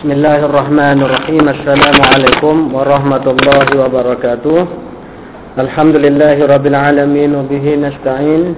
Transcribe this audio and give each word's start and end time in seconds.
Bismillahirrahmanirrahim. 0.00 1.44
Assalamualaikum 1.44 2.72
warahmatullahi 2.72 3.68
wabarakatuh. 3.84 4.58
Alhamdulillahirabbil 5.60 6.72
alamin. 6.72 7.36
Wa 7.36 7.44
bihi 7.44 7.76
nasta'in. 7.76 8.56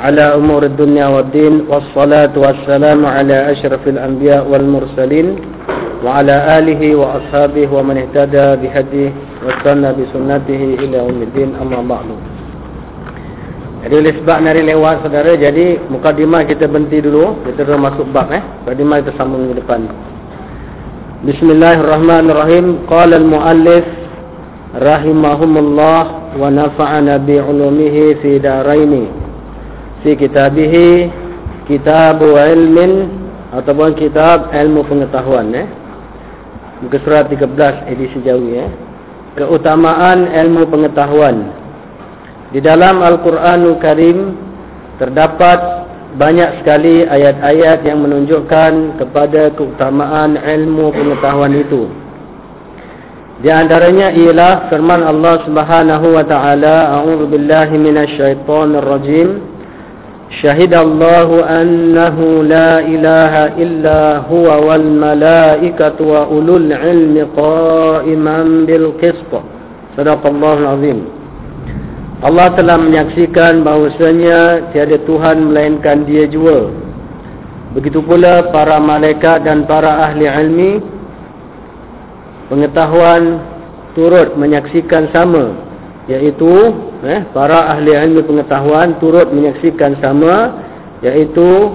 Ala 0.00 0.40
umuri 0.40 0.72
dunya 0.72 1.12
waddin 1.12 1.68
wassalatu 1.68 2.40
wassalamu 2.40 3.04
ala 3.04 3.52
asyrafil 3.52 4.00
anbiya 4.00 4.40
wal 4.48 4.64
mursalin. 4.64 5.36
Wa 6.00 6.24
ala 6.24 6.56
alihi 6.56 6.96
wa 6.96 7.20
ashabihi 7.20 7.68
wa 7.68 7.84
man 7.84 8.08
ihtada 8.08 8.56
bihadihi 8.56 9.12
wa 9.44 9.60
sanna 9.60 9.92
bi 9.92 10.08
sunnatihi 10.08 10.88
ila 10.88 11.04
ummiddin 11.04 11.52
amma 11.60 11.84
ba'du. 11.84 12.16
Jadi 13.84 13.92
oleh 13.92 14.16
sebab 14.24 14.40
nari 14.40 14.64
lewat 14.64 15.04
saudara 15.04 15.36
Jadi 15.36 15.84
mukadimah 15.92 16.48
kita 16.48 16.64
berhenti 16.64 17.04
dulu. 17.04 17.44
Kita 17.44 17.68
dah 17.68 17.76
masuk 17.76 18.08
bab 18.08 18.32
eh. 18.32 18.40
Mukadimah 18.64 19.04
kita 19.04 19.12
sambung 19.20 19.52
ke 19.52 19.60
depan. 19.60 20.16
Bismillahirrahmanirrahim. 21.18 22.86
Qala 22.86 23.18
al-muallif 23.18 23.82
Rahimahumullah 24.70 26.30
Wa 26.38 26.46
nafa'ana 26.46 27.18
bi'ulumihi 27.18 28.22
fi 28.22 28.38
daraini. 28.38 29.10
Fi 30.06 30.14
kitabihi 30.14 31.10
Kitabu 31.66 32.38
ilmin 32.38 33.10
Ataupun 33.50 33.98
kitab 33.98 34.54
ilmu 34.54 34.86
pengetahuan 34.86 35.50
eh. 35.58 35.66
Muka 36.86 37.02
surat 37.02 37.26
13 37.26 37.90
edisi 37.90 38.22
jauh 38.22 38.54
eh. 38.54 38.70
Keutamaan 39.34 40.30
ilmu 40.30 40.70
pengetahuan. 40.70 41.50
Di 42.54 42.62
dalam 42.62 43.02
Al-Quranul 43.02 43.82
Karim 43.82 44.38
terdapat 45.02 45.87
banyak 46.16 46.64
sekali 46.64 47.04
ayat-ayat 47.04 47.84
yang 47.84 48.00
menunjukkan 48.00 48.96
kepada 48.96 49.52
keutamaan 49.52 50.40
ilmu 50.40 50.88
pengetahuan 50.96 51.52
itu. 51.52 51.84
Di 53.44 53.52
antaranya 53.52 54.10
ialah 54.16 54.72
firman 54.72 55.04
Allah 55.04 55.44
Subhanahu 55.44 56.16
wa 56.16 56.24
taala, 56.24 56.96
"A'udzu 57.02 57.28
billahi 57.28 57.76
minasyaitonir 57.76 58.82
rajim." 58.82 59.28
Syahidallahu 60.28 61.40
annahu 61.40 62.44
la 62.44 62.84
ilaha 62.84 63.56
illa 63.56 64.20
huwa 64.28 64.60
wal 64.60 64.84
malaikatu 64.84 66.04
wa 66.04 66.28
ulul 66.28 66.68
ilmi 66.68 67.24
qa'iman 67.32 68.68
bil 68.68 68.92
qist. 69.00 69.32
Sadaqallahul 69.96 70.68
azim. 70.68 71.17
Allah 72.18 72.50
telah 72.58 72.82
menyaksikan 72.82 73.62
bahawasanya 73.62 74.74
tiada 74.74 74.98
Tuhan 75.06 75.54
melainkan 75.54 76.02
dia 76.02 76.26
jua. 76.26 76.66
Begitu 77.78 78.02
pula 78.02 78.50
para 78.50 78.82
malaikat 78.82 79.46
dan 79.46 79.62
para 79.70 80.02
ahli 80.02 80.26
ilmi 80.26 80.82
pengetahuan 82.50 83.38
turut 83.94 84.34
menyaksikan 84.34 85.06
sama 85.14 85.54
iaitu 86.10 86.74
eh, 87.06 87.22
para 87.30 87.70
ahli 87.70 87.94
ilmi 87.94 88.26
pengetahuan 88.26 88.98
turut 88.98 89.30
menyaksikan 89.30 89.94
sama 90.02 90.58
iaitu 91.06 91.70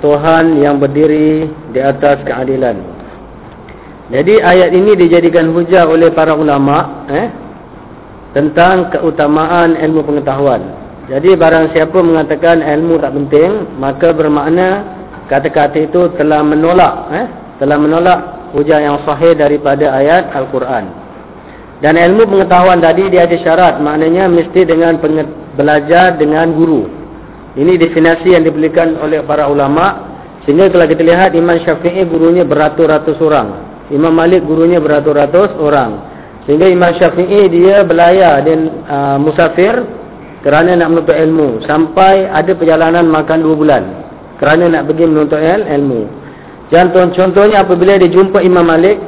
Tuhan 0.00 0.56
yang 0.56 0.80
berdiri 0.80 1.52
di 1.68 1.80
atas 1.84 2.24
keadilan. 2.24 2.80
Jadi 4.08 4.40
ayat 4.40 4.72
ini 4.72 4.96
dijadikan 4.96 5.52
hujah 5.52 5.84
oleh 5.84 6.08
para 6.16 6.32
ulama 6.32 7.04
eh, 7.12 7.41
tentang 8.32 8.92
keutamaan 8.92 9.76
ilmu 9.76 10.04
pengetahuan. 10.04 10.60
Jadi 11.08 11.36
barang 11.36 11.76
siapa 11.76 11.98
mengatakan 12.00 12.64
ilmu 12.64 13.00
tak 13.00 13.12
penting, 13.12 13.50
maka 13.76 14.16
bermakna 14.16 14.68
kata-kata 15.28 15.76
itu 15.88 16.12
telah 16.16 16.40
menolak 16.40 16.94
eh, 17.12 17.26
telah 17.60 17.76
menolak 17.76 18.18
hujah 18.56 18.80
yang 18.80 18.96
sahih 19.04 19.36
daripada 19.36 19.92
ayat 19.92 20.32
Al-Quran. 20.32 21.02
Dan 21.82 21.98
ilmu 21.98 22.30
pengetahuan 22.30 22.78
tadi 22.78 23.10
dia 23.10 23.26
ada 23.26 23.36
syarat, 23.42 23.74
maknanya 23.82 24.30
mesti 24.30 24.62
dengan 24.62 25.02
belajar 25.58 26.14
dengan 26.14 26.54
guru. 26.54 26.86
Ini 27.58 27.76
definisi 27.76 28.32
yang 28.32 28.46
diberikan 28.46 28.96
oleh 29.02 29.20
para 29.26 29.50
ulama. 29.50 30.08
Sehingga 30.46 30.72
kalau 30.72 30.86
kita 30.88 31.02
lihat 31.04 31.30
Imam 31.38 31.58
Syafi'i 31.62 32.02
gurunya 32.06 32.42
beratus-ratus 32.46 33.18
orang. 33.22 33.62
Imam 33.90 34.14
Malik 34.14 34.42
gurunya 34.46 34.78
beratus-ratus 34.78 35.58
orang. 35.58 36.11
Sehingga 36.42 36.66
Imam 36.66 36.90
Syafi'i 36.98 37.46
dia 37.46 37.86
belayar 37.86 38.42
dan 38.42 38.82
uh, 38.90 39.16
musafir 39.22 39.86
kerana 40.42 40.74
nak 40.74 40.90
menuntut 40.90 41.14
ilmu. 41.14 41.62
Sampai 41.70 42.26
ada 42.26 42.50
perjalanan 42.58 43.06
makan 43.06 43.46
dua 43.46 43.54
bulan. 43.54 43.82
Kerana 44.42 44.66
nak 44.66 44.90
pergi 44.90 45.04
menuntut 45.06 45.38
ilmu. 45.38 46.02
Contoh, 46.66 47.04
contohnya 47.14 47.62
apabila 47.62 47.94
dia 47.94 48.10
jumpa 48.10 48.42
Imam 48.42 48.66
Malik. 48.66 48.98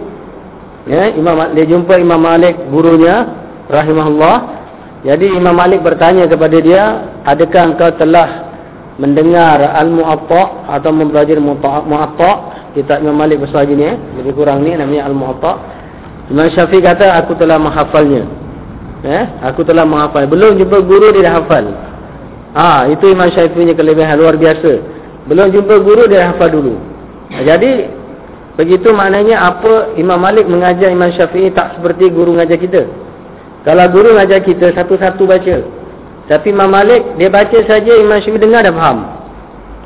Ya, 0.86 1.10
Imam 1.10 1.56
dia 1.58 1.66
jumpa 1.66 1.98
Imam 1.98 2.22
Malik 2.22 2.54
gurunya. 2.70 3.26
Rahimahullah. 3.66 4.36
Jadi 5.02 5.34
Imam 5.34 5.58
Malik 5.58 5.82
bertanya 5.82 6.30
kepada 6.30 6.56
dia. 6.62 6.82
Adakah 7.26 7.62
engkau 7.74 7.90
telah 7.98 8.54
mendengar 8.94 9.58
Al-Mu'atta' 9.58 10.70
atau 10.70 10.90
mempelajari 10.94 11.42
Mu'atta' 11.42 12.36
kitab 12.78 13.02
Imam 13.02 13.18
Malik 13.18 13.42
besar 13.42 13.66
gini 13.66 13.90
eh? 13.90 13.96
lebih 14.22 14.38
kurang 14.38 14.62
ni 14.62 14.70
namanya 14.78 15.10
Al-Mu'atta' 15.10 15.83
Imam 16.32 16.48
Syafi'i 16.48 16.80
kata 16.80 17.20
aku 17.20 17.36
telah 17.36 17.60
menghafalnya. 17.60 18.24
Eh, 19.04 19.24
aku 19.44 19.60
telah 19.68 19.84
menghafal. 19.84 20.24
Belum 20.24 20.56
jumpa 20.56 20.80
guru 20.80 21.12
dia 21.12 21.28
dah 21.28 21.34
hafal. 21.40 21.64
Ah, 22.56 22.80
itu 22.88 23.12
Imam 23.12 23.28
Syafi'i 23.28 23.52
punya 23.52 23.74
kelebihan 23.76 24.16
luar 24.16 24.40
biasa. 24.40 24.80
Belum 25.28 25.52
jumpa 25.52 25.84
guru 25.84 26.08
dia 26.08 26.24
dah 26.24 26.28
hafal 26.32 26.48
dulu. 26.48 26.74
Jadi 27.28 27.92
begitu 28.56 28.88
maknanya 28.96 29.52
apa 29.52 29.92
Imam 30.00 30.16
Malik 30.16 30.48
mengajar 30.48 30.88
Imam 30.88 31.12
Syafi'i 31.12 31.52
tak 31.52 31.76
seperti 31.76 32.08
guru 32.08 32.32
mengajar 32.32 32.56
kita. 32.56 32.88
Kalau 33.68 33.84
guru 33.92 34.16
mengajar 34.16 34.40
kita 34.40 34.72
satu-satu 34.72 35.22
baca. 35.28 35.56
Tapi 36.24 36.46
Imam 36.56 36.72
Malik 36.72 37.20
dia 37.20 37.28
baca 37.28 37.58
saja 37.68 37.92
Imam 38.00 38.16
Syafi'i 38.24 38.40
dengar 38.40 38.64
dah 38.64 38.72
faham. 38.72 38.98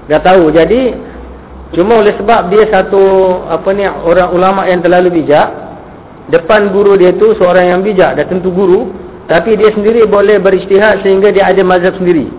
Dah 0.06 0.22
tahu. 0.22 0.54
Jadi 0.54 0.94
cuma 1.74 1.98
oleh 1.98 2.14
sebab 2.14 2.46
dia 2.46 2.62
satu 2.70 3.02
apa 3.50 3.68
ni 3.74 3.82
orang 3.82 4.30
ulama 4.30 4.70
yang 4.70 4.78
terlalu 4.78 5.18
bijak 5.18 5.67
depan 6.28 6.72
guru 6.72 6.96
dia 7.00 7.16
tu 7.16 7.32
seorang 7.36 7.72
yang 7.76 7.80
bijak 7.80 8.16
dah 8.20 8.26
tentu 8.28 8.52
guru 8.52 8.92
tapi 9.28 9.60
dia 9.60 9.68
sendiri 9.76 10.08
boleh 10.08 10.40
beristihad 10.40 11.04
sehingga 11.04 11.28
dia 11.28 11.52
ada 11.52 11.60
mazhab 11.60 11.92
sendiri. 12.00 12.32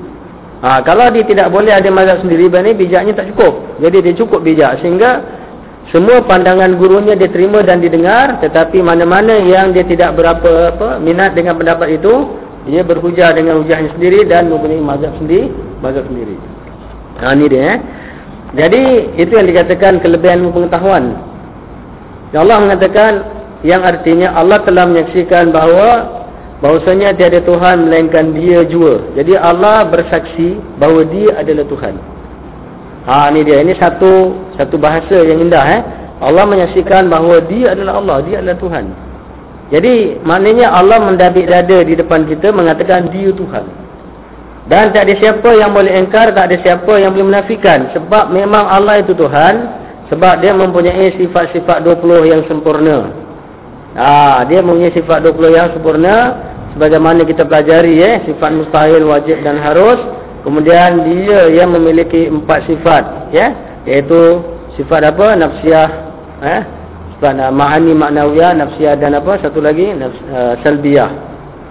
Ha, 0.60 0.84
kalau 0.84 1.08
dia 1.14 1.24
tidak 1.24 1.54
boleh 1.54 1.72
ada 1.72 1.88
mazhab 1.94 2.20
sendiri 2.26 2.50
berarti 2.50 2.74
bijaknya 2.76 3.14
tak 3.16 3.30
cukup. 3.32 3.78
Jadi 3.80 3.98
dia 4.10 4.14
cukup 4.18 4.42
bijak 4.42 4.82
sehingga 4.82 5.22
semua 5.94 6.22
pandangan 6.26 6.76
gurunya 6.82 7.14
dia 7.14 7.30
terima 7.30 7.62
dan 7.62 7.82
didengar 7.82 8.42
tetapi 8.42 8.82
mana-mana 8.82 9.38
yang 9.38 9.74
dia 9.74 9.86
tidak 9.86 10.18
berapa 10.18 10.76
apa 10.76 11.02
minat 11.02 11.38
dengan 11.38 11.58
pendapat 11.58 11.98
itu 11.98 12.42
dia 12.68 12.86
berhujah 12.86 13.34
dengan 13.34 13.64
hujahnya 13.64 13.90
sendiri 13.98 14.28
dan 14.28 14.52
mempunyai 14.52 14.82
mazhab 14.82 15.14
sendiri 15.22 15.54
mazhab 15.80 16.06
sendiri. 16.10 16.36
Ha, 17.22 17.38
ini 17.38 17.46
dia 17.50 17.62
eh. 17.62 17.78
jadi 18.58 18.82
itu 19.14 19.32
yang 19.38 19.48
dikatakan 19.50 20.02
kelebihan 20.02 20.50
pengetahuan. 20.50 21.22
Allah 22.34 22.58
mengatakan 22.62 23.39
yang 23.66 23.84
artinya 23.84 24.32
Allah 24.40 24.64
telah 24.64 24.88
menyaksikan 24.88 25.52
bahawa 25.52 26.20
bahawasanya 26.64 27.16
tiada 27.16 27.44
Tuhan 27.44 27.88
melainkan 27.88 28.32
dia 28.32 28.64
jua. 28.68 29.04
Jadi 29.16 29.36
Allah 29.36 29.88
bersaksi 29.88 30.56
bahawa 30.80 31.04
dia 31.08 31.36
adalah 31.36 31.68
Tuhan. 31.68 31.96
Ha 33.08 33.32
ni 33.36 33.44
dia. 33.44 33.60
Ini 33.64 33.76
satu 33.76 34.36
satu 34.56 34.76
bahasa 34.80 35.24
yang 35.24 35.44
indah 35.44 35.66
eh. 35.76 35.82
Allah 36.20 36.44
menyaksikan 36.44 37.08
bahawa 37.08 37.40
dia 37.48 37.72
adalah 37.72 38.04
Allah, 38.04 38.18
dia 38.28 38.44
adalah 38.44 38.60
Tuhan. 38.60 38.86
Jadi 39.70 40.20
maknanya 40.26 40.76
Allah 40.76 41.00
mendabik 41.00 41.48
dada 41.48 41.80
di 41.86 41.94
depan 41.96 42.28
kita 42.28 42.52
mengatakan 42.52 43.08
dia 43.12 43.32
Tuhan. 43.32 43.66
Dan 44.70 44.94
tak 44.94 45.10
ada 45.10 45.14
siapa 45.18 45.50
yang 45.58 45.74
boleh 45.74 45.90
engkar, 45.98 46.30
tak 46.36 46.54
ada 46.54 46.58
siapa 46.62 46.94
yang 47.02 47.16
boleh 47.16 47.34
menafikan 47.34 47.90
sebab 47.90 48.30
memang 48.30 48.70
Allah 48.70 49.02
itu 49.02 49.18
Tuhan 49.18 49.66
sebab 50.14 50.46
dia 50.46 50.54
mempunyai 50.54 51.10
sifat-sifat 51.18 51.82
20 51.86 52.30
yang 52.30 52.42
sempurna. 52.46 53.19
Ha, 54.00 54.48
dia 54.48 54.64
mempunyai 54.64 54.96
sifat 54.96 55.28
20 55.28 55.60
yang 55.60 55.76
sempurna 55.76 56.16
sebagaimana 56.72 57.28
kita 57.28 57.44
pelajari 57.44 58.00
eh 58.00 58.24
sifat 58.24 58.56
mustahil, 58.56 59.04
wajib 59.12 59.44
dan 59.44 59.60
harus. 59.60 60.00
Kemudian 60.48 61.04
dia 61.04 61.52
yang 61.52 61.76
memiliki 61.76 62.32
empat 62.32 62.64
sifat 62.64 63.28
ya, 63.36 63.52
iaitu 63.84 64.40
sifat 64.80 65.04
apa? 65.04 65.36
Nafsiyah 65.36 65.90
eh 66.48 66.62
sifat 67.20 67.52
ma'ani 67.52 67.92
maknawiyah, 67.92 68.56
nafsiyah 68.56 68.96
dan 68.96 69.20
apa? 69.20 69.36
Satu 69.44 69.60
lagi 69.60 69.92
nafs, 69.92 70.16
uh, 70.32 70.56
salbiyah. 70.64 71.12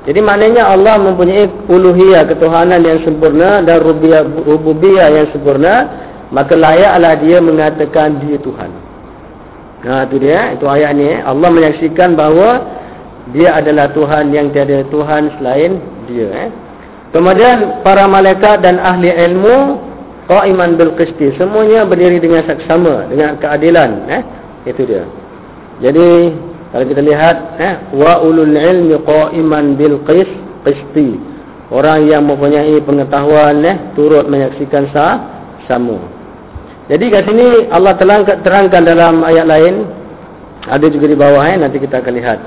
Jadi 0.04 0.20
maknanya 0.20 0.69
Allah 0.69 1.00
mempunyai 1.00 1.48
uluhiyah 1.64 2.28
ketuhanan 2.28 2.84
yang 2.84 3.00
sempurna 3.08 3.64
dan 3.64 3.81
rububiyah 3.81 5.08
yang 5.16 5.32
sempurna, 5.32 5.88
maka 6.28 6.52
layaklah 6.52 7.16
dia 7.24 7.40
mengatakan 7.40 8.20
dia 8.20 8.36
Tuhan. 8.36 8.88
Ha 9.86 10.10
itu 10.10 10.16
dia, 10.19 10.58
itu 10.58 10.66
ayat 10.66 10.90
ni. 10.98 11.14
Allah 11.22 11.48
menyaksikan 11.54 12.19
bahawa 12.19 12.66
dia 13.30 13.54
adalah 13.60 13.92
Tuhan 13.94 14.34
yang 14.34 14.50
tiada 14.50 14.82
Tuhan 14.88 15.38
selain 15.38 15.78
dia 16.08 16.28
eh. 16.48 16.50
Kemudian 17.14 17.84
para 17.84 18.04
malaikat 18.04 18.60
dan 18.60 18.80
ahli 18.80 19.08
ilmu 19.08 19.80
qaiman 20.28 20.76
bil 20.76 20.92
qisti, 20.96 21.36
semuanya 21.40 21.88
berdiri 21.88 22.20
dengan 22.20 22.44
saksama 22.44 23.06
dengan 23.08 23.38
keadilan 23.38 23.90
eh. 24.10 24.22
Itu 24.66 24.82
dia. 24.82 25.06
Jadi 25.78 26.34
kalau 26.74 26.84
kita 26.84 27.00
lihat 27.00 27.36
eh 27.62 27.74
wa 27.94 28.19
ulul 28.20 28.50
ilmi 28.50 28.98
qa'iman 29.06 29.78
bil 29.78 30.02
qis 30.04 30.28
qisti. 30.66 31.16
Orang 31.69 32.08
yang 32.08 32.24
mempunyai 32.26 32.81
pengetahuan 32.82 33.62
eh 33.62 33.76
turut 33.94 34.26
menyaksikan 34.26 34.90
sah 34.90 35.22
sama. 35.70 36.18
Jadi 36.88 37.05
kat 37.12 37.29
sini 37.29 37.69
Allah 37.69 37.93
telah 38.00 38.25
terangkan 38.25 38.81
dalam 38.81 39.20
ayat 39.20 39.44
lain 39.44 39.75
ada 40.64 40.87
juga 40.88 41.06
di 41.08 41.17
bawah 41.17 41.44
eh 41.44 41.56
nanti 41.61 41.76
kita 41.76 42.00
akan 42.00 42.14
lihat. 42.17 42.38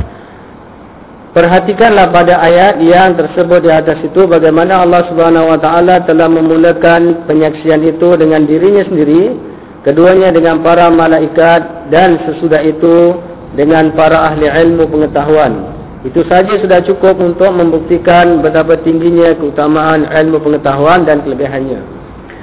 Perhatikanlah 1.32 2.12
pada 2.12 2.44
ayat 2.44 2.84
yang 2.84 3.16
tersebut 3.16 3.64
di 3.64 3.72
atas 3.72 4.04
itu 4.04 4.28
bagaimana 4.28 4.84
Allah 4.84 5.08
Subhanahu 5.08 5.48
wa 5.48 5.60
taala 5.62 6.04
telah 6.04 6.28
memulakan 6.28 7.24
penyaksian 7.24 7.88
itu 7.88 8.20
dengan 8.20 8.44
dirinya 8.44 8.84
sendiri, 8.84 9.40
keduanya 9.88 10.36
dengan 10.36 10.60
para 10.60 10.92
malaikat 10.92 11.88
dan 11.88 12.20
sesudah 12.28 12.60
itu 12.68 13.16
dengan 13.56 13.96
para 13.96 14.28
ahli 14.28 14.50
ilmu 14.50 14.92
pengetahuan. 14.92 15.72
Itu 16.04 16.26
saja 16.28 16.58
sudah 16.60 16.84
cukup 16.84 17.22
untuk 17.22 17.54
membuktikan 17.54 18.44
betapa 18.44 18.76
tingginya 18.84 19.32
keutamaan 19.38 20.10
ilmu 20.12 20.42
pengetahuan 20.42 21.08
dan 21.08 21.24
kelebihannya. 21.24 22.00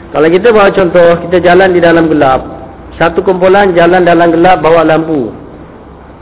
Kalau 0.08 0.28
kita 0.32 0.49
bawa 0.56 0.72
contoh, 0.72 1.20
kita 1.28 1.37
jalan 1.44 1.76
di 1.76 1.81
dalam 1.84 2.08
gelap. 2.08 2.40
Satu 2.96 3.20
kumpulan 3.20 3.76
jalan 3.76 4.08
dalam 4.08 4.32
gelap 4.32 4.64
bawa 4.64 4.82
lampu. 4.82 5.28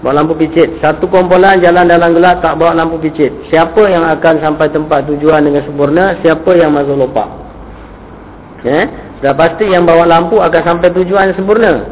Bawa 0.02 0.22
lampu 0.22 0.34
picit. 0.36 0.76
Satu 0.82 1.06
kumpulan 1.06 1.62
jalan 1.62 1.86
dalam 1.86 2.12
gelap 2.12 2.42
tak 2.42 2.58
bawa 2.58 2.74
lampu 2.74 2.98
picit. 2.98 3.30
Siapa 3.48 3.86
yang 3.86 4.04
akan 4.04 4.42
sampai 4.42 4.68
tempat 4.74 5.06
tujuan 5.06 5.46
dengan 5.46 5.62
sempurna? 5.64 6.18
Siapa 6.20 6.50
yang 6.58 6.74
masuk 6.74 6.98
lopak? 6.98 7.28
Eh? 8.66 8.84
Sudah 9.22 9.32
pasti 9.38 9.70
yang 9.70 9.86
bawa 9.86 10.04
lampu 10.04 10.42
akan 10.42 10.62
sampai 10.66 10.90
tujuan 10.90 11.32
sempurna. 11.32 11.86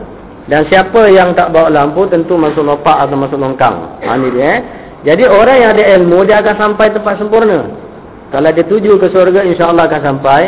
Dan 0.45 0.69
siapa 0.69 1.09
yang 1.09 1.33
tak 1.33 1.55
bawa 1.55 1.73
lampu 1.73 2.05
tentu 2.11 2.37
masuk 2.37 2.67
lopak 2.67 3.07
atau 3.07 3.17
masuk 3.17 3.39
longkang. 3.41 4.03
Ha, 4.05 4.19
ini 4.19 4.29
dia. 4.35 4.45
Eh? 4.45 4.59
Jadi 5.05 5.25
orang 5.25 5.57
yang 5.57 5.71
ada 5.79 5.85
ilmu 6.01 6.27
dia 6.29 6.43
akan 6.43 6.55
sampai 6.59 6.93
tempat 6.93 7.17
sempurna. 7.23 7.71
Kalau 8.29 8.51
dia 8.51 8.67
tuju 8.67 8.99
ke 8.99 9.09
surga 9.09 9.47
insyaAllah 9.47 9.87
akan 9.89 10.03
sampai. 10.03 10.43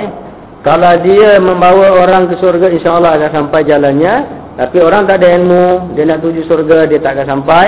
Kalau 0.67 0.99
dia 0.99 1.39
membawa 1.39 1.95
orang 1.95 2.27
ke 2.27 2.43
surga 2.43 2.75
insyaAllah 2.75 3.23
akan 3.23 3.31
sampai 3.31 3.63
jalannya. 3.63 4.15
Tapi 4.59 4.83
orang 4.83 5.07
tak 5.07 5.23
ada 5.23 5.37
ilmu, 5.39 5.95
dia 5.95 6.09
nak 6.09 6.27
tuju 6.27 6.43
surga, 6.49 6.91
dia 6.91 6.99
tak 6.99 7.15
akan 7.15 7.39
sampai. 7.39 7.67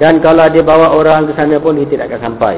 Dan 0.00 0.24
kalau 0.24 0.48
dia 0.48 0.64
bawa 0.64 0.96
orang 0.96 1.28
ke 1.28 1.36
sana 1.36 1.60
pun, 1.60 1.76
dia 1.76 1.84
tidak 1.84 2.08
akan 2.08 2.20
sampai. 2.32 2.56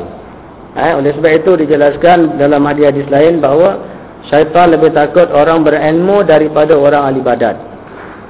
Eh, 0.78 0.92
oleh 0.94 1.10
sebab 1.10 1.32
itu 1.34 1.52
dijelaskan 1.66 2.38
dalam 2.38 2.62
hadis-hadis 2.70 3.08
lain 3.10 3.42
bahawa 3.42 3.82
syaitan 4.30 4.70
lebih 4.70 4.94
takut 4.94 5.26
orang 5.34 5.66
berilmu 5.66 6.22
daripada 6.22 6.78
orang 6.78 7.10
ahli 7.10 7.18
ibadat. 7.18 7.56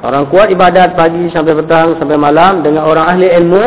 Orang 0.00 0.32
kuat 0.32 0.48
ibadat 0.48 0.96
pagi 0.96 1.28
sampai 1.28 1.52
petang 1.60 2.00
sampai 2.00 2.16
malam 2.16 2.64
dengan 2.64 2.88
orang 2.88 3.04
ahli 3.04 3.28
ilmu 3.36 3.64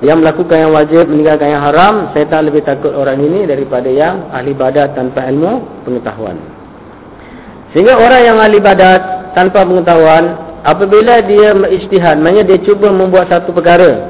yang 0.00 0.24
melakukan 0.24 0.56
yang 0.64 0.72
wajib 0.72 1.04
meninggalkan 1.04 1.52
yang 1.52 1.60
haram, 1.60 2.08
syaitan 2.16 2.48
lebih 2.48 2.64
takut 2.64 2.96
orang 2.96 3.20
ini 3.20 3.44
daripada 3.44 3.92
yang 3.92 4.32
ahli 4.32 4.56
ibadat 4.56 4.96
tanpa 4.96 5.28
ilmu 5.28 5.84
pengetahuan. 5.84 6.57
Sehingga 7.72 8.00
orang 8.00 8.22
yang 8.24 8.36
ahli 8.40 8.56
ibadat 8.58 9.32
tanpa 9.36 9.64
pengetahuan 9.64 10.24
apabila 10.64 11.20
dia 11.24 11.52
ijtihad 11.52 12.16
maknanya 12.18 12.54
dia 12.54 12.58
cuba 12.64 12.88
membuat 12.88 13.28
satu 13.28 13.52
perkara 13.52 14.08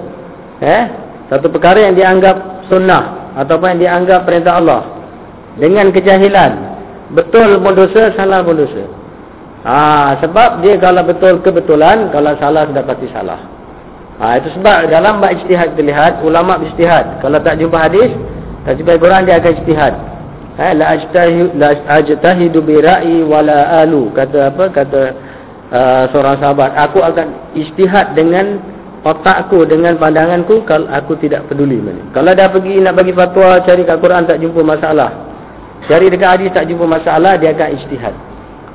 eh 0.63 0.85
satu 1.29 1.53
perkara 1.53 1.91
yang 1.91 1.95
dianggap 1.95 2.65
sunnah 2.73 3.37
ataupun 3.37 3.77
yang 3.77 3.81
dianggap 3.85 4.25
perintah 4.25 4.57
Allah. 4.57 4.83
Dengan 5.59 5.93
kejahilan. 5.93 6.53
Betul 7.13 7.61
pun 7.61 7.73
dosa 7.77 8.15
salah 8.17 8.41
pun 8.41 8.57
dosa. 8.57 8.85
Ha, 9.67 10.15
sebab 10.23 10.63
dia 10.63 10.79
kalau 10.79 11.03
betul 11.03 11.43
kebetulan 11.43 12.09
kalau 12.15 12.33
salah 12.41 12.65
sudah 12.65 12.85
pasti 12.85 13.07
salah. 13.11 13.41
Ha, 14.23 14.39
itu 14.41 14.49
sebab 14.57 14.89
dalam 14.89 15.21
bab 15.21 15.35
ijtihad 15.35 15.75
kita 15.77 15.83
lihat 15.85 16.13
ulama 16.25 16.57
ijtihad. 16.65 17.21
Kalau 17.21 17.39
tak 17.45 17.61
jumpa 17.61 17.77
hadis 17.77 18.09
tak 18.65 18.81
jumpa 18.81 18.97
Quran 18.97 19.23
dia 19.29 19.37
akan 19.41 19.53
ijtihad 19.61 19.95
eh 20.59 20.73
la 20.75 20.85
ajtahidu 20.99 21.55
la 21.55 21.71
ajtahidu 22.03 22.59
bi 22.61 22.77
ra'i 22.83 23.23
wala 23.23 23.83
alu. 23.83 24.11
Kata 24.13 24.53
apa? 24.53 24.65
Kata 24.75 25.03
Uh, 25.69 26.09
seorang 26.17 26.41
sahabat 26.41 26.73
aku 26.81 27.05
akan 27.05 27.53
istihad 27.53 28.17
dengan 28.17 28.57
otakku 29.05 29.69
dengan 29.69 30.01
pandanganku 30.01 30.65
kalau 30.65 30.89
aku 30.89 31.13
tidak 31.21 31.45
peduli. 31.45 31.77
Mana 31.77 32.09
kalau 32.17 32.33
dah 32.33 32.49
pergi 32.49 32.81
nak 32.81 32.97
bagi 32.97 33.13
fatwa 33.13 33.61
cari 33.61 33.85
kat 33.85 34.01
Quran 34.01 34.25
tak 34.25 34.41
jumpa 34.41 34.65
masalah. 34.65 35.29
Cari 35.85 36.09
dekat 36.09 36.41
hadis 36.41 36.57
tak 36.57 36.73
jumpa 36.73 36.89
masalah 36.89 37.37
dia 37.37 37.53
akan 37.53 37.69
istihad 37.85 38.17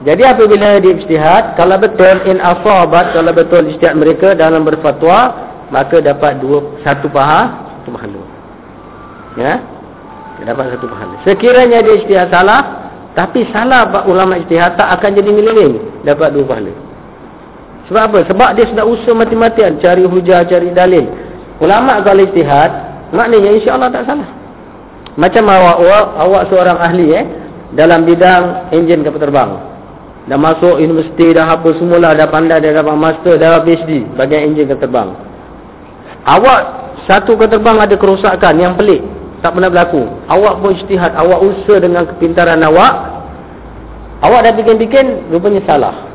jadi 0.03 0.35
apabila 0.35 0.83
dia 0.83 0.99
istihad 0.99 1.55
kalau 1.55 1.79
betul 1.79 2.19
in 2.27 2.43
asabat 2.43 3.15
kalau 3.15 3.31
betul 3.31 3.63
istihad 3.71 3.95
mereka 3.95 4.35
dalam 4.35 4.67
berfatwa 4.67 5.31
maka 5.71 6.03
dapat 6.03 6.43
dua 6.43 6.75
satu 6.83 7.07
paha 7.07 7.71
satu 7.81 7.89
pahala. 7.95 8.21
Ya 9.39 9.63
dia 10.39 10.49
dapat 10.49 10.73
satu 10.73 10.85
pahala 10.89 11.15
sekiranya 11.25 11.79
dia 11.85 11.93
istihad 12.01 12.29
salah 12.33 12.83
tapi 13.13 13.45
salah 13.53 13.85
ulama 14.09 14.41
ijtihad 14.41 14.73
tak 14.73 14.89
akan 14.97 15.09
jadi 15.13 15.29
milik 15.29 16.01
dapat 16.01 16.33
dua 16.33 16.45
pahala. 16.49 16.73
Sebab 17.85 18.01
apa? 18.09 18.19
Sebab 18.25 18.49
dia 18.57 18.65
sudah 18.73 18.85
usaha 18.89 19.13
mati-matian 19.13 19.77
cari 19.77 20.01
hujah, 20.01 20.41
cari 20.49 20.73
dalil. 20.73 21.05
Ulama 21.61 22.01
kalau 22.01 22.25
ijtihad, 22.25 22.71
maknanya 23.13 23.53
insya-Allah 23.53 23.89
tak 23.93 24.09
salah. 24.09 24.29
Macam 25.13 25.45
awak, 25.45 25.77
awak, 25.77 26.05
awak 26.25 26.43
seorang 26.49 26.77
ahli 26.81 27.13
eh 27.13 27.25
dalam 27.77 28.01
bidang 28.01 28.73
enjin 28.73 29.05
kapal 29.05 29.29
terbang. 29.29 29.51
Dah 30.25 30.39
masuk 30.39 30.81
universiti 30.81 31.37
dah 31.37 31.53
apa 31.53 31.69
semula 31.77 32.17
dah 32.17 32.25
pandai 32.33 32.65
dah 32.65 32.81
dapat 32.81 32.97
master 32.97 33.37
dah 33.37 33.61
PhD 33.61 34.09
bagian 34.17 34.49
enjin 34.49 34.65
kapal 34.65 34.89
terbang. 34.89 35.09
Awak 36.25 36.61
satu 37.05 37.37
kapal 37.37 37.61
terbang 37.61 37.77
ada 37.77 37.93
kerosakan 37.93 38.57
yang 38.57 38.73
pelik 38.73 39.05
tak 39.43 39.51
pernah 39.59 39.67
berlaku. 39.67 40.07
Awak 40.31 40.53
pun 40.63 40.71
ijtihad, 40.71 41.11
awak 41.19 41.43
usaha 41.43 41.77
dengan 41.83 42.07
kepintaran 42.07 42.63
awak. 42.63 42.93
Awak 44.23 44.39
dah 44.39 44.53
bikin-bikin, 44.55 45.27
rupanya 45.35 45.59
salah. 45.67 46.07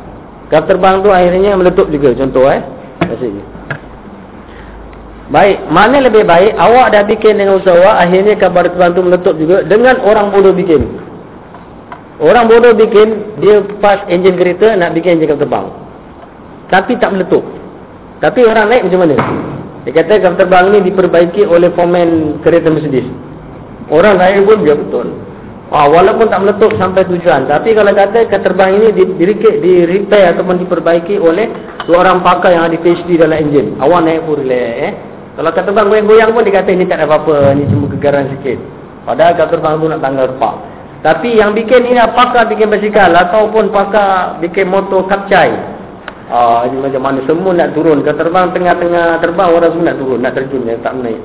Kapal 0.49 0.65
terbang 0.65 1.05
tu 1.05 1.13
akhirnya 1.13 1.53
meletup 1.61 1.93
juga, 1.93 2.17
contoh 2.17 2.49
eh. 2.49 2.65
Maksudnya. 3.05 3.45
Baik, 5.29 5.69
mana 5.69 6.01
lebih 6.01 6.25
baik, 6.25 6.57
awak 6.57 6.97
dah 6.97 7.05
bikin 7.05 7.37
dengan 7.37 7.61
usaha 7.61 7.77
awak, 7.77 8.09
akhirnya 8.09 8.33
kapal 8.41 8.65
terbang 8.65 8.97
tu 8.97 9.05
meletup 9.05 9.35
juga 9.37 9.61
dengan 9.61 10.01
orang 10.01 10.33
bodoh 10.33 10.57
bikin. 10.57 10.89
Orang 12.25 12.49
bodoh 12.49 12.73
bikin, 12.73 13.37
dia 13.45 13.61
pas 13.85 14.09
enjin 14.09 14.41
kereta 14.41 14.73
nak 14.73 14.97
bikin 14.97 15.21
enjin 15.21 15.29
kapal 15.29 15.45
terbang. 15.45 15.67
Tapi 16.73 16.93
tak 16.97 17.13
meletup. 17.13 17.45
Tapi 18.25 18.41
orang 18.49 18.73
naik 18.73 18.89
macam 18.89 19.05
mana? 19.05 19.17
Dia 19.89 20.05
kata 20.05 20.21
kapal 20.21 20.37
terbang 20.37 20.65
ni 20.69 20.79
diperbaiki 20.93 21.49
oleh 21.49 21.73
fomen 21.73 22.37
kereta 22.45 22.69
Mercedes. 22.69 23.09
Orang 23.89 24.21
lain 24.21 24.45
pun 24.45 24.61
dia 24.61 24.77
betul. 24.77 25.17
Ah, 25.73 25.89
walaupun 25.89 26.29
tak 26.29 26.45
meletup 26.45 26.77
sampai 26.77 27.09
tujuan. 27.09 27.49
Tapi 27.49 27.73
kalau 27.73 27.97
kata 27.97 28.29
kapal 28.29 28.53
terbang 28.53 28.71
ini 28.77 28.89
di, 28.93 29.05
di, 29.17 29.75
repair 29.89 30.37
ataupun 30.37 30.61
diperbaiki 30.61 31.17
oleh 31.17 31.49
seorang 31.89 32.21
pakar 32.21 32.53
yang 32.53 32.69
ada 32.69 32.77
PhD 32.77 33.17
dalam 33.17 33.41
enjin. 33.41 33.81
Awak 33.81 34.01
naik 34.05 34.29
pun 34.29 34.45
relax. 34.45 34.69
Eh? 34.77 34.93
Kalau 35.41 35.51
kapal 35.57 35.65
terbang 35.73 35.87
goyang-goyang 35.89 36.31
pun 36.37 36.43
dia 36.45 36.55
kata 36.61 36.69
ini 36.69 36.85
tak 36.85 37.01
ada 37.01 37.07
apa-apa. 37.09 37.37
Ini 37.57 37.65
cuma 37.73 37.87
kegaran 37.89 38.25
sikit. 38.37 38.59
Padahal 39.09 39.33
kapal 39.41 39.53
terbang 39.57 39.75
tu 39.81 39.87
nak 39.89 40.01
tanggal 40.05 40.25
repak. 40.37 40.55
Tapi 41.01 41.29
yang 41.41 41.57
bikin 41.57 41.89
ini 41.89 42.01
pakar 42.13 42.45
bikin 42.45 42.69
basikal 42.69 43.09
ataupun 43.09 43.73
pakar 43.73 44.37
bikin 44.45 44.69
motor 44.69 45.09
kapcai. 45.09 45.49
Ah, 46.29 46.69
ini 46.69 46.77
macam 46.77 47.01
mana 47.01 47.25
semua 47.25 47.57
nak 47.57 47.73
turun 47.73 48.05
ke 48.05 48.13
terbang 48.13 48.53
tengah-tengah 48.53 49.17
terbang 49.25 49.49
orang 49.49 49.71
semua 49.73 49.87
nak 49.89 49.97
turun, 49.97 50.21
nak 50.21 50.33
terjun 50.37 50.63
yang 50.69 50.81
tak 50.85 50.93
naik. 51.01 51.21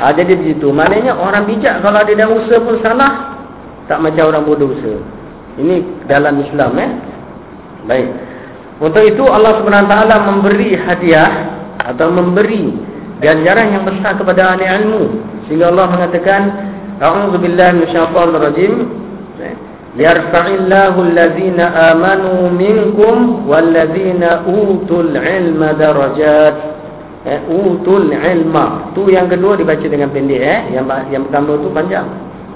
Ah, 0.00 0.16
jadi 0.16 0.32
begitu. 0.32 0.72
Maknanya 0.72 1.12
orang 1.12 1.44
bijak 1.44 1.84
kalau 1.84 2.00
dia 2.08 2.16
dah 2.16 2.28
usaha 2.32 2.56
pun 2.64 2.80
salah, 2.80 3.36
tak 3.84 4.00
macam 4.00 4.32
orang 4.32 4.44
bodoh 4.48 4.72
usaha. 4.72 4.96
Ini 5.60 6.08
dalam 6.08 6.40
Islam 6.40 6.72
eh. 6.80 6.90
Baik. 7.84 8.08
Untuk 8.80 9.04
itu 9.04 9.22
Allah 9.28 9.60
taala 9.60 10.16
memberi 10.24 10.72
hadiah 10.72 11.30
atau 11.84 12.08
memberi 12.08 12.74
ganjaran 13.20 13.76
yang 13.76 13.84
besar 13.84 14.16
kepada 14.16 14.56
ahli 14.56 14.64
ilmu. 14.64 15.02
Sehingga 15.46 15.68
Allah 15.68 15.86
mengatakan, 15.92 16.40
minasyaitonir 16.96 18.40
rajim. 18.40 18.72
Yarfa'illahu 19.94 20.98
alladhina 20.98 21.94
amanu 21.94 22.50
minkum 22.50 23.46
walladhina 23.46 24.42
utul 24.46 25.14
ilma 25.14 25.74
darajat. 25.78 26.54
Eh, 27.24 27.40
utul 27.48 28.12
ilma. 28.12 28.92
Tu 28.92 29.08
yang 29.08 29.32
kedua 29.32 29.56
dibaca 29.56 29.86
dengan 29.86 30.12
pendek 30.12 30.42
eh. 30.42 30.60
Yang 30.76 30.86
yang 31.08 31.22
pertama 31.30 31.56
tu 31.56 31.70
panjang. 31.72 32.06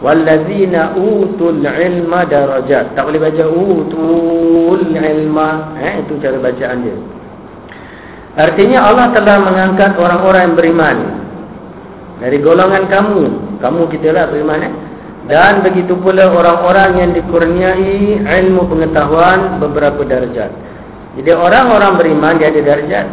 Walladhina 0.04 0.98
utul 0.98 1.62
ilma 1.64 2.28
darajat. 2.28 2.92
Tak 2.92 3.02
boleh 3.06 3.20
baca 3.22 3.44
utul 3.48 4.82
ilma. 4.92 5.78
Eh 5.78 6.04
itu 6.04 6.20
cara 6.20 6.36
bacaan 6.36 6.78
dia. 6.84 6.98
Artinya 8.38 8.78
Allah 8.86 9.06
telah 9.16 9.36
mengangkat 9.42 9.92
orang-orang 9.98 10.42
yang 10.52 10.56
beriman. 10.58 10.96
Dari 12.18 12.38
golongan 12.42 12.84
kamu. 12.90 13.22
Kamu 13.58 13.80
kita 13.90 14.14
lah 14.14 14.30
beriman 14.30 14.62
eh 14.62 14.87
dan 15.28 15.60
begitu 15.60 15.92
pula 16.00 16.32
orang-orang 16.32 17.04
yang 17.04 17.10
dikurniai 17.12 18.24
ilmu 18.24 18.64
pengetahuan 18.64 19.60
beberapa 19.60 20.00
darjat. 20.08 20.48
Jadi 21.20 21.30
orang-orang 21.36 22.00
beriman 22.00 22.40
dia 22.40 22.48
ada 22.48 22.62
darjat. 22.64 23.06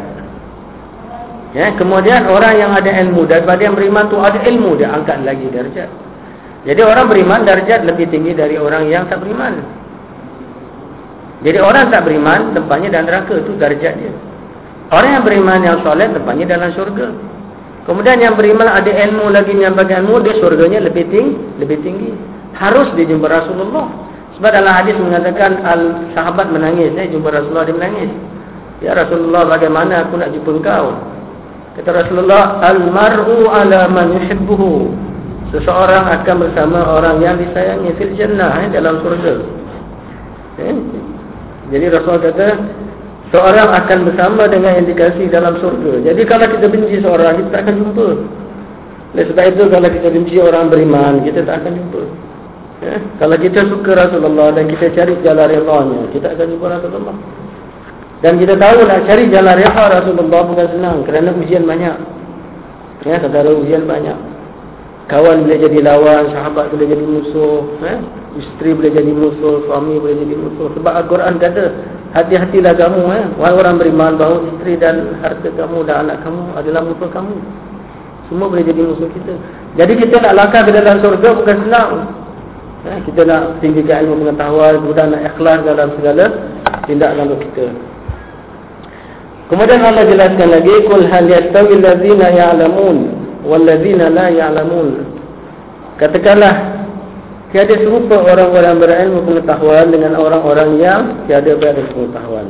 Ya, 1.51 1.75
kemudian 1.75 2.27
orang 2.31 2.55
yang 2.55 2.71
ada 2.71 2.87
ilmu 3.03 3.27
daripada 3.27 3.59
yang 3.63 3.75
beriman 3.75 4.07
tu 4.07 4.19
ada 4.23 4.39
ilmu 4.39 4.79
dia 4.79 4.95
angkat 4.95 5.27
lagi 5.27 5.47
darjat. 5.51 5.91
Jadi 6.63 6.81
orang 6.87 7.05
beriman 7.11 7.43
darjat 7.43 7.83
lebih 7.83 8.07
tinggi 8.07 8.31
dari 8.31 8.55
orang 8.55 8.87
yang 8.87 9.11
tak 9.11 9.19
beriman. 9.19 9.59
Jadi 11.43 11.59
orang 11.59 11.91
tak 11.91 12.07
beriman 12.07 12.55
tempatnya 12.55 12.95
dalam 12.95 13.11
neraka 13.11 13.43
tu 13.43 13.59
darjat 13.59 13.93
dia. 13.99 14.13
Orang 14.87 15.19
yang 15.19 15.23
beriman 15.27 15.59
yang 15.67 15.77
soleh 15.83 16.07
tempatnya 16.15 16.55
dalam 16.55 16.71
syurga. 16.71 17.11
Kemudian 17.85 18.17
yang 18.17 18.33
beriman 18.33 18.65
ada 18.65 18.89
ilmu 18.89 19.29
lagi 19.29 19.53
menyampaikan 19.53 20.09
ilmu 20.09 20.25
dia 20.25 20.33
syurganya 20.41 20.81
lebih 20.81 21.05
tinggi, 21.13 21.37
lebih 21.61 21.77
tinggi. 21.85 22.09
Harus 22.57 22.89
dia 22.97 23.05
jumpa 23.05 23.29
Rasulullah. 23.29 23.85
Sebab 24.35 24.49
dalam 24.51 24.73
hadis 24.73 24.97
mengatakan 24.97 25.61
al 25.61 26.11
sahabat 26.17 26.49
menangis, 26.49 26.91
eh 26.97 27.07
jumpa 27.13 27.29
Rasulullah 27.29 27.69
dia 27.69 27.77
menangis. 27.77 28.11
Ya 28.81 28.91
Rasulullah 28.97 29.47
bagaimana 29.47 30.09
aku 30.09 30.17
nak 30.17 30.33
jumpa 30.33 30.49
engkau? 30.59 30.85
Kata 31.75 31.89
Rasulullah, 31.91 32.63
Al-mar'u 32.63 33.51
ala 33.51 33.91
man 33.91 34.15
yuhibbuhu. 34.15 34.95
Seseorang 35.51 36.07
akan 36.07 36.35
bersama 36.47 36.79
orang 36.87 37.19
yang 37.19 37.35
disayangi 37.37 37.91
fil 37.99 38.15
jannah 38.15 38.65
eh, 38.65 38.67
dalam 38.71 39.03
surga. 39.03 39.33
Eh? 40.63 40.75
Jadi 41.69 41.85
Rasulullah 41.91 42.23
kata, 42.31 42.47
seorang 43.35 43.67
akan 43.75 43.99
bersama 44.07 44.47
dengan 44.47 44.79
yang 44.79 44.87
dikasih 44.87 45.27
dalam 45.27 45.59
surga. 45.59 46.07
Jadi 46.07 46.21
kalau 46.23 46.47
kita 46.47 46.71
benci 46.71 47.03
seorang, 47.03 47.43
kita 47.43 47.55
akan 47.59 47.75
jumpa. 47.83 48.07
Oleh 49.15 49.25
sebab 49.27 49.45
itu 49.51 49.63
kalau 49.67 49.89
kita 49.91 50.07
benci 50.07 50.35
orang 50.39 50.71
beriman, 50.71 51.19
kita 51.27 51.43
tak 51.43 51.59
akan 51.59 51.71
jumpa. 51.75 52.01
Eh? 52.87 52.99
Kalau 53.19 53.35
kita 53.35 53.59
suka 53.67 53.91
Rasulullah 53.91 54.47
dan 54.55 54.71
kita 54.71 54.95
cari 54.95 55.13
jalan 55.19 55.47
relanya, 55.51 56.01
kita 56.15 56.27
akan 56.31 56.45
jumpa 56.55 56.65
Rasulullah. 56.79 57.15
Dan 58.23 58.39
kita 58.39 58.55
tahu 58.55 58.77
nak 58.87 59.03
cari 59.03 59.23
jalan 59.27 59.55
reha 59.59 59.83
Rasulullah 59.91 60.41
bukan 60.47 60.67
senang 60.71 60.97
kerana 61.03 61.29
ujian 61.35 61.67
banyak. 61.67 61.95
Ya, 63.03 63.19
saudara 63.19 63.51
ujian 63.51 63.83
banyak. 63.85 64.17
Kawan 65.05 65.45
boleh 65.45 65.61
jadi 65.61 65.85
lawan, 65.85 66.33
sahabat 66.33 66.73
boleh 66.73 66.89
jadi 66.89 67.05
musuh, 67.05 67.61
eh? 67.85 68.01
isteri 68.41 68.73
boleh 68.73 68.89
jadi 68.89 69.13
musuh, 69.13 69.61
suami 69.69 70.01
boleh 70.01 70.17
jadi 70.17 70.33
musuh. 70.33 70.73
Sebab 70.73 70.93
Al-Quran 71.05 71.37
kata, 71.37 71.63
hati-hatilah 72.17 72.73
kamu, 72.73 73.01
eh? 73.13 73.23
wahai 73.37 73.53
orang 73.53 73.77
beriman 73.77 74.17
bahawa 74.17 74.41
isteri 74.49 74.81
dan 74.81 75.21
harta 75.21 75.45
kamu 75.53 75.85
dan 75.85 76.09
anak 76.09 76.25
kamu 76.25 76.41
adalah 76.57 76.81
musuh 76.89 77.09
kamu. 77.13 77.37
Semua 78.33 78.49
boleh 78.49 78.65
jadi 78.65 78.81
musuh 78.81 79.05
kita. 79.13 79.33
Jadi 79.77 79.93
kita 79.93 80.15
nak 80.25 80.33
langkah 80.41 80.65
ke 80.65 80.71
dalam 80.73 80.97
surga 80.97 81.29
bukan 81.37 81.57
senang. 81.69 81.91
Eh? 82.89 82.97
Kita 83.05 83.21
nak 83.29 83.61
tinggikan 83.61 84.09
ilmu 84.09 84.25
pengetahuan, 84.25 84.81
kemudian 84.81 85.13
nak 85.13 85.21
ikhlas 85.21 85.59
dalam 85.69 85.93
segala 86.01 86.25
tindakan 86.89 87.37
kita. 87.45 87.65
Kemudian 89.53 89.85
Allah 89.85 90.09
jelaskan 90.09 90.49
lagi 90.49 90.73
kul 90.89 91.05
hal 91.05 91.29
yastawi 91.29 91.77
allazina 91.77 92.33
ya'lamun 92.33 93.24
wal 93.45 93.63
ladzina 93.63 94.09
la 94.09 94.27
ya'lamun. 94.33 95.05
Katakanlah 96.01 96.53
tiada 97.55 97.75
serupa 97.79 98.19
orang-orang 98.19 98.75
berilmu 98.81 99.19
pengetahuan 99.23 99.93
dengan 99.93 100.19
orang-orang 100.19 100.69
yang 100.81 101.01
tiada 101.29 101.55
berilmu 101.55 101.93
pengetahuan. 101.93 102.45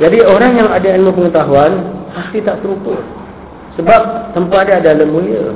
Jadi 0.00 0.18
orang 0.24 0.52
yang 0.58 0.68
ada 0.72 0.88
ilmu 0.96 1.12
pengetahuan 1.12 1.72
pasti 2.16 2.40
tak 2.42 2.58
serupa. 2.64 2.98
Sebab 3.76 4.32
tempat 4.34 4.70
dia 4.70 4.80
adalah 4.80 5.06
mulia. 5.06 5.54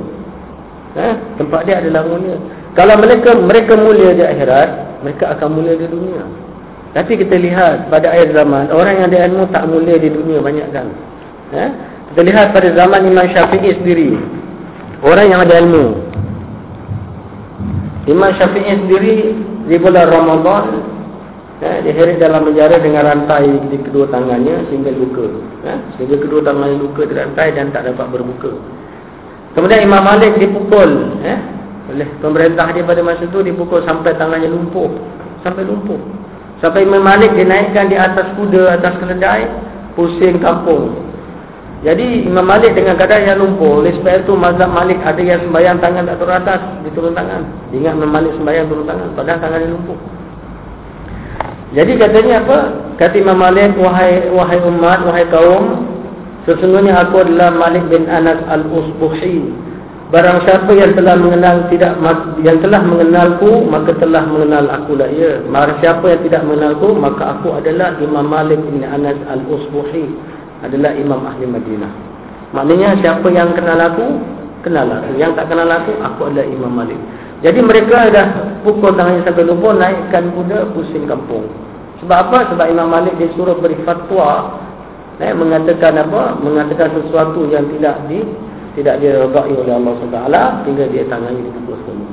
Ha? 0.89 1.09
tempat 1.37 1.69
dia 1.69 1.81
adalah 1.81 2.05
mulia. 2.07 2.37
Kalau 2.73 2.95
mereka 2.97 3.37
mereka 3.37 3.73
mulia 3.77 4.09
di 4.13 4.23
akhirat, 4.25 5.01
mereka 5.05 5.37
akan 5.37 5.49
mulia 5.53 5.73
di 5.77 5.85
dunia. 5.85 6.23
Tapi 6.89 7.21
kita 7.21 7.37
lihat 7.37 7.93
pada 7.93 8.09
akhir 8.09 8.33
zaman 8.33 8.73
Orang 8.73 8.97
yang 8.97 9.05
ada 9.13 9.29
ilmu 9.29 9.45
tak 9.53 9.69
mulia 9.69 10.01
di 10.01 10.09
dunia 10.09 10.41
banyak 10.41 10.73
kan 10.73 10.89
eh? 11.53 11.69
Kita 12.09 12.21
lihat 12.25 12.49
pada 12.49 12.73
zaman 12.73 13.05
Imam 13.05 13.29
Syafi'i 13.29 13.77
sendiri 13.77 14.17
Orang 14.99 15.27
yang 15.31 15.41
ada 15.47 15.63
ilmu 15.63 15.85
Imam 18.09 18.31
Syafi'i 18.35 18.73
sendiri 18.83 19.15
Di 19.69 19.75
bulan 19.79 20.11
Ramadan 20.11 20.65
eh, 21.63 21.77
Dia 21.87 21.93
heret 21.95 22.19
dalam 22.19 22.47
penjara 22.47 22.79
dengan 22.83 23.07
rantai 23.07 23.47
Di 23.71 23.77
kedua 23.79 24.11
tangannya 24.11 24.67
sehingga 24.67 24.91
luka 24.91 25.27
eh? 25.63 25.77
Sehingga 25.95 26.19
kedua 26.19 26.43
tangannya 26.43 26.77
luka 26.79 27.07
di 27.07 27.13
rantai 27.15 27.55
Dan 27.55 27.71
tak 27.71 27.87
dapat 27.87 28.07
berbuka 28.11 28.51
Kemudian 29.55 29.87
Imam 29.87 30.03
Malik 30.03 30.35
dipukul 30.35 31.21
eh? 31.23 31.39
Oleh 31.89 32.05
pemerintah 32.19 32.69
dia 32.75 32.85
pada 32.85 33.01
masa 33.01 33.25
itu 33.25 33.39
Dipukul 33.41 33.81
sampai 33.87 34.13
tangannya 34.19 34.51
lumpuh 34.51 34.91
Sampai 35.41 35.63
lumpuh 35.63 35.97
Sampai 36.59 36.83
Imam 36.83 36.99
Malik 36.99 37.31
dinaikkan 37.39 37.87
di 37.87 37.95
atas 37.95 38.35
kuda, 38.35 38.75
atas 38.75 38.99
keledai, 38.99 39.47
pusing 39.95 40.43
kampung. 40.43 40.91
Jadi 41.79 42.27
Imam 42.27 42.43
Malik 42.43 42.75
dengan 42.75 42.99
keadaan 42.99 43.23
yang 43.23 43.39
lumpuh. 43.39 43.79
Oleh 43.79 43.95
sebab 43.95 44.27
itu 44.27 44.33
mazhab 44.35 44.67
Malik 44.67 44.99
ada 44.99 45.21
yang 45.23 45.39
sembahyang 45.47 45.79
tangan 45.79 46.11
tak 46.11 46.17
turun 46.19 46.35
atas, 46.35 46.61
diturun 46.83 47.13
tangan. 47.15 47.41
Ingat 47.71 47.93
Imam 47.95 48.11
Malik 48.11 48.35
sembahyang 48.35 48.67
turun 48.67 48.83
tangan, 48.83 49.07
padahal 49.15 49.39
tangan 49.39 49.59
yang 49.63 49.73
lumpuh. 49.79 49.99
Jadi 51.69 51.91
katanya 51.95 52.35
apa? 52.43 52.59
Kata 52.99 53.15
Imam 53.15 53.39
Malik, 53.39 53.79
wahai 53.79 54.27
wahai 54.27 54.59
umat, 54.59 54.99
wahai 55.07 55.23
kaum, 55.31 55.87
sesungguhnya 56.43 56.99
aku 56.99 57.23
adalah 57.23 57.55
Malik 57.55 57.87
bin 57.87 58.11
Anas 58.11 58.43
al-Usbuhi. 58.51 59.69
Barang 60.09 60.41
siapa 60.41 60.73
yang 60.73 60.97
telah 60.97 61.13
mengenal 61.21 61.69
tidak 61.69 61.93
yang 62.41 62.57
telah 62.65 62.81
mengenalku 62.81 63.61
maka 63.69 63.93
telah 64.01 64.25
mengenal 64.25 64.65
aku 64.73 64.97
lah 64.97 65.05
ya. 65.05 65.37
Barang 65.45 65.77
siapa 65.85 66.01
yang 66.09 66.21
tidak 66.25 66.41
mengenalku 66.49 66.97
maka 66.97 67.37
aku 67.37 67.53
adalah 67.53 67.93
Imam 68.01 68.25
Malik 68.25 68.57
bin 68.57 68.81
Anas 68.81 69.21
Al-Usbuhi 69.29 70.09
adalah 70.65 70.91
Imam 70.95 71.21
Ahli 71.23 71.45
Madinah. 71.47 71.91
Maknanya 72.51 72.97
siapa 72.99 73.27
yang 73.29 73.53
kenal 73.53 73.79
aku 73.79 74.07
kenal 74.65 74.87
aku. 74.89 75.15
Yang 75.15 75.31
tak 75.39 75.45
kenal 75.53 75.69
aku 75.69 75.91
aku 76.01 76.21
adalah 76.31 76.47
Imam 76.47 76.73
Malik. 76.73 76.99
Jadi 77.39 77.59
mereka 77.63 78.11
dah 78.11 78.27
pukul 78.67 78.91
tangannya 78.99 79.23
sampai 79.23 79.47
lupa 79.47 79.71
naikkan 79.77 80.35
kuda 80.35 80.75
pusing 80.75 81.07
kampung. 81.07 81.47
Sebab 82.03 82.17
apa? 82.27 82.51
Sebab 82.51 82.65
Imam 82.67 82.91
Malik 82.91 83.15
disuruh 83.15 83.55
beri 83.59 83.79
fatwa 83.87 84.59
eh, 85.23 85.31
mengatakan 85.31 85.95
apa? 86.03 86.35
Mengatakan 86.43 86.91
sesuatu 86.99 87.47
yang 87.47 87.67
tidak 87.75 87.95
di 88.11 88.23
tidak 88.77 89.01
diredai 89.01 89.53
oleh 89.55 89.73
Allah 89.75 89.93
SWT 89.97 90.19
hingga 90.67 90.85
dia 90.93 91.03
tangannya 91.09 91.41
dipukul 91.41 91.75
sekali 91.83 92.03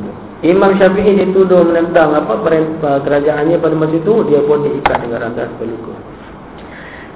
Imam 0.45 0.77
Syafi'i 0.77 1.17
dituduh 1.17 1.65
menentang 1.65 2.13
apa 2.13 2.37
perintah 2.45 3.01
kerajaannya 3.01 3.57
pada 3.57 3.73
masa 3.73 3.97
itu 3.97 4.15
dia 4.29 4.41
pun 4.45 4.61
diikat 4.69 4.99
dengan 5.05 5.31
rantai 5.31 5.49
sepeluka 5.49 5.97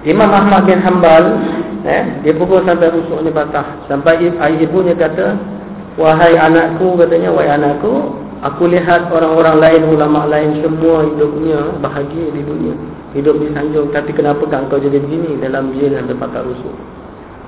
Imam 0.09 0.31
Ahmad 0.33 0.65
bin 0.65 0.81
Hanbal 0.81 1.25
eh, 1.85 2.03
dia 2.25 2.33
pukul 2.33 2.65
sampai 2.65 2.89
rusuknya 2.93 3.33
patah 3.33 3.85
sampai 3.89 4.33
ibunya 4.61 4.97
kata 4.97 5.37
wahai 6.01 6.41
anakku 6.41 6.97
katanya 6.97 7.29
wahai 7.35 7.53
anakku 7.53 8.17
aku 8.41 8.73
lihat 8.73 9.13
orang-orang 9.13 9.61
lain 9.61 9.83
ulama 9.93 10.25
lain 10.25 10.65
semua 10.65 11.05
hidupnya 11.05 11.77
bahagia 11.85 12.33
di 12.33 12.41
dunia 12.41 12.75
hidup 13.13 13.37
di 13.45 13.53
sanjung 13.53 13.93
tapi 13.93 14.17
kenapa 14.17 14.41
kau 14.49 14.81
jadi 14.81 14.97
begini 14.97 15.37
dalam 15.45 15.77
jin 15.77 15.93
dan 15.93 16.09
patah 16.17 16.49
rusuk 16.49 16.73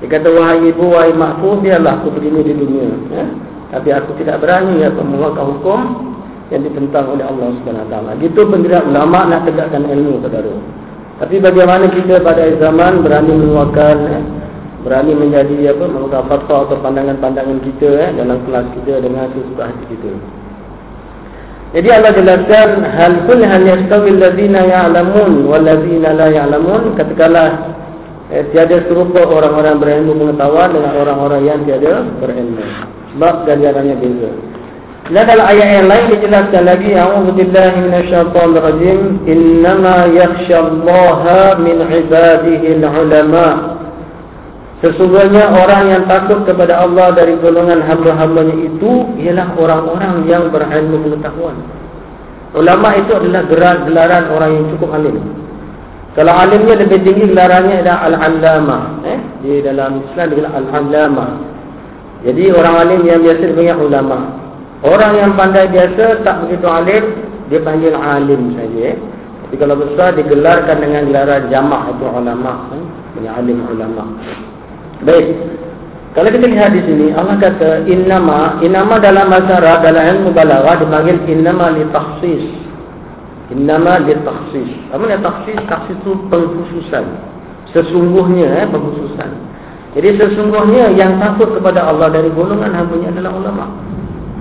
dia 0.03 0.19
kata, 0.19 0.35
wahai 0.35 0.67
ibu, 0.67 0.91
wahai 0.91 1.15
makfu, 1.15 1.63
biarlah 1.63 2.03
aku 2.03 2.11
begini 2.19 2.43
di 2.43 2.59
dunia. 2.59 2.91
Ya? 3.15 3.25
Tapi 3.71 3.95
aku 3.95 4.19
tidak 4.19 4.43
berani 4.43 4.83
ya, 4.83 4.91
mengeluarkan 4.91 5.47
hukum 5.47 5.81
yang 6.51 6.67
ditentang 6.67 7.07
oleh 7.07 7.23
Allah 7.23 7.55
SWT. 7.63 7.95
Gitu 8.19 8.41
pendirian 8.51 8.91
ulama 8.91 9.31
nak 9.31 9.47
tegakkan 9.47 9.87
ilmu, 9.87 10.19
saudara. 10.19 10.51
Tapi 11.23 11.39
bagaimana 11.39 11.87
kita 11.87 12.19
pada 12.19 12.51
zaman 12.59 13.07
berani 13.07 13.31
mengeluarkan, 13.31 13.97
ya? 14.11 14.19
berani 14.83 15.15
menjadi 15.15 15.71
apa, 15.71 15.87
mengeluarkan 15.87 16.27
fatwa 16.27 16.57
atau 16.67 16.77
pandangan-pandangan 16.83 17.63
kita 17.63 17.89
ya? 17.95 18.09
dalam 18.19 18.43
kelas 18.43 18.67
kita 18.75 18.99
dengan 18.99 19.31
sesuka 19.31 19.71
hati 19.71 19.85
kita. 19.87 20.11
Jadi 21.79 21.89
Allah 21.95 22.13
jelaskan 22.19 22.69
hal 22.85 23.15
kul 23.31 23.39
hal 23.39 23.63
yastawi 23.63 24.19
allazina 24.19 24.61
ya'lamun 24.67 25.47
wal 25.47 25.63
ladzina 25.63 26.11
la 26.11 26.27
ya'lamun 26.27 26.99
katakanlah 26.99 27.49
eh, 28.29 28.43
tiada 28.51 28.83
serupa 28.91 29.23
orang-orang 29.23 29.79
berilmu 29.79 30.13
pengetahuan 30.27 30.75
dengan 30.75 30.93
orang-orang 31.07 31.41
yang 31.47 31.59
tiada 31.63 32.03
berilmu. 32.19 32.67
Sebab 33.15 33.35
ganjarannya 33.47 33.95
beza. 33.95 34.31
Dalam 35.11 35.43
ayat 35.43 35.83
yang 35.83 35.89
lain 35.91 36.07
dijelaskan 36.15 36.63
lagi 36.63 36.95
A'udzubillahi 36.95 37.91
minasyaitonirrajim 37.91 39.27
innama 39.27 40.07
yakhsyallaha 40.15 41.59
min 41.59 41.83
ibadihi 41.83 42.79
ulama. 42.79 43.49
Sesungguhnya 44.79 45.51
orang 45.59 45.91
yang 45.91 46.03
takut 46.07 46.47
kepada 46.47 46.87
Allah 46.87 47.19
dari 47.19 47.35
golongan 47.43 47.83
hamba-hambanya 47.83 48.55
itu 48.63 49.11
ialah 49.19 49.55
orang-orang 49.59 50.27
yang 50.31 50.51
berilmu 50.55 51.03
pengetahuan. 51.07 51.59
Ulama 52.55 52.95
itu 52.95 53.11
adalah 53.15 53.43
gelaran 53.49 54.25
orang 54.31 54.51
yang 54.55 54.65
cukup 54.75 54.91
alim. 54.95 55.19
Kalau 56.13 56.35
alimnya 56.37 56.77
lebih 56.79 57.01
tinggi 57.03 57.33
gelarannya 57.33 57.81
adalah 57.81 57.99
al-allamah. 58.07 58.83
Eh? 59.09 59.19
Di 59.43 59.53
dalam 59.65 60.05
Islam 60.05 60.27
dia 60.31 60.51
al-allamah. 60.51 61.31
Jadi 62.23 62.45
orang 62.55 62.75
alim 62.87 63.01
yang 63.03 63.19
biasa 63.25 63.43
dipanggil 63.51 63.83
ulama. 63.83 64.19
Orang 64.83 65.15
yang 65.15 65.39
pandai 65.39 65.71
biasa 65.71 66.27
tak 66.27 66.43
begitu 66.43 66.67
alim, 66.67 67.05
dia 67.47 67.63
panggil 67.63 67.95
alim 67.95 68.59
saja. 68.59 68.99
Tapi 69.47 69.55
kalau 69.55 69.79
besar 69.79 70.19
digelarkan 70.19 70.83
dengan 70.83 71.07
gelaran 71.07 71.47
jamak 71.55 71.95
itu 71.95 72.05
ulama, 72.11 72.67
eh? 72.75 72.83
punya 73.15 73.31
alim 73.39 73.63
ulama. 73.63 74.11
Baik. 75.07 75.39
Kalau 76.13 76.29
kita 76.29 76.45
lihat 76.45 76.77
di 76.77 76.85
sini 76.85 77.09
Allah 77.17 77.41
kata 77.41 77.89
innama 77.89 78.61
innama 78.61 79.01
dalam 79.01 79.33
bahasa 79.33 79.65
Arab 79.65 79.81
dalam 79.81 80.05
ilmu 80.13 80.29
balaghah 80.37 80.77
dipanggil 80.83 81.17
innama 81.25 81.73
li 81.73 81.89
takhsis. 81.89 82.45
Innama 83.49 84.03
li 84.03 84.13
takhsis. 84.21 84.69
Apa 84.93 84.99
maksud 84.99 85.23
takhsis? 85.25 85.59
Takhsis 85.71 85.97
itu 86.05 86.13
pengkhususan. 86.29 87.07
Sesungguhnya 87.73 88.61
eh, 88.61 88.67
pengkhususan. 88.69 89.31
Jadi 89.97 90.09
sesungguhnya 90.21 90.93
yang 90.97 91.17
takut 91.17 91.53
kepada 91.57 91.85
Allah 91.85 92.13
dari 92.13 92.29
golongan 92.33 92.73
hamba 92.73 92.97
adalah 93.09 93.33
ulama. 93.33 93.67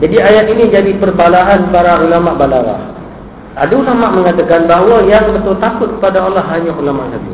Jadi 0.01 0.17
ayat 0.17 0.49
ini 0.49 0.63
jadi 0.73 0.91
perbalaan 0.97 1.69
para 1.69 2.01
ulama 2.01 2.33
balaghah. 2.33 2.81
Ada 3.53 3.73
ulama 3.77 4.09
mengatakan 4.09 4.65
bahawa 4.65 5.05
yang 5.05 5.29
betul 5.29 5.53
takut 5.61 5.93
kepada 5.99 6.25
Allah 6.25 6.41
hanya 6.49 6.73
ulama 6.73 7.05
saja. 7.13 7.33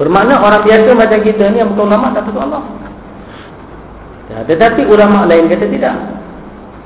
Bermakna 0.00 0.40
orang 0.40 0.64
biasa 0.64 0.88
macam 0.96 1.20
kita 1.20 1.44
ni 1.52 1.60
yang 1.60 1.76
betul 1.76 1.84
ulama 1.84 2.16
tak 2.16 2.24
takut 2.24 2.42
Allah. 2.48 2.62
Ya, 4.32 4.38
tetapi 4.48 4.88
ulama 4.88 5.28
lain 5.28 5.52
kata 5.52 5.68
tidak. 5.68 5.96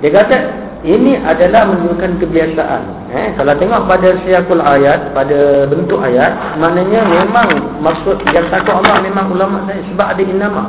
Dia 0.02 0.10
kata 0.10 0.36
ini 0.80 1.12
adalah 1.22 1.68
menunjukkan 1.70 2.10
kebiasaan. 2.24 2.82
Eh, 3.12 3.28
kalau 3.36 3.52
tengok 3.60 3.84
pada 3.84 4.08
siakul 4.24 4.64
ayat, 4.64 5.12
pada 5.12 5.68
bentuk 5.68 6.00
ayat, 6.00 6.56
maknanya 6.56 7.04
memang 7.04 7.78
maksud 7.84 8.18
yang 8.32 8.48
takut 8.48 8.80
Allah 8.80 9.04
memang 9.04 9.28
ulama 9.30 9.68
saya 9.70 9.84
sebab 9.86 10.06
ada 10.16 10.22
nama. 10.34 10.64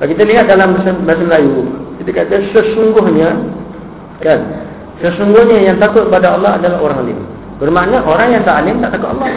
Kalau 0.00 0.08
kita 0.10 0.22
lihat 0.26 0.50
dalam 0.50 0.74
bahasa 0.74 0.96
Melayu, 0.96 1.81
kita 2.02 2.10
kata 2.26 2.34
sesungguhnya 2.50 3.30
kan, 4.18 4.40
sesungguhnya 4.98 5.70
yang 5.70 5.76
takut 5.78 6.10
pada 6.10 6.34
Allah 6.34 6.58
adalah 6.58 6.78
orang 6.82 6.98
alim. 7.06 7.18
Bermakna 7.62 8.02
orang 8.02 8.34
yang 8.34 8.42
tak 8.42 8.66
alim 8.66 8.82
tak 8.82 8.98
takut 8.98 9.14
Allah. 9.14 9.30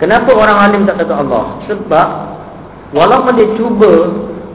Kenapa 0.00 0.32
orang 0.32 0.58
alim 0.64 0.82
tak 0.88 0.96
takut 0.96 1.20
Allah? 1.20 1.60
Sebab 1.68 2.08
walaupun 2.96 3.32
dia 3.36 3.48
cuba 3.60 3.92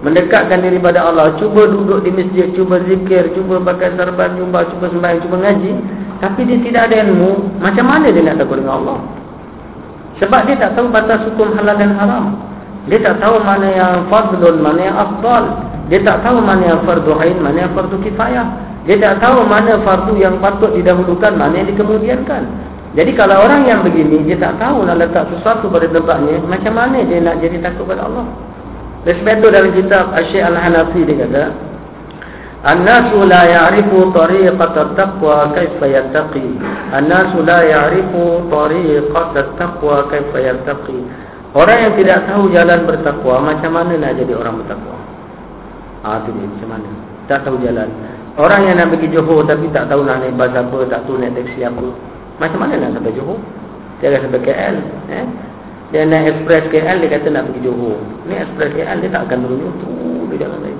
mendekatkan 0.02 0.66
diri 0.66 0.82
pada 0.82 1.06
Allah, 1.06 1.38
cuba 1.38 1.70
duduk 1.70 2.02
di 2.02 2.10
masjid, 2.10 2.50
cuba 2.58 2.82
zikir, 2.90 3.30
cuba 3.38 3.62
pakai 3.62 3.94
sarban 3.94 4.34
jumpa, 4.42 4.66
cuba 4.74 4.90
sembahyang, 4.90 5.22
cuba 5.22 5.36
ngaji, 5.38 5.72
tapi 6.18 6.42
dia 6.50 6.58
tidak 6.66 6.82
ada 6.90 6.96
ilmu, 7.06 7.62
macam 7.62 7.86
mana 7.86 8.10
dia 8.10 8.26
nak 8.26 8.42
takut 8.42 8.58
dengan 8.58 8.76
Allah? 8.82 8.98
Sebab 10.20 10.40
dia 10.50 10.56
tak 10.60 10.76
tahu 10.76 10.92
batas 10.92 11.24
hukum 11.32 11.56
halal 11.56 11.78
dan 11.80 11.96
haram. 11.96 12.26
Dia 12.92 13.00
tak 13.00 13.22
tahu 13.24 13.40
mana 13.44 13.68
yang 13.70 13.94
fardun, 14.10 14.60
mana 14.60 14.82
yang 14.82 14.98
afdal. 14.98 15.44
Dia 15.90 16.00
tak 16.06 16.22
tahu 16.22 16.38
mana 16.38 16.78
yang 16.78 16.82
fardu 16.86 17.18
ain, 17.18 17.38
mana 17.42 17.66
yang 17.66 17.74
fardu 17.74 17.98
kifayah. 18.06 18.46
Dia 18.86 18.96
tak 19.02 19.26
tahu 19.26 19.42
mana 19.44 19.82
fardu 19.82 20.14
yang 20.22 20.38
patut 20.38 20.72
didahulukan, 20.78 21.34
mana 21.34 21.66
yang 21.66 21.70
dikemudiankan. 21.74 22.46
Jadi 22.94 23.12
kalau 23.14 23.46
orang 23.46 23.66
yang 23.66 23.82
begini, 23.82 24.22
dia 24.26 24.38
tak 24.38 24.62
tahu 24.62 24.86
nak 24.86 25.02
letak 25.02 25.30
sesuatu 25.34 25.70
pada 25.70 25.90
tempatnya, 25.90 26.42
macam 26.46 26.74
mana 26.74 27.02
dia 27.06 27.22
nak 27.22 27.42
jadi 27.42 27.58
takut 27.62 27.86
pada 27.90 28.06
Allah? 28.06 28.26
Sebab 29.08 29.32
itu 29.40 29.48
dalam 29.48 29.72
kitab 29.72 30.12
Asyik 30.12 30.44
Al-Hanafi 30.44 31.02
dia 31.08 31.24
kata 31.24 31.44
An-nasu 32.68 33.24
la 33.24 33.48
ya'rifu 33.48 34.12
tariqat 34.12 34.76
taqwa 35.00 35.56
kaifa 35.56 35.86
yattaqi 35.88 36.60
An-nasu 36.92 37.40
la 37.48 37.64
ya'rifu 37.64 38.52
tariqat 38.52 39.56
taqwa 39.56 40.04
kaifa 40.12 40.38
yattaqi 40.44 41.00
Orang 41.56 41.80
yang 41.80 41.94
tidak 41.96 42.28
tahu 42.28 42.52
jalan 42.52 42.84
bertakwa 42.84 43.36
Macam 43.40 43.72
mana 43.72 43.96
nak 43.96 44.20
jadi 44.20 44.36
orang 44.36 44.60
bertakwa 44.60 45.09
Ah 46.04 46.24
tu 46.24 46.32
dia 46.32 46.48
macam 46.48 46.70
mana 46.80 46.90
Tak 47.28 47.44
tahu 47.44 47.60
jalan 47.64 47.90
Orang 48.40 48.62
yang 48.68 48.80
nak 48.80 48.88
pergi 48.96 49.12
Johor 49.12 49.44
tapi 49.44 49.68
tak 49.76 49.92
tahu 49.92 50.08
nak 50.08 50.24
naik 50.24 50.36
bas 50.40 50.54
apa 50.56 50.88
Tak 50.88 51.04
tahu 51.04 51.20
naik 51.20 51.36
taksi 51.36 51.66
apa 51.68 51.88
Macam 52.40 52.60
mana 52.64 52.80
nak 52.80 52.92
sampai 52.96 53.12
Johor 53.16 53.40
Dia 54.00 54.16
akan 54.16 54.22
sampai 54.28 54.42
KL 54.48 54.76
eh? 55.12 55.28
Dia 55.90 56.06
naik 56.06 56.38
express 56.38 56.70
KL 56.70 57.02
dia 57.02 57.10
kata 57.18 57.28
nak 57.34 57.50
pergi 57.50 57.66
Johor. 57.66 57.98
Ni 58.30 58.38
express 58.38 58.72
KL 58.78 58.98
dia 59.02 59.10
tak 59.10 59.26
akan 59.26 59.40
turun 59.42 59.74
tu 59.82 59.90
dia 60.30 60.46
jalan 60.46 60.62
lain. 60.62 60.78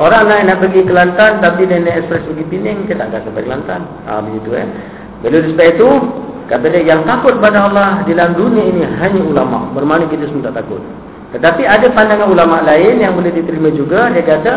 Orang 0.00 0.24
naik 0.24 0.42
nak 0.48 0.56
pergi 0.64 0.80
Kelantan 0.88 1.32
tapi 1.44 1.68
dia 1.68 1.76
naik 1.84 1.96
express 2.04 2.24
pergi 2.24 2.44
Pening 2.48 2.88
dia 2.88 2.96
tak 2.96 3.12
akan 3.12 3.20
sampai 3.28 3.42
Kelantan. 3.44 3.80
Ha 4.08 4.24
begitu 4.24 4.50
eh. 4.56 4.68
Bila 5.20 5.36
sebab 5.44 5.66
itu 5.68 5.88
kata 6.48 6.66
dia 6.72 6.80
yang 6.80 7.04
takut 7.04 7.36
pada 7.44 7.68
Allah 7.68 8.00
di 8.08 8.16
dalam 8.16 8.32
dunia 8.40 8.64
ini 8.64 8.88
hanya 8.88 9.20
ulama. 9.20 9.68
Bermakna 9.76 10.08
kita 10.08 10.24
semua 10.32 10.48
tak 10.48 10.64
takut. 10.64 10.80
Tetapi 11.28 11.62
ada 11.68 11.86
pandangan 11.92 12.32
ulama 12.32 12.64
lain 12.64 13.04
yang 13.04 13.12
boleh 13.12 13.28
diterima 13.28 13.68
juga 13.68 14.08
dia 14.08 14.24
kata 14.24 14.52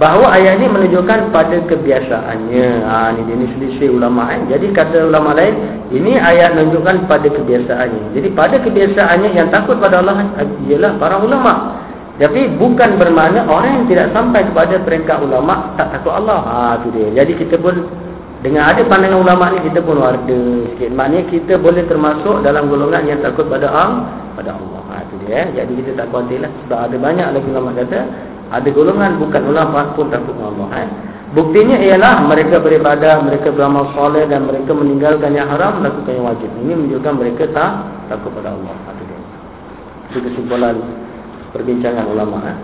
bahawa 0.00 0.32
ayat 0.32 0.60
ini 0.60 0.68
menunjukkan 0.72 1.28
pada 1.28 1.60
kebiasaannya. 1.68 2.68
Ha 2.88 3.12
ni 3.12 3.20
dia 3.28 3.36
ni 3.36 3.46
selisih 3.56 3.92
ulama 3.92 4.32
eh. 4.32 4.40
Jadi 4.48 4.72
kata 4.72 5.12
ulama 5.12 5.36
lain, 5.36 5.56
ini 5.92 6.16
ayat 6.16 6.56
menunjukkan 6.56 7.04
pada 7.04 7.28
kebiasaannya. 7.28 8.16
Jadi 8.16 8.28
pada 8.32 8.56
kebiasaannya 8.64 9.30
yang 9.36 9.52
takut 9.52 9.76
pada 9.76 10.00
Allah 10.00 10.24
ialah 10.64 10.96
para 10.96 11.20
ulama. 11.20 11.76
Tapi 12.20 12.52
bukan 12.60 13.00
bermakna 13.00 13.48
orang 13.48 13.80
yang 13.80 13.86
tidak 13.88 14.12
sampai 14.12 14.44
kepada 14.44 14.76
peringkat 14.84 15.24
ulama 15.24 15.72
tak 15.76 15.88
takut 15.92 16.16
Allah. 16.16 16.40
Ha 16.44 16.56
tu 16.80 16.88
dia. 16.96 17.08
Jadi 17.20 17.32
kita 17.36 17.60
pun 17.60 17.84
dengan 18.40 18.72
ada 18.72 18.80
pandangan 18.88 19.20
ulama 19.20 19.52
ni 19.52 19.68
kita 19.68 19.84
pun 19.84 20.00
warda 20.00 20.40
sikit. 20.72 20.90
Maknanya 20.96 21.28
kita 21.28 21.52
boleh 21.60 21.84
termasuk 21.84 22.40
dalam 22.40 22.72
golongan 22.72 23.04
yang 23.04 23.20
takut 23.20 23.44
pada 23.52 23.68
Allah, 23.68 24.32
pada 24.32 24.56
Allah. 24.56 24.80
Ha 24.88 25.04
tu 25.12 25.20
dia. 25.20 25.44
Eh. 25.44 25.46
Jadi 25.60 25.72
kita 25.84 25.90
tak 26.00 26.06
khawatirlah 26.08 26.48
sebab 26.64 26.78
ada 26.88 26.96
banyak 26.96 27.28
lagi 27.36 27.48
ulama 27.52 27.70
kata 27.76 27.98
ada 28.50 28.68
golongan 28.72 29.20
bukan 29.20 29.42
ulama 29.44 29.92
pun 29.92 30.08
takut 30.08 30.32
Allah. 30.40 30.68
Eh? 30.72 30.88
Buktinya 31.30 31.78
ialah 31.78 32.26
mereka 32.26 32.58
beribadah, 32.58 33.22
mereka 33.22 33.54
beramal 33.54 33.92
soleh 33.94 34.26
dan 34.26 34.48
mereka 34.48 34.74
meninggalkan 34.74 35.30
yang 35.30 35.46
haram, 35.46 35.78
melakukan 35.78 36.10
yang 36.10 36.26
wajib. 36.26 36.50
Ini 36.64 36.72
menunjukkan 36.74 37.12
mereka 37.14 37.44
tak 37.54 37.70
takut 38.08 38.34
pada 38.34 38.56
Allah. 38.56 38.74
Itu 40.10 40.18
kesimpulan 40.26 40.80
perbincangan 41.52 42.08
ulama. 42.08 42.40
Eh? 42.48 42.56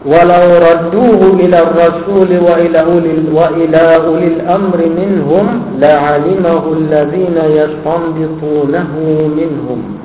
Walau 0.00 0.56
radduhu 0.56 1.36
ila 1.44 1.76
rasul 1.76 2.30
wa 2.40 2.56
ila 2.56 2.80
wa 2.88 3.52
ila 3.52 3.84
ulil 4.08 4.40
amri 4.48 4.88
minhum 4.88 5.76
la 5.76 6.16
alimahu 6.16 6.72
alladhina 6.72 7.44
yastanbitunahu 7.52 9.28
minhum. 9.28 10.00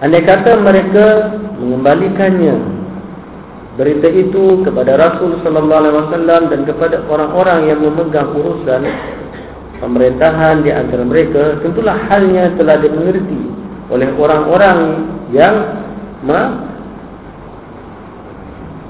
Andai 0.00 0.24
kata 0.24 0.64
mereka 0.64 1.36
mengembalikannya 1.60 2.56
berita 3.76 4.08
itu 4.08 4.62
kepada 4.64 4.96
Rasul 4.96 5.42
sallallahu 5.42 5.80
alaihi 5.84 5.96
wasallam 6.00 6.42
dan 6.48 6.60
kepada 6.64 7.02
orang-orang 7.10 7.68
yang 7.68 7.82
memegang 7.82 8.30
urusan 8.32 8.86
pemerintahan 9.82 10.62
di 10.62 10.70
antara 10.70 11.02
mereka 11.02 11.58
tentulah 11.60 11.98
halnya 12.06 12.54
telah 12.54 12.78
dimengerti 12.78 13.40
oleh 13.90 14.08
orang-orang 14.16 14.78
yang 15.34 15.84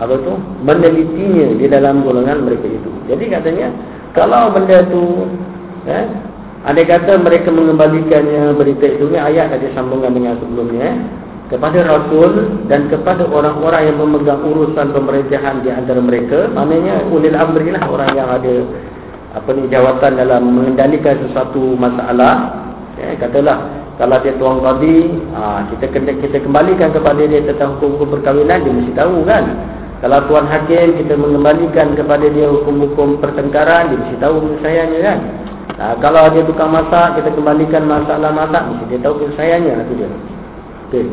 apa 0.02 0.14
tu 0.26 0.34
menelitinya 0.66 1.54
di 1.54 1.66
dalam 1.70 2.02
golongan 2.02 2.46
mereka 2.46 2.66
itu. 2.66 2.90
Jadi 3.06 3.24
katanya 3.30 3.68
kalau 4.14 4.50
benda 4.50 4.82
itu 4.82 5.04
eh 5.86 6.06
ada 6.64 6.80
kata 6.80 7.20
mereka 7.20 7.52
mengembalikannya 7.52 8.56
berita 8.56 8.86
itu 8.88 9.04
ni 9.12 9.18
ayat 9.20 9.52
ada 9.52 9.68
sambungan 9.76 10.16
dengan 10.16 10.40
sebelumnya 10.40 10.82
eh 10.82 10.96
kepada 11.52 11.84
Rasul 11.84 12.64
dan 12.72 12.88
kepada 12.88 13.28
orang-orang 13.28 13.92
yang 13.92 14.00
memegang 14.00 14.40
urusan 14.40 14.96
pemerintahan 14.96 15.60
di 15.60 15.68
antara 15.68 16.00
mereka 16.00 16.48
maknanya 16.50 17.04
ulil 17.12 17.36
amri 17.36 17.68
lah 17.68 17.84
orang 17.84 18.10
yang 18.16 18.28
ada 18.32 18.64
apa 19.36 19.48
ni 19.52 19.68
jawatan 19.68 20.12
dalam 20.16 20.42
mengendalikan 20.56 21.20
sesuatu 21.20 21.76
masalah 21.76 22.64
ya, 22.96 23.12
katalah 23.20 23.60
kalau 24.00 24.18
dia 24.24 24.34
tuan 24.40 24.58
qadi 24.58 25.20
ha, 25.36 25.68
kita 25.68 25.86
kena 25.92 26.12
kita 26.18 26.38
kembalikan 26.40 26.90
kepada 26.96 27.22
dia 27.22 27.44
tentang 27.44 27.76
hukum-hukum 27.76 28.18
perkahwinan 28.18 28.64
dia 28.64 28.72
mesti 28.72 28.92
tahu 28.96 29.22
kan 29.28 29.44
kalau 30.04 30.20
tuan 30.28 30.44
hakim 30.44 31.00
kita 31.00 31.16
mengembalikan 31.16 31.96
kepada 31.96 32.28
dia 32.28 32.44
hukum-hukum 32.52 33.24
pertengkaran 33.24 33.88
dia 33.88 33.96
mesti 33.96 34.16
tahu 34.20 34.44
penyelesaiannya 34.44 35.00
kan? 35.00 35.18
Ha, 35.80 35.84
kalau 36.04 36.28
dia 36.28 36.44
tukang 36.44 36.68
masak 36.68 37.16
kita 37.16 37.32
kembalikan 37.32 37.88
masalah 37.88 38.28
masak 38.28 38.68
mesti 38.68 38.84
dia 38.92 39.00
tahu 39.00 39.24
penyelesaiannya 39.24 39.72
itu 39.80 39.94
dia. 39.96 40.08
Okay 40.92 41.04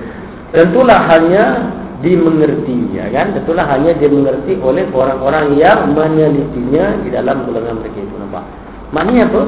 tentulah 0.51 1.07
hanya 1.07 1.43
dimengerti 2.03 2.91
ya 2.95 3.07
kan? 3.09 3.33
Tentulah 3.35 3.65
hanya 3.71 3.95
dimengerti 3.95 4.59
oleh 4.59 4.85
orang-orang 4.91 5.55
yang 5.55 5.95
menelitinya 5.95 6.99
di 7.01 7.09
dalam 7.09 7.47
golongan 7.47 7.79
mereka 7.81 7.99
itu 8.03 8.15
nampak? 8.19 8.43
Maknanya 8.91 9.31
apa? 9.31 9.41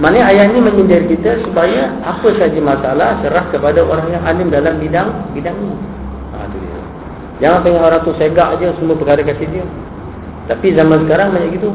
Maknanya 0.00 0.24
ayat 0.28 0.46
ini 0.52 0.60
menyindir 0.60 1.02
kita 1.08 1.44
supaya 1.44 1.92
apa 2.04 2.28
saja 2.36 2.60
masalah 2.60 3.20
serah 3.20 3.44
kepada 3.52 3.80
orang 3.84 4.08
yang 4.12 4.22
alim 4.24 4.48
dalam 4.48 4.80
bidang 4.80 5.08
bidang 5.36 5.56
ini 5.56 5.76
ha, 6.32 6.36
itu 6.48 6.56
dia. 6.60 6.71
Jangan 7.40 7.60
tengok 7.64 7.82
orang 7.86 8.02
tu 8.04 8.12
segak 8.20 8.48
aja 8.58 8.74
semua 8.76 8.98
perkara 8.98 9.22
kasih 9.24 9.48
dia 9.48 9.64
tapi 10.50 10.74
zaman 10.74 11.06
sekarang 11.06 11.32
banyak 11.32 11.50
gitu 11.56 11.70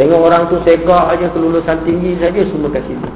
tengok 0.00 0.20
orang 0.24 0.42
tu 0.50 0.56
segak 0.66 1.04
aja 1.14 1.26
kelulusan 1.30 1.78
tinggi 1.86 2.18
saja 2.18 2.40
semua 2.50 2.72
kasih 2.72 2.96
dia 2.98 3.12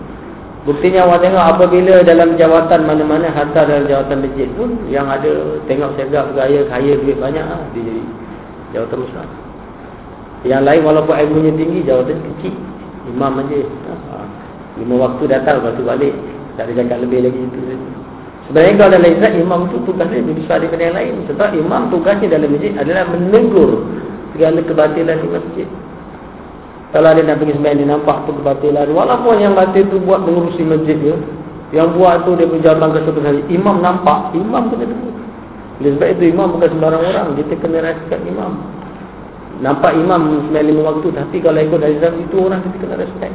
Buktinya 0.69 1.09
awak 1.09 1.25
tengok 1.25 1.41
apabila 1.41 2.05
dalam 2.05 2.37
jawatan 2.37 2.85
mana-mana 2.85 3.33
harta 3.33 3.65
dalam 3.65 3.89
jawatan 3.89 4.21
masjid 4.21 4.45
pun 4.53 4.77
yang 4.93 5.09
ada 5.09 5.57
tengok 5.65 5.97
segak 5.97 6.29
bergaya 6.29 6.61
kaya 6.69 6.93
duit 7.01 7.17
banyak 7.17 7.41
lah, 7.41 7.65
dia 7.73 7.89
jadi 7.89 8.03
jawatan 8.77 8.99
besar. 9.09 9.27
Yang 10.45 10.63
lain 10.69 10.81
walaupun 10.85 11.15
ilmunya 11.17 11.53
tinggi 11.57 11.89
jawatan 11.89 12.21
kecil. 12.21 12.53
Imam 13.09 13.41
aja. 13.41 13.59
Ha. 13.65 14.17
Lima 14.77 14.95
waktu 15.09 15.25
datang 15.25 15.65
lepas 15.65 15.73
tu 15.81 15.83
balik. 15.89 16.13
Tak 16.61 16.69
ada 16.69 16.73
cakap 16.85 16.99
lebih 17.01 17.25
lagi 17.25 17.41
itu. 17.41 17.59
Sebenarnya 17.65 17.98
kalau 18.49 18.89
dalam 18.89 19.05
Islam 19.13 19.33
imam 19.45 19.61
tu 19.69 19.77
tugasnya 19.85 20.25
lebih 20.25 20.41
besar 20.41 20.65
daripada 20.65 20.89
yang 20.89 20.97
lain 20.97 21.15
sebab 21.29 21.53
imam 21.53 21.93
tugasnya 21.93 22.33
dalam 22.33 22.49
masjid 22.49 22.73
adalah 22.81 23.05
menegur 23.13 23.85
segala 24.33 24.61
kebatilan 24.65 25.17
di 25.21 25.29
masjid. 25.29 25.69
Kalau 26.89 27.13
dia 27.13 27.29
nak 27.29 27.37
pergi 27.45 27.53
sembahyang 27.61 27.79
dia 27.85 27.89
nampak 27.93 28.17
tu 28.25 28.33
kebatilan 28.41 28.87
walaupun 28.97 29.37
yang 29.37 29.53
batil 29.53 29.85
tu 29.93 30.01
buat 30.01 30.25
mengurusi 30.25 30.65
masjid 30.65 30.97
dia 30.97 31.17
yang 31.77 31.93
buat 31.93 32.25
tu 32.25 32.33
dia 32.41 32.49
berjalan 32.49 32.89
ke 32.97 32.99
satu 33.05 33.21
hari 33.21 33.45
imam 33.53 33.85
nampak 33.85 34.33
imam 34.33 34.73
kena 34.73 34.89
tegur. 34.89 35.13
Oleh 35.79 35.91
sebab 35.95 36.09
itu 36.17 36.25
imam 36.33 36.47
bukan 36.57 36.69
sembarang 36.73 37.03
orang 37.05 37.27
kita 37.37 37.55
kena 37.61 37.79
respect 37.85 38.23
imam. 38.25 38.53
Nampak 39.61 39.93
imam 39.93 40.49
sembahyang 40.49 40.69
lima 40.73 40.83
waktu 40.89 41.09
tapi 41.13 41.37
kalau 41.45 41.61
ikut 41.61 41.79
dari 41.85 41.95
Islam 42.01 42.15
itu 42.25 42.37
orang 42.41 42.61
kita 42.65 42.77
kena 42.81 42.97
respect. 42.97 43.35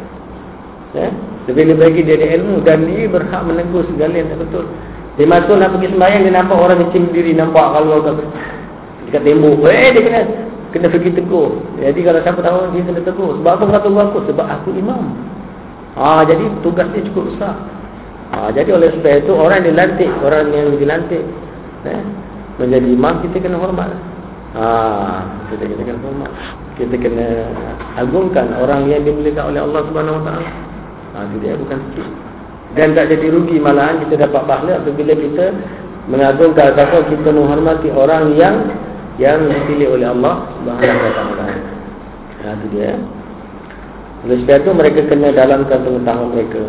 Ya? 0.97 1.07
Lebih 1.45 1.77
lagi 1.77 2.01
dia 2.01 2.15
ada 2.17 2.27
ilmu 2.41 2.55
dan 2.65 2.87
dia 2.89 3.05
berhak 3.05 3.41
menegur 3.45 3.85
segala 3.93 4.13
yang 4.17 4.33
tak 4.33 4.39
betul. 4.49 4.65
Dia 5.13 5.29
masuk 5.29 5.61
nak 5.61 5.77
pergi 5.77 5.93
sembahyang 5.93 6.21
dia 6.25 6.33
nampak 6.33 6.57
orang 6.57 6.81
kecil 6.89 7.05
diri 7.13 7.37
nampak 7.37 7.61
kalau 7.61 8.01
kat 8.01 8.17
dekat 9.05 9.21
tembok. 9.29 9.69
Eh 9.69 9.89
dia 9.93 10.01
kena 10.01 10.21
kena 10.73 10.87
pergi 10.89 11.11
tegur. 11.13 11.61
Jadi 11.77 11.99
kalau 12.01 12.19
siapa 12.25 12.39
tahu 12.41 12.57
dia 12.73 12.81
kena 12.81 13.01
tegur. 13.05 13.37
Sebab 13.37 13.51
apa 13.53 13.63
kata 13.77 13.87
aku? 13.93 14.17
Sebab 14.25 14.45
aku 14.49 14.69
imam. 14.73 15.13
Ah 15.93 16.25
jadi 16.25 16.41
tugas 16.65 16.89
dia 16.97 17.05
cukup 17.13 17.29
besar. 17.29 17.53
Ah 18.33 18.49
jadi 18.49 18.73
oleh 18.73 18.89
sebab 18.97 19.21
itu 19.21 19.31
orang 19.37 19.61
yang 19.61 19.77
dilantik, 19.77 20.09
orang 20.25 20.49
yang 20.49 20.67
dilantik 20.81 21.23
eh, 21.85 22.03
menjadi 22.57 22.87
imam 22.89 23.13
kita 23.21 23.37
kena 23.37 23.61
hormat. 23.61 23.93
Ah 24.57 25.29
kita 25.53 25.69
kena 25.69 26.01
hormat. 26.01 26.31
Kita 26.73 26.95
kena 26.97 27.27
agungkan 28.01 28.49
orang 28.57 28.89
yang 28.89 29.05
dimuliakan 29.05 29.53
oleh 29.53 29.61
Allah 29.61 29.81
Subhanahu 29.85 30.17
Wa 30.17 30.23
Taala. 30.25 30.51
Ha, 31.13 31.17
dia 31.37 31.53
bukan 31.53 31.77
sikit. 31.93 32.32
Dan 32.73 32.97
tak 32.97 33.13
jadi 33.13 33.29
rugi 33.29 33.61
malahan 33.61 34.01
kita 34.05 34.25
dapat 34.25 34.41
pahala 34.49 34.81
apabila 34.81 35.13
kita 35.13 35.45
mengagungkan 36.09 36.73
ataupun 36.73 37.03
kita 37.13 37.29
menghormati 37.29 37.89
orang 37.93 38.33
yang 38.33 38.55
yang 39.21 39.45
dipilih 39.45 39.93
oleh 39.93 40.09
Allah 40.09 40.49
Subhanahu 40.57 41.05
wa 41.05 41.13
taala. 41.13 41.45
Ha, 42.41 42.45
itu 42.57 42.65
dia. 42.73 42.97
Oleh 44.25 44.37
sebab 44.41 44.57
itu 44.57 44.71
mereka 44.73 44.99
kena 45.05 45.29
dalamkan 45.35 45.79
pengetahuan 45.85 46.29
mereka. 46.33 46.63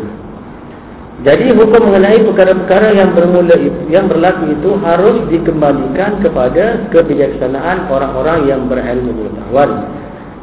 Jadi 1.23 1.47
hukum 1.55 1.83
mengenai 1.89 2.27
perkara-perkara 2.27 2.89
yang 2.91 3.15
bermula 3.15 3.55
yang 3.87 4.11
berlaku 4.11 4.51
itu 4.51 4.71
harus 4.83 5.17
dikembalikan 5.31 6.19
kepada 6.21 6.91
kebijaksanaan 6.91 7.87
orang-orang 7.87 8.51
yang 8.51 8.67
berilmu 8.67 9.15
pengetahuan. 9.15 9.71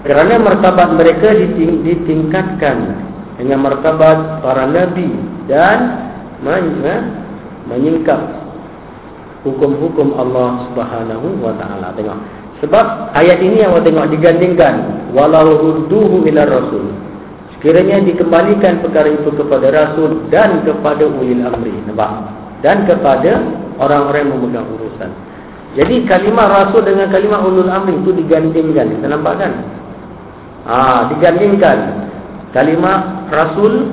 Kerana 0.08 0.42
martabat 0.42 0.90
mereka 0.98 1.38
diting 1.38 1.86
ditingkatkan 1.86 3.11
dengan 3.42 3.66
martabat 3.66 4.46
para 4.46 4.70
nabi 4.70 5.10
dan 5.50 5.98
menyingkap 7.66 8.22
hukum-hukum 9.42 10.14
Allah 10.14 10.70
Subhanahu 10.70 11.42
wa 11.42 11.58
taala. 11.58 11.90
Tengok. 11.98 12.22
Sebab 12.62 13.18
ayat 13.18 13.42
ini 13.42 13.66
yang 13.66 13.74
kita 13.74 13.90
tengok 13.90 14.08
digandingkan. 14.14 14.74
Walau 15.18 15.58
rudduhu 15.58 16.22
ila 16.30 16.46
rasul. 16.46 16.94
Sekiranya 17.58 18.06
dikembalikan 18.06 18.86
perkara 18.86 19.10
itu 19.10 19.34
kepada 19.34 19.74
rasul 19.74 20.30
dan 20.30 20.62
kepada 20.62 21.02
ulil 21.10 21.42
amri. 21.42 21.74
Nampak? 21.90 22.30
Dan 22.62 22.86
kepada 22.86 23.42
orang-orang 23.82 24.30
yang 24.30 24.32
memegang 24.38 24.68
urusan. 24.78 25.10
Jadi 25.74 26.06
kalimah 26.06 26.46
rasul 26.62 26.86
dengan 26.86 27.10
kalimah 27.10 27.42
ulul 27.42 27.74
amri 27.74 27.98
itu 27.98 28.14
digandingkan. 28.14 29.02
Kita 29.02 29.10
nampak 29.10 29.34
kan? 29.42 29.52
Ah 30.70 31.10
digandingkan 31.10 32.11
kalimah 32.52 33.28
rasul 33.32 33.92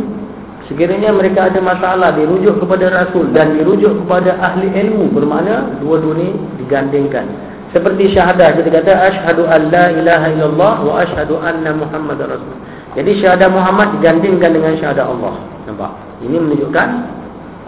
sekiranya 0.68 1.10
mereka 1.14 1.48
ada 1.48 1.58
masalah 1.64 2.12
dirujuk 2.14 2.60
kepada 2.60 2.92
rasul 2.92 3.30
dan 3.32 3.56
dirujuk 3.56 4.04
kepada 4.04 4.36
ahli 4.38 4.68
ilmu 4.68 5.10
bermakna 5.14 5.80
dua-dua 5.80 6.14
ini 6.20 6.28
digandingkan. 6.62 7.26
Seperti 7.72 8.16
syahadah 8.16 8.56
kita 8.56 8.68
kata 8.80 8.92
asyhadu 9.12 9.44
an 9.44 9.68
la 9.68 9.92
ilaha 9.92 10.26
illallah 10.32 10.74
wa 10.84 10.92
asyhadu 11.04 11.40
anna 11.40 11.72
muhammadar 11.72 12.36
rasul. 12.36 12.56
Jadi 12.96 13.20
syahadah 13.20 13.52
Muhammad 13.52 14.00
digandingkan 14.00 14.56
dengan 14.56 14.72
syahadah 14.80 15.04
Allah. 15.04 15.34
Nampak? 15.68 15.92
Ini 16.24 16.36
menunjukkan 16.40 16.88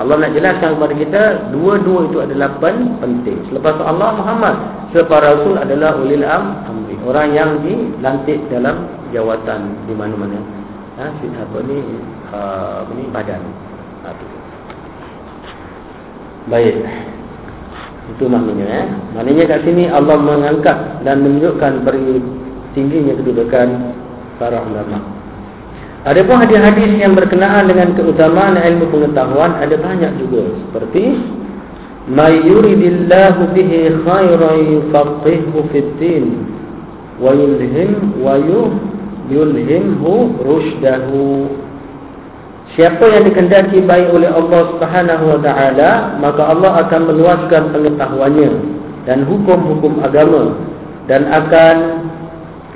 Allah 0.00 0.16
nak 0.16 0.32
jelaskan 0.32 0.80
kepada 0.80 0.94
kita 0.96 1.22
dua-dua 1.52 2.08
itu 2.08 2.18
adalah 2.24 2.56
penting. 2.56 3.36
Selepas 3.52 3.76
Allah 3.84 4.16
Muhammad 4.16 4.54
selepas 4.96 5.20
rasul 5.20 5.60
adalah 5.60 5.92
ulil 6.00 6.24
amri. 6.24 6.96
Orang 7.04 7.36
yang 7.36 7.60
dilantik 7.60 8.40
dalam 8.48 8.88
jawatan 9.12 9.76
di 9.84 9.92
mana-mana 9.92 10.59
ha, 11.00 11.08
apa 11.16 11.58
ni 11.64 11.78
uh, 12.36 12.84
apa 12.84 12.92
ni 12.92 13.04
badan. 13.08 13.42
Ha, 14.04 14.10
baik. 16.52 16.76
Itu 18.16 18.26
maknanya 18.26 18.66
eh. 18.66 18.86
maknanya 19.14 19.44
kat 19.54 19.60
sini 19.64 19.86
Allah 19.86 20.18
mengangkat 20.18 21.06
dan 21.06 21.22
menunjukkan 21.22 21.72
beri 21.86 22.18
tingginya 22.74 23.16
kedudukan 23.16 23.68
para 24.36 24.60
ulama. 24.60 24.98
Ada 26.00 26.24
pun 26.24 26.40
hadis-hadis 26.40 26.96
yang 26.96 27.12
berkenaan 27.12 27.68
dengan 27.68 27.92
keutamaan 27.92 28.56
ilmu 28.56 28.88
pengetahuan 28.88 29.52
ada 29.60 29.76
banyak 29.76 30.12
juga. 30.16 30.48
Seperti 30.64 31.12
may 32.08 32.40
yuridillahu 32.40 33.52
bihi 33.52 34.00
khairan 34.00 34.56
yufaqihu 34.64 35.58
fid 35.70 35.90
din 36.00 36.24
wa 37.20 37.36
yulhim 37.36 38.16
wa 38.24 38.40
yuh 38.40 38.89
yulhimhu 39.30 40.36
rushdahu. 40.42 41.48
Siapa 42.78 43.02
yang 43.02 43.26
dikendaki 43.26 43.82
baik 43.82 44.14
oleh 44.14 44.30
Allah 44.30 44.60
Subhanahu 44.74 45.24
wa 45.34 45.38
taala 45.42 45.90
maka 46.22 46.42
Allah 46.54 46.86
akan 46.86 47.00
meluaskan 47.10 47.62
pengetahuannya 47.74 48.50
dan 49.10 49.26
hukum-hukum 49.26 49.98
agama 50.06 50.54
dan 51.10 51.26
akan 51.26 51.76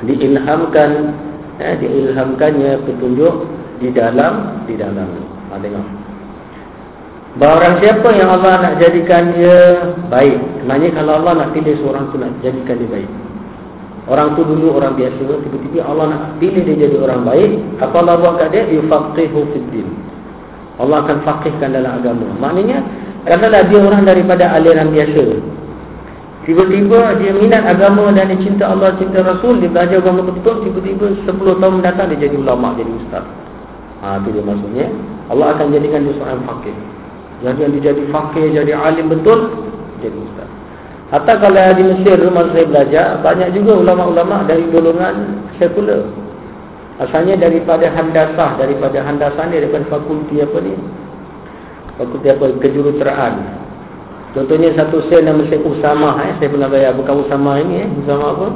diilhamkan 0.03 1.15
eh, 1.63 1.75
diilhamkannya 1.79 2.83
petunjuk 2.83 3.47
di 3.79 3.95
dalam 3.95 4.67
di 4.67 4.75
dalam. 4.75 5.07
Ha, 5.55 5.63
tengok. 5.63 5.87
Barang 7.35 7.83
siapa 7.83 8.15
yang 8.15 8.31
Allah 8.31 8.63
nak 8.63 8.75
jadikan 8.79 9.35
dia 9.35 9.91
baik 10.07 10.39
Maknanya 10.71 11.03
kalau 11.03 11.19
Allah 11.19 11.33
nak 11.43 11.49
pilih 11.51 11.75
seorang 11.83 12.07
tu 12.15 12.17
nak 12.23 12.31
jadikan 12.47 12.79
dia 12.79 12.87
baik 12.87 13.11
Orang 14.05 14.37
tu 14.37 14.45
dulu 14.45 14.77
orang 14.77 15.01
biasa 15.01 15.17
Tiba-tiba 15.17 15.81
Allah 15.89 16.05
nak 16.13 16.23
pilih 16.37 16.61
dia 16.61 16.77
jadi 16.77 16.97
orang 17.01 17.25
baik 17.25 17.51
Apa 17.81 18.05
Allah 18.05 18.21
buat 18.21 18.37
kat 18.37 18.49
dia? 18.53 18.69
Yufaqihu 18.69 19.41
fiddin. 19.57 19.89
Allah 20.77 21.07
akan 21.07 21.19
faqihkan 21.25 21.73
dalam 21.73 22.03
agama. 22.03 22.29
Maknanya 22.37 22.85
Katalah 23.25 23.65
dia 23.73 23.81
orang 23.81 24.05
daripada 24.05 24.53
aliran 24.53 24.93
biasa. 24.93 25.41
Tiba-tiba 26.45 27.17
dia 27.17 27.33
minat 27.33 27.65
agama 27.65 28.13
dan 28.13 28.29
dia 28.29 28.37
cinta 28.45 28.69
Allah, 28.69 28.93
cinta 29.01 29.25
Rasul 29.25 29.65
Dia 29.65 29.73
belajar 29.73 29.97
agama 30.05 30.29
betul 30.29 30.61
Tiba-tiba 30.61 31.17
10 31.25 31.41
tahun 31.41 31.73
mendatang 31.81 32.13
dia 32.13 32.29
jadi 32.29 32.37
ulama, 32.37 32.77
jadi 32.77 32.93
ustaz. 33.01 33.25
Ha, 34.05 34.21
itu 34.21 34.37
dia 34.37 34.45
maksudnya. 34.45 34.93
Allah 35.33 35.57
akan 35.57 35.73
jadikan 35.73 36.05
dia 36.05 36.13
seorang 36.21 36.45
faqih 36.45 36.77
Jadi 37.41 37.81
dia 37.81 37.97
jadi 37.97 38.03
faqih, 38.13 38.45
jadi 38.53 38.73
alim 38.77 39.09
betul 39.09 39.57
Jadi 40.05 40.19
ustaz 40.21 40.64
Hatta 41.15 41.39
kalau 41.39 41.79
di 41.79 41.83
Mesir 41.87 42.19
rumah 42.19 42.51
saya 42.51 42.67
belajar 42.67 43.07
Banyak 43.23 43.55
juga 43.55 43.79
ulama-ulama 43.79 44.43
dari 44.51 44.67
golongan 44.67 45.47
sekular 45.63 46.11
Asalnya 46.99 47.39
daripada 47.39 47.87
handasah 47.87 48.59
Daripada 48.59 48.99
handasah 48.99 49.47
ni 49.47 49.63
Daripada 49.63 49.87
fakulti 49.87 50.43
apa 50.43 50.59
ni 50.59 50.75
Fakulti 51.95 52.27
apa 52.27 52.51
kejuruteraan 52.59 53.35
Contohnya 54.35 54.75
satu 54.75 55.07
sel 55.07 55.23
nama 55.23 55.47
saya 55.47 55.63
Usama 55.63 56.19
eh. 56.27 56.35
Saya 56.43 56.51
pernah 56.51 56.67
bayar 56.67 56.99
Bukan 56.99 57.15
Usama 57.23 57.63
ini 57.63 57.87
eh. 57.87 57.89
Usama 57.95 58.35
apa 58.35 58.47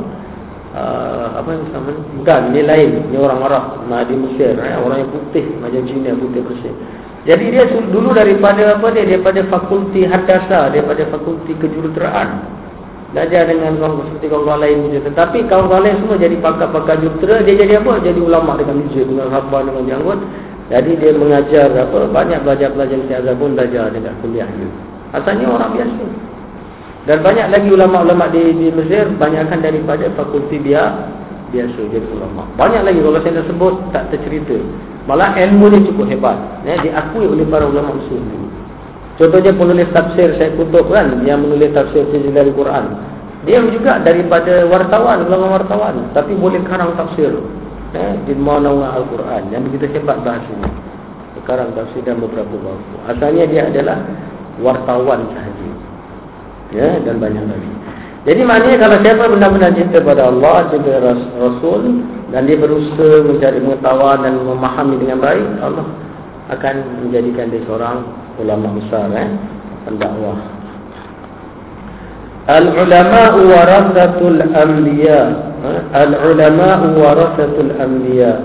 uh, 0.74 1.26
Apa 1.38 1.48
yang 1.54 1.62
Usama 1.62 1.88
ni 1.94 2.00
Bukan 2.18 2.40
Ini 2.50 2.62
lain 2.66 2.90
Ini 3.06 3.16
orang 3.22 3.38
Arab 3.46 3.86
Di 3.86 4.14
Mesir 4.18 4.58
eh. 4.58 4.74
Orang 4.82 5.06
yang 5.06 5.10
putih 5.14 5.46
Macam 5.62 5.86
Cina 5.86 6.10
putih 6.18 6.42
bersih 6.42 6.74
jadi 7.28 7.44
dia 7.52 7.64
dulu 7.68 8.16
daripada 8.16 8.72
apa 8.72 8.88
dia 8.88 9.04
daripada 9.04 9.44
fakulti 9.52 10.08
hadasa, 10.08 10.72
daripada 10.72 11.04
fakulti 11.12 11.52
kejuruteraan. 11.60 12.56
Belajar 13.12 13.48
dengan 13.52 13.76
kawan 13.76 14.04
seperti 14.08 14.32
kawan-kawan 14.32 14.60
lain 14.64 14.78
juga. 14.88 14.98
Tetapi 15.12 15.38
kawan-kawan 15.44 15.82
lain 15.84 15.96
semua 16.00 16.16
jadi 16.16 16.36
pakar-pakar 16.40 16.96
jurutera, 17.04 17.44
dia 17.44 17.54
jadi 17.60 17.84
apa? 17.84 18.00
Jadi 18.00 18.20
ulama 18.20 18.56
dengan 18.56 18.80
masjid, 18.80 19.04
dengan 19.04 19.28
khabar, 19.28 19.60
dengan 19.68 19.84
janggut. 19.84 20.20
Jadi 20.72 20.90
dia 20.96 21.10
mengajar 21.16 21.68
apa? 21.76 22.00
Banyak 22.08 22.38
belajar-belajar 22.48 22.98
siaga 23.08 23.32
pun 23.36 23.50
belajar 23.52 23.84
dekat 23.92 24.14
kuliah 24.24 24.48
ni. 24.48 24.68
Asalnya 25.12 25.46
orang 25.52 25.70
biasa. 25.76 26.04
Dan 27.08 27.18
banyak 27.24 27.46
lagi 27.48 27.68
ulama-ulama 27.72 28.24
di, 28.32 28.42
di 28.56 28.68
Mesir, 28.72 29.04
banyakkan 29.16 29.60
daripada 29.60 30.08
fakulti 30.16 30.60
dia 30.64 31.08
biasa 31.48 31.80
jadi 31.88 32.06
ulama. 32.12 32.44
Banyak 32.60 32.82
lagi 32.84 33.00
kalau 33.00 33.20
saya 33.24 33.40
nak 33.40 33.46
sebut 33.48 33.74
tak 33.92 34.04
tercerita. 34.12 34.58
Malah 35.08 35.32
ilmu 35.40 35.72
ni 35.72 35.88
cukup 35.88 36.06
hebat. 36.12 36.36
Ya, 36.68 36.76
diakui 36.84 37.24
oleh 37.24 37.48
para 37.48 37.64
ulama 37.64 37.96
usul 37.96 38.20
Contohnya 39.18 39.50
penulis 39.50 39.88
tafsir 39.90 40.36
saya 40.36 40.52
kutub 40.54 40.92
kan. 40.92 41.24
Yang 41.24 41.48
menulis 41.48 41.70
tafsir 41.72 42.04
dari 42.12 42.52
Quran. 42.52 42.84
Dia 43.48 43.64
juga 43.64 43.98
daripada 44.04 44.68
wartawan, 44.68 45.24
ulama 45.24 45.58
wartawan. 45.58 46.12
Tapi 46.12 46.36
boleh 46.36 46.60
karang 46.68 46.92
tafsir. 46.94 47.32
Ya, 47.96 48.14
di 48.28 48.36
mana 48.36 48.68
Al-Quran. 49.00 49.48
Yang 49.48 49.72
begitu 49.72 49.84
hebat 49.96 50.20
bahasanya. 50.20 50.68
Sekarang 51.40 51.72
tafsir 51.72 52.04
dan 52.04 52.20
beberapa 52.20 52.52
buku. 52.52 52.96
Asalnya 53.08 53.48
dia 53.48 53.62
adalah 53.72 54.04
wartawan 54.60 55.24
sahaja. 55.32 55.68
Ya, 56.68 57.00
dan 57.00 57.16
banyak 57.16 57.48
lagi. 57.48 57.77
Jadi 58.28 58.44
maknanya 58.44 58.76
kalau 58.84 58.96
siapa 59.00 59.24
benar-benar 59.24 59.72
cinta 59.72 60.04
pada 60.04 60.28
Allah, 60.28 60.68
cinta 60.68 61.00
Rasul 61.40 62.04
dan 62.28 62.44
dia 62.44 62.60
berusaha 62.60 63.24
mencari 63.24 63.56
pengetahuan 63.56 64.20
dan 64.20 64.36
memahami 64.44 65.00
dengan 65.00 65.16
baik, 65.24 65.48
Allah 65.64 65.88
akan 66.52 66.74
menjadikan 67.08 67.48
dia 67.48 67.64
seorang 67.64 68.04
ulama 68.36 68.76
besar 68.76 69.08
eh, 69.16 69.32
pendakwah. 69.88 70.36
Al-ulama 72.52 73.20
warasatul 73.48 74.40
anbiya. 74.44 75.20
Eh, 75.64 75.80
al-ulama 75.96 76.84
warasatul 77.00 77.72
anbiya. 77.80 78.44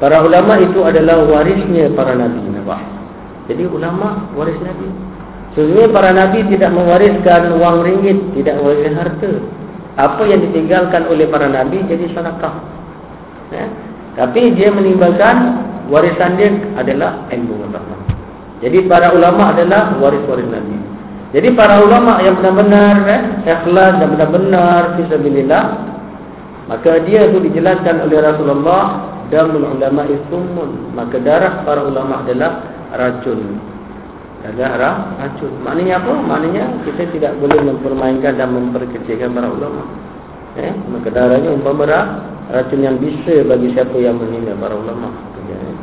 Para 0.00 0.24
ulama 0.24 0.56
itu 0.56 0.80
adalah 0.84 1.20
warisnya 1.28 1.92
para 1.92 2.16
nabi, 2.16 2.48
nampak? 2.48 2.80
Jadi 3.48 3.68
ulama 3.68 4.24
waris 4.32 4.56
nabi. 4.64 5.07
Sesungguhnya 5.58 5.90
para 5.90 6.14
nabi 6.14 6.46
tidak 6.54 6.70
mewariskan 6.70 7.58
wang 7.58 7.82
ringgit, 7.82 8.14
tidak 8.38 8.62
mewariskan 8.62 8.94
harta. 8.94 9.32
Apa 9.98 10.22
yang 10.30 10.38
ditinggalkan 10.46 11.10
oleh 11.10 11.26
para 11.26 11.50
nabi 11.50 11.82
jadi 11.82 12.06
sedekah. 12.14 12.62
Ya? 13.50 13.66
Tapi 14.14 14.54
dia 14.54 14.70
meninggalkan 14.70 15.58
warisan 15.90 16.38
dia 16.38 16.54
adalah 16.78 17.26
ilmu 17.34 17.58
agama. 17.66 18.06
Jadi 18.62 18.86
para 18.86 19.10
ulama 19.10 19.50
adalah 19.50 19.98
waris-waris 19.98 20.46
nabi. 20.46 20.78
Jadi 21.34 21.50
para 21.58 21.82
ulama 21.82 22.22
yang 22.22 22.38
benar-benar 22.38 22.94
eh, 23.10 23.22
ikhlas 23.42 23.98
dan 23.98 24.14
benar-benar 24.14 24.94
fisabilillah 24.94 25.64
maka 26.70 27.02
dia 27.02 27.26
itu 27.26 27.42
dijelaskan 27.42 28.06
oleh 28.06 28.22
Rasulullah 28.22 29.10
damul 29.26 29.74
ulama 29.74 30.06
isumun 30.06 30.94
maka 30.94 31.18
darah 31.18 31.66
para 31.66 31.82
ulama 31.82 32.22
adalah 32.22 32.62
racun 32.94 33.58
darah 34.46 35.18
racun. 35.18 35.52
Maknanya 35.66 35.98
apa? 35.98 36.12
Maknanya 36.14 36.64
kita 36.86 37.10
tidak 37.10 37.32
boleh 37.42 37.58
mempermainkan 37.58 38.38
dan 38.38 38.54
memperkecilkan 38.54 39.34
para 39.34 39.48
ulama. 39.50 39.82
Eh, 40.58 40.74
maka 40.90 41.10
umpama 41.50 41.86
racun 42.50 42.80
yang 42.82 42.96
bisa 42.98 43.42
bagi 43.46 43.74
siapa 43.74 43.94
yang 43.98 44.18
menghina 44.18 44.54
para 44.58 44.74
ulama. 44.78 45.10
Eh. 45.50 45.76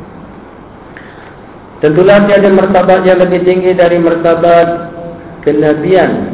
Tentulah 1.84 2.24
tiada 2.24 2.48
martabat 2.48 3.04
yang 3.04 3.20
lebih 3.20 3.44
tinggi 3.44 3.76
dari 3.76 4.00
martabat 4.00 4.96
kenabian 5.44 6.32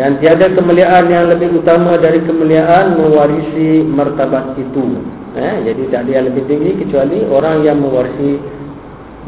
dan 0.00 0.16
tiada 0.18 0.48
kemuliaan 0.56 1.12
yang 1.12 1.28
lebih 1.28 1.60
utama 1.60 2.00
dari 2.00 2.24
kemuliaan 2.24 2.96
mewarisi 2.96 3.84
martabat 3.84 4.56
itu. 4.56 4.96
Eh, 5.36 5.68
jadi 5.68 5.82
tak 5.92 6.00
ada 6.08 6.10
yang 6.10 6.24
lebih 6.32 6.42
tinggi 6.48 6.70
kecuali 6.80 7.22
orang 7.28 7.62
yang 7.62 7.78
mewarisi 7.78 8.40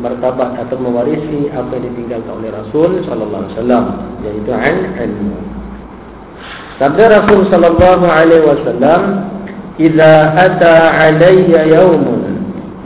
martabat 0.00 0.56
atau 0.56 0.76
mewarisi 0.80 1.52
apa 1.52 1.76
yang 1.76 1.84
ditinggalkan 1.92 2.32
oleh 2.32 2.50
Rasul 2.54 3.04
sallallahu 3.04 3.42
alaihi 3.44 3.54
wasallam 3.58 3.84
yaitu 4.24 4.50
an 4.54 4.76
ilmu. 4.96 5.38
Sabda 6.80 7.04
Rasul 7.20 7.40
sallallahu 7.52 8.04
alaihi 8.08 8.46
wasallam, 8.48 9.02
"Idza 9.76 10.14
ata 10.32 10.74
alayya 10.96 11.68
yawmun 11.68 12.22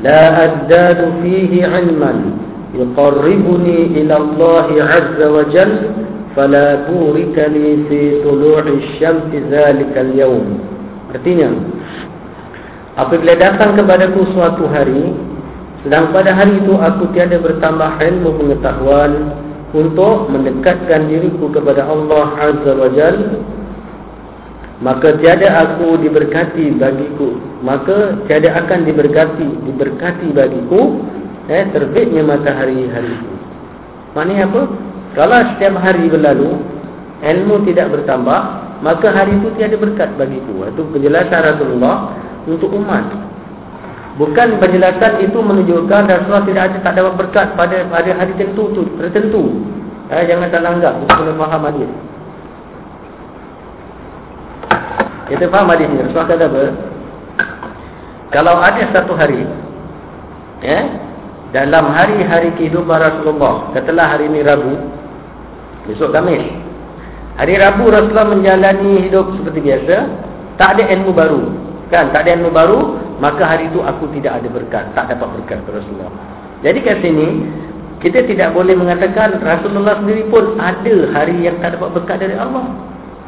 la 0.02 0.50
azdadu 0.50 1.22
fihi 1.22 1.62
'ilman 1.62 2.34
yuqarribuni 2.74 3.94
ila 4.02 4.14
Allah 4.18 4.66
'azza 4.74 5.26
wa 5.30 5.46
jalla 5.54 5.94
fala 6.34 6.90
burika 6.90 7.48
li 7.48 7.86
fi 7.86 8.00
tulu'i 8.26 8.66
asy-syamsi 8.66 9.46
dzalika 9.46 10.02
al-yawm." 10.02 10.58
Artinya, 11.14 11.54
apabila 12.98 13.38
datang 13.38 13.78
kepadaku 13.78 14.26
suatu 14.34 14.66
hari 14.68 15.14
sedang 15.84 16.14
pada 16.14 16.32
hari 16.32 16.56
itu 16.62 16.72
aku 16.78 17.10
tiada 17.12 17.36
bertambah 17.36 18.00
ilmu 18.00 18.30
pengetahuan 18.40 19.12
untuk 19.76 20.32
mendekatkan 20.32 21.10
diriku 21.10 21.52
kepada 21.52 21.84
Allah 21.84 22.26
Azza 22.38 22.72
wa 22.72 22.88
Jal. 22.94 23.16
Maka 24.76 25.16
tiada 25.20 25.48
aku 25.64 25.96
diberkati 26.00 26.76
bagiku. 26.76 27.40
Maka 27.64 28.20
tiada 28.28 28.56
akan 28.60 28.84
diberkati 28.84 29.48
diberkati 29.64 30.36
bagiku 30.36 31.00
eh 31.48 31.64
terbitnya 31.72 32.20
matahari 32.24 32.88
hari 32.92 33.12
itu. 33.12 33.32
Maknanya 34.12 34.44
apa? 34.52 34.62
Kalau 35.16 35.38
setiap 35.56 35.74
hari 35.80 36.12
berlalu 36.12 36.60
ilmu 37.24 37.64
tidak 37.64 37.88
bertambah 37.88 38.40
maka 38.84 39.08
hari 39.08 39.40
itu 39.40 39.48
tiada 39.56 39.76
berkat 39.80 40.12
bagiku. 40.20 40.68
Itu 40.68 40.84
penjelasan 40.92 41.40
Rasulullah 41.40 42.12
untuk 42.44 42.72
umat 42.76 43.04
Bukan 44.16 44.56
penjelasan 44.56 45.20
itu 45.20 45.36
menunjukkan 45.36 46.08
Rasulullah 46.08 46.48
tidak 46.48 46.62
ada 46.72 46.78
tak 46.80 46.94
dapat 46.96 47.14
berkat 47.20 47.46
pada 47.52 47.84
pada 47.92 48.10
hari 48.16 48.32
tertentu 48.40 48.72
tu, 48.72 48.82
tertentu. 48.96 49.60
Eh, 50.08 50.24
jangan 50.24 50.48
tak 50.48 50.64
langgap, 50.64 50.94
kita 51.04 51.12
kena 51.20 51.32
faham 51.36 51.62
hadis. 51.68 51.90
Kita 55.28 55.44
faham 55.52 55.68
hadis 55.68 55.86
ni. 55.92 55.98
Rasulullah 56.00 56.30
kata 56.32 56.44
apa? 56.48 56.64
Kalau 58.32 58.54
ada 58.56 58.82
satu 58.94 59.12
hari, 59.14 59.44
ya, 60.64 60.80
dalam 61.52 61.92
hari-hari 61.92 62.56
kehidupan 62.56 62.96
Rasulullah, 62.96 63.68
katalah 63.76 64.16
hari 64.16 64.32
ini 64.32 64.40
Rabu, 64.40 64.80
besok 65.92 66.16
Kamis. 66.16 66.42
Hari 67.36 67.54
Rabu 67.60 67.92
Rasulullah 67.92 68.32
menjalani 68.32 69.04
hidup 69.04 69.28
seperti 69.36 69.60
biasa, 69.60 69.96
tak 70.56 70.80
ada 70.80 70.88
ilmu 70.88 71.12
baru. 71.12 71.42
Kan, 71.92 72.10
tak 72.16 72.24
ada 72.26 72.40
ilmu 72.40 72.50
baru, 72.50 72.80
maka 73.18 73.42
hari 73.44 73.72
itu 73.72 73.80
aku 73.80 74.08
tidak 74.16 74.42
ada 74.42 74.48
berkat, 74.52 74.84
tak 74.92 75.12
dapat 75.12 75.28
berkat 75.40 75.64
kepada 75.64 75.80
Rasulullah. 75.80 76.12
Jadi 76.60 76.78
kat 76.84 76.96
sini 77.00 77.28
kita 78.04 78.28
tidak 78.28 78.52
boleh 78.52 78.76
mengatakan 78.76 79.40
Rasulullah 79.40 79.96
sendiri 80.04 80.28
pun 80.28 80.60
ada 80.60 80.94
hari 81.16 81.48
yang 81.48 81.56
tak 81.64 81.80
dapat 81.80 81.96
berkat 81.96 82.16
dari 82.20 82.36
Allah. 82.36 82.68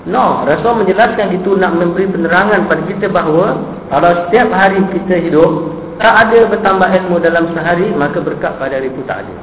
No, 0.09 0.45
Rasul 0.45 0.85
menjelaskan 0.85 1.37
itu 1.37 1.57
nak 1.57 1.77
memberi 1.77 2.09
penerangan 2.09 2.65
pada 2.69 2.83
kita 2.89 3.13
bahawa 3.13 3.61
kalau 3.93 4.11
setiap 4.29 4.49
hari 4.53 4.81
kita 4.93 5.21
hidup 5.21 5.73
tak 5.99 6.15
ada 6.29 6.47
bertambah 6.49 6.89
ilmu 6.89 7.17
dalam 7.21 7.51
sehari 7.53 7.91
maka 7.93 8.23
berkat 8.23 8.57
pada 8.61 8.79
hari 8.79 8.93
itu 8.93 9.03
tak 9.09 9.25
ada. 9.25 9.35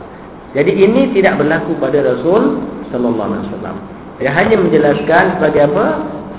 Jadi 0.56 0.72
ini 0.72 1.12
tidak 1.12 1.42
berlaku 1.42 1.76
pada 1.78 2.00
Rasul 2.00 2.64
sallallahu 2.90 3.28
alaihi 3.28 3.46
wasallam. 3.52 3.78
Dia 4.24 4.32
hanya 4.32 4.56
menjelaskan 4.56 5.24
sebagai 5.38 5.68
apa? 5.68 5.86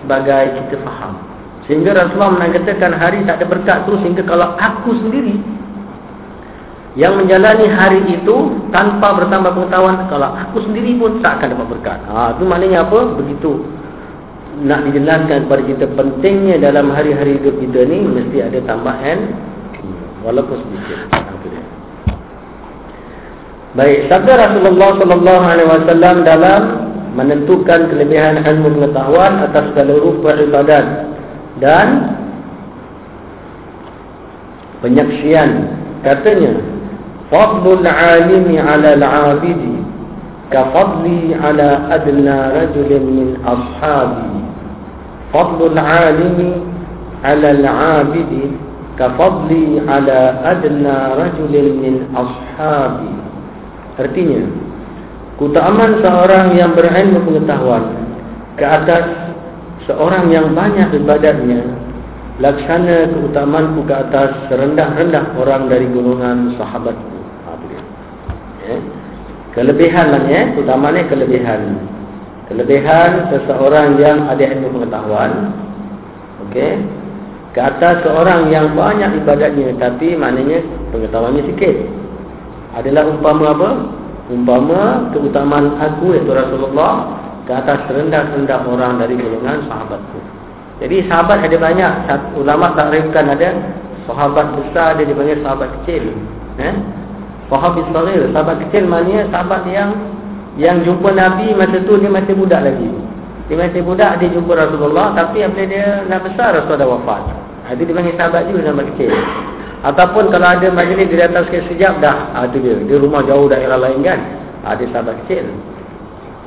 Sebagai 0.01 0.43
kita 0.57 0.77
faham. 0.81 1.26
Sehingga 1.67 1.99
Rasulullah 1.99 2.39
mengatakan 2.39 2.95
hari 2.95 3.27
tak 3.27 3.43
ada 3.43 3.47
berkat 3.51 3.79
tu 3.91 3.99
sehingga 3.99 4.23
kalau 4.23 4.55
aku 4.55 4.95
sendiri 5.03 5.35
yang 6.97 7.19
menjalani 7.19 7.67
hari 7.69 8.01
itu 8.09 8.57
tanpa 8.73 9.13
bertambah 9.19 9.53
pengetahuan 9.53 10.07
kalau 10.09 10.33
aku 10.33 10.65
sendiri 10.65 10.97
pun 10.97 11.21
tak 11.21 11.43
akan 11.43 11.59
dapat 11.59 11.69
berkat. 11.77 11.99
Ha 12.09 12.39
tu 12.39 12.47
maknanya 12.47 12.87
apa? 12.87 13.19
Begitu 13.19 13.67
nak 14.65 14.89
dijelaskan 14.89 15.45
kepada 15.45 15.63
kita 15.69 15.85
pentingnya 15.93 16.57
dalam 16.57 16.89
hari-hari 16.89 17.37
hidup 17.37 17.61
kita 17.61 17.85
ni 17.85 18.01
mesti 18.01 18.39
ada 18.41 18.59
tambahan 18.65 19.19
walaupun 20.25 20.57
sedikit. 20.71 21.01
Baik, 23.77 24.09
sabda 24.09 24.33
Rasulullah 24.41 24.97
sallallahu 24.97 25.45
alaihi 25.45 25.69
wasallam 25.69 26.25
dalam 26.25 26.63
menentukan 27.13 27.93
kelebihan 27.93 28.41
ilmu 28.41 28.73
pengetahuan 28.81 29.45
atas 29.45 29.69
seluruh 29.77 30.17
ibadat 30.25 31.16
dan 31.63 31.89
penyaksian 34.85 35.73
katanya 36.05 36.61
fadlul 37.33 37.83
alimi 37.83 38.61
ala 38.61 38.95
al-abidi 38.95 39.81
ka 40.53 40.69
fadli 40.71 41.35
ala 41.35 41.91
adna 41.91 42.55
rajulin 42.55 43.05
min 43.09 43.29
ashabi. 43.43 44.31
Fadlul 45.35 45.75
alimi 45.75 46.63
ala 47.25 47.49
al-abidi 47.51 48.55
ka 49.01 49.11
fadli 49.17 49.81
ala 49.83 50.45
adna 50.45 51.19
rajulin 51.19 51.69
min 51.83 51.95
ashabi. 52.15 53.11
Artinya 53.97 54.45
keutamaan 55.41 56.05
seorang 56.05 56.53
yang 56.53 56.77
berilmu 56.77 57.25
pengetahuan 57.25 57.85
ke 58.61 58.65
atas 58.65 59.26
seorang 59.87 60.29
yang 60.35 60.53
banyak 60.53 60.93
ibadatnya 60.93 61.63
laksana 62.43 63.11
keutamaanku 63.17 63.81
ke 63.89 63.95
atas 63.97 64.31
serendah-rendah 64.53 65.33
orang 65.41 65.73
dari 65.73 65.89
golongan 65.89 66.53
sahabatku. 66.61 67.17
Ha, 67.49 67.51
ya. 68.67 68.77
kelebihan 69.57 70.07
lah 70.13 70.23
ya. 70.29 70.53
Utamanya 70.59 71.09
kelebihan. 71.09 71.81
Kelebihan 72.47 73.33
seseorang 73.33 73.99
yang 73.99 74.31
ada 74.31 74.45
ilmu 74.55 74.79
pengetahuan 74.79 75.51
okey 76.47 76.79
ke 77.57 77.61
atas 77.65 78.05
seorang 78.05 78.53
yang 78.53 78.77
banyak 78.77 79.17
ibadatnya 79.25 79.73
tapi 79.81 80.13
maknanya 80.13 80.61
pengetahuannya 80.93 81.43
sikit. 81.53 81.75
Adalah 82.77 83.09
umpama 83.09 83.57
apa? 83.57 83.71
Umpama 84.29 85.09
keutamaan 85.17 85.81
aku 85.81 86.13
iaitu 86.13 86.29
Rasulullah 86.29 87.16
ke 87.47 87.53
atas 87.55 87.79
rendah-rendah 87.87 88.67
orang 88.67 88.99
dari 88.99 89.15
golongan 89.15 89.63
sahabatku. 89.71 90.19
Jadi 90.83 91.07
sahabat 91.09 91.47
ada 91.47 91.57
banyak. 91.57 91.93
Ulama 92.37 92.75
tak 92.77 92.93
takrifkan 92.93 93.33
ada 93.33 93.49
sahabat 94.05 94.47
besar 94.61 94.99
dia 94.99 95.07
dipanggil 95.09 95.41
sahabat 95.41 95.69
kecil. 95.81 96.13
Eh? 96.61 96.75
Sahabat 97.47 97.87
besar, 97.87 98.05
sahabat 98.35 98.57
kecil 98.67 98.83
maknanya 98.91 99.31
sahabat 99.31 99.63
yang 99.71 99.91
yang 100.57 100.81
jumpa 100.83 101.13
Nabi 101.13 101.53
masa 101.55 101.79
tu 101.87 101.95
dia 101.97 102.11
masih 102.11 102.35
budak 102.35 102.61
lagi. 102.67 102.91
Dia 103.47 103.57
masih 103.63 103.83
budak 103.87 104.19
dia 104.19 104.29
jumpa 104.35 104.53
Rasulullah 104.59 105.15
tapi 105.15 105.47
apabila 105.47 105.71
dia 105.71 106.03
dah 106.11 106.21
besar 106.21 106.49
Rasulullah 106.59 106.83
dah 106.83 106.91
wafat. 106.99 107.23
Itu 107.73 107.83
dia 107.87 107.95
panggil 107.95 108.15
sahabat 108.19 108.43
juga 108.51 108.61
nama 108.69 108.83
kecil. 108.95 109.11
Ataupun 109.87 110.25
kalau 110.35 110.49
ada 110.51 110.67
majlis 110.75 111.07
dia 111.07 111.31
datang 111.31 111.47
sikit 111.47 111.63
sejak 111.71 111.95
dah. 112.03 112.35
Ha, 112.35 112.51
itu 112.51 112.59
dia. 112.59 112.77
Dia 112.91 112.97
rumah 112.99 113.23
jauh 113.23 113.47
daerah 113.47 113.79
lain 113.79 114.03
kan. 114.03 114.19
Ha, 114.67 114.75
dia 114.75 114.91
sahabat 114.91 115.15
kecil. 115.25 115.47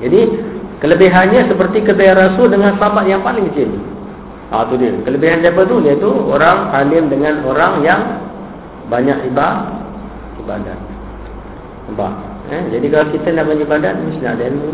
Jadi 0.04 0.22
kelebihannya 0.80 1.48
seperti 1.48 1.84
kelebihan 1.84 2.18
Rasul 2.18 2.52
dengan 2.52 2.76
sahabat 2.80 3.06
yang 3.08 3.22
paling 3.24 3.48
kecil. 3.52 3.72
Ha, 4.50 4.66
itu 4.66 4.76
dia. 4.82 4.92
Kelebihan 5.06 5.46
siapa 5.46 5.62
tu? 5.70 5.78
Dia 5.84 5.94
tu 6.02 6.10
orang 6.10 6.74
alim 6.74 7.06
dengan 7.12 7.46
orang 7.46 7.86
yang 7.86 8.02
banyak 8.90 9.30
ibadah. 9.30 9.78
ibadat. 10.42 10.80
Nampak? 11.86 12.14
Eh? 12.50 12.64
Jadi 12.74 12.86
kalau 12.90 13.06
kita 13.14 13.28
nak 13.38 13.46
banyak 13.46 13.66
ibadat, 13.70 13.94
mesti 14.02 14.26
ada 14.26 14.44
ilmu. 14.50 14.72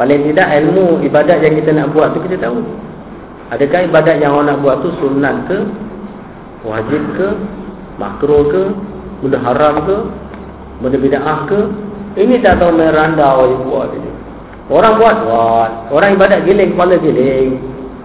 Paling 0.00 0.20
tidak 0.32 0.48
ilmu 0.64 0.86
ibadat 1.04 1.38
yang 1.44 1.54
kita 1.60 1.70
nak 1.76 1.92
buat 1.92 2.16
tu 2.16 2.24
kita 2.24 2.40
tahu. 2.40 2.64
Adakah 3.52 3.80
ibadat 3.92 4.16
yang 4.24 4.32
orang 4.32 4.56
nak 4.56 4.58
buat 4.64 4.80
tu 4.80 4.90
sunat 4.98 5.36
ke? 5.52 5.58
Wajib 6.64 7.02
ke? 7.20 7.28
Makro 8.00 8.48
ke? 8.48 8.62
Benda 9.20 9.38
haram 9.44 9.84
ke? 9.84 9.96
Benda 10.80 10.96
bida'ah 10.96 11.38
ke? 11.46 11.60
Ini 12.16 12.40
tak 12.40 12.64
tahu 12.64 12.72
meranda 12.72 13.36
orang 13.36 13.68
buat 13.68 13.92
dia. 13.92 14.13
Orang 14.72 14.96
buat, 14.96 15.16
buat. 15.28 15.70
Orang 15.92 16.16
ibadat 16.16 16.48
giling, 16.48 16.72
kepala 16.72 16.96
giling. 16.96 17.60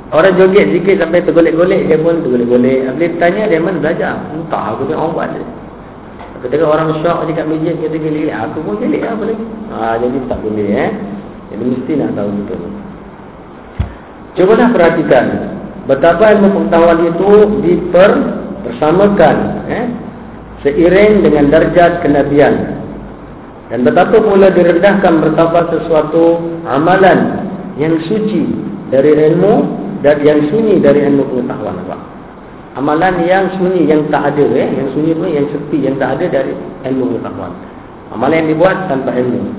Orang 0.10 0.36
joget 0.36 0.74
zikir 0.74 1.00
sampai 1.00 1.24
tergolek-golek, 1.24 1.88
dia 1.88 1.96
pun 2.02 2.20
tergolek-golek. 2.20 2.98
Bila 2.98 3.08
tanya 3.22 3.48
dia 3.48 3.62
mana 3.62 3.78
belajar? 3.80 4.20
Entah, 4.34 4.76
aku 4.76 4.90
tengok 4.90 5.00
orang 5.00 5.16
buat 5.16 5.30
dia. 5.38 5.48
Ketika 6.40 6.64
orang 6.72 7.04
syok 7.04 7.28
dekat 7.28 7.46
meja 7.52 7.72
kita 7.76 7.98
giling, 8.00 8.32
aku 8.32 8.64
pun 8.64 8.80
giling 8.80 9.04
apa 9.04 9.24
lagi? 9.28 9.46
Ha, 9.76 10.00
jadi 10.00 10.18
tak 10.32 10.40
boleh 10.40 10.70
eh. 10.72 10.92
Jadi 11.52 11.64
mesti 11.68 11.92
nak 12.00 12.12
tahu 12.16 12.30
betul. 12.32 12.62
Cubalah 14.40 14.68
perhatikan 14.72 15.26
betapa 15.84 16.38
ilmu 16.38 16.48
pengetahuan 16.54 17.00
itu 17.12 17.30
dipersamakan 17.60 19.36
eh, 19.68 19.86
seiring 20.64 21.28
dengan 21.28 21.52
darjat 21.52 22.00
kenabian 22.06 22.78
dan 23.70 23.86
betapa 23.86 24.18
pula 24.18 24.50
direndahkan 24.50 25.22
bertambah 25.22 25.70
sesuatu 25.70 26.42
amalan 26.66 27.46
yang 27.78 28.02
suci 28.10 28.50
dari 28.90 29.14
ilmu 29.14 29.62
dan 30.02 30.18
yang 30.26 30.42
sunyi 30.50 30.82
dari 30.82 31.06
ilmu 31.06 31.22
pengetahuan 31.30 31.78
apa? 31.86 31.98
Amalan 32.82 33.22
yang 33.30 33.46
sunyi 33.62 33.86
yang 33.86 34.10
tak 34.10 34.34
ada 34.34 34.46
eh, 34.58 34.70
yang 34.74 34.90
sunyi 34.98 35.14
tu 35.14 35.26
yang 35.30 35.46
sepi 35.54 35.78
yang 35.86 35.96
tak 36.02 36.18
ada 36.18 36.42
dari 36.42 36.54
ilmu 36.90 37.22
pengetahuan. 37.22 37.54
Amalan 38.10 38.36
yang 38.42 38.50
dibuat 38.58 38.78
tanpa 38.90 39.14
ilmu. 39.14 39.54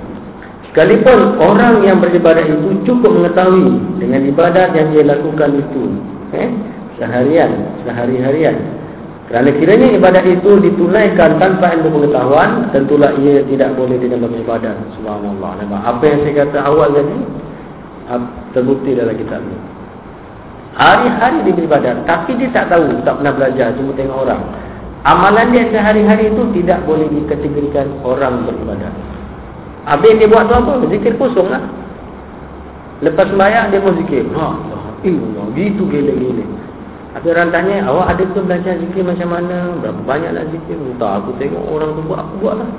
Sekalipun 0.70 1.38
orang 1.38 1.86
yang 1.86 2.02
beribadat 2.02 2.50
itu 2.50 2.82
cukup 2.82 3.14
mengetahui 3.14 3.78
dengan 4.02 4.26
ibadat 4.26 4.74
yang 4.74 4.90
dia 4.90 5.06
lakukan 5.06 5.54
itu 5.54 5.82
eh, 6.34 6.50
seharian, 6.98 7.78
sehari-harian 7.86 8.79
kerana 9.30 9.54
kiranya 9.54 9.94
ibadat 9.94 10.26
itu 10.26 10.58
ditunaikan 10.58 11.38
tanpa 11.38 11.78
ilmu 11.78 12.02
pengetahuan, 12.02 12.66
tentulah 12.74 13.14
ia 13.14 13.46
tidak 13.46 13.78
boleh 13.78 13.94
dinamakan 13.94 14.42
ibadat. 14.42 14.74
Subhanallah. 14.98 15.50
Nampak? 15.62 15.80
Apa 15.86 16.02
yang 16.02 16.18
saya 16.26 16.34
kata 16.42 16.58
awal 16.66 16.90
tadi, 16.90 17.18
terbukti 18.50 18.98
dalam 18.98 19.14
kitab 19.14 19.38
ini. 19.38 19.58
Hari-hari 20.74 21.46
dia 21.46 21.54
beribadat, 21.54 22.02
tapi 22.10 22.42
dia 22.42 22.50
tak 22.50 22.74
tahu, 22.74 22.90
tak 23.06 23.22
pernah 23.22 23.30
belajar, 23.30 23.70
cuma 23.78 23.94
tengok 23.94 24.18
orang. 24.26 24.42
Amalan 25.06 25.54
dia 25.54 25.62
sehari-hari 25.70 26.34
itu 26.34 26.42
tidak 26.58 26.82
boleh 26.82 27.06
dikategorikan 27.14 27.86
orang 28.02 28.50
beribadat. 28.50 28.90
Habis 29.86 30.18
dia 30.18 30.26
buat 30.26 30.50
tu 30.50 30.58
apa? 30.58 30.90
Zikir 30.90 31.14
kosong 31.22 31.54
lah. 31.54 31.62
Lepas 32.98 33.30
sembahyang 33.30 33.70
dia 33.70 33.78
pun 33.78 33.94
zikir. 33.94 34.26
Ha, 34.34 34.42
Allah, 34.42 35.46
gitu 35.54 35.86
gila-gila. 35.86 36.59
Ada 37.10 37.26
orang 37.26 37.50
tanya, 37.50 37.76
awak 37.90 38.14
ada 38.14 38.22
ke 38.22 38.38
belajar 38.38 38.74
zikir 38.78 39.02
macam 39.02 39.34
mana? 39.34 39.74
Berapa 39.82 40.00
banyaklah 40.06 40.46
zikir? 40.54 40.78
Entah, 40.78 41.18
aku 41.18 41.34
tengok 41.42 41.64
orang 41.66 41.90
tu 41.98 42.02
buat, 42.06 42.22
aku 42.22 42.34
buat 42.38 42.54
lah. 42.62 42.70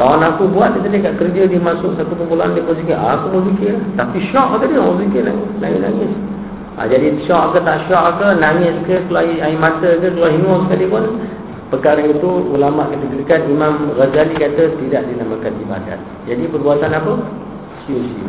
Kawan 0.00 0.24
aku 0.24 0.48
buat, 0.48 0.72
dia 0.72 0.80
tadi 0.80 1.04
kat 1.04 1.14
kerja, 1.20 1.42
dia 1.44 1.60
masuk 1.60 1.92
satu 2.00 2.16
kumpulan, 2.16 2.56
dia 2.56 2.64
pun 2.64 2.72
zikir. 2.72 2.96
Ah, 2.96 3.20
aku 3.20 3.36
pun 3.36 3.52
zikir 3.52 3.76
lah. 3.76 3.84
Tapi 4.00 4.18
syok 4.32 4.48
tadi, 4.64 4.74
orang 4.80 4.98
zikir 5.04 5.22
lah. 5.28 5.36
Nangis-nangis. 5.60 6.12
Ha, 6.76 6.80
jadi 6.88 7.06
syok 7.28 7.44
ke 7.52 7.58
tak 7.68 7.78
syok 7.84 8.04
ke, 8.16 8.28
nangis 8.40 8.76
ke, 8.88 8.96
keluar 9.12 9.24
air 9.28 9.56
mata 9.60 9.90
ke, 10.00 10.08
keluar 10.08 10.32
hingus 10.32 10.60
sekali 10.68 10.86
pun. 10.88 11.04
Perkara 11.68 12.00
itu, 12.00 12.30
ulama 12.56 12.88
kategorikan, 12.88 13.40
Imam 13.44 13.92
Ghazali 13.92 14.40
kata 14.40 14.72
tidak 14.80 15.02
dinamakan 15.04 15.52
ibadat. 15.68 16.00
Jadi 16.24 16.48
perbuatan 16.48 16.96
apa? 16.96 17.12
Siu-siu. 17.84 18.28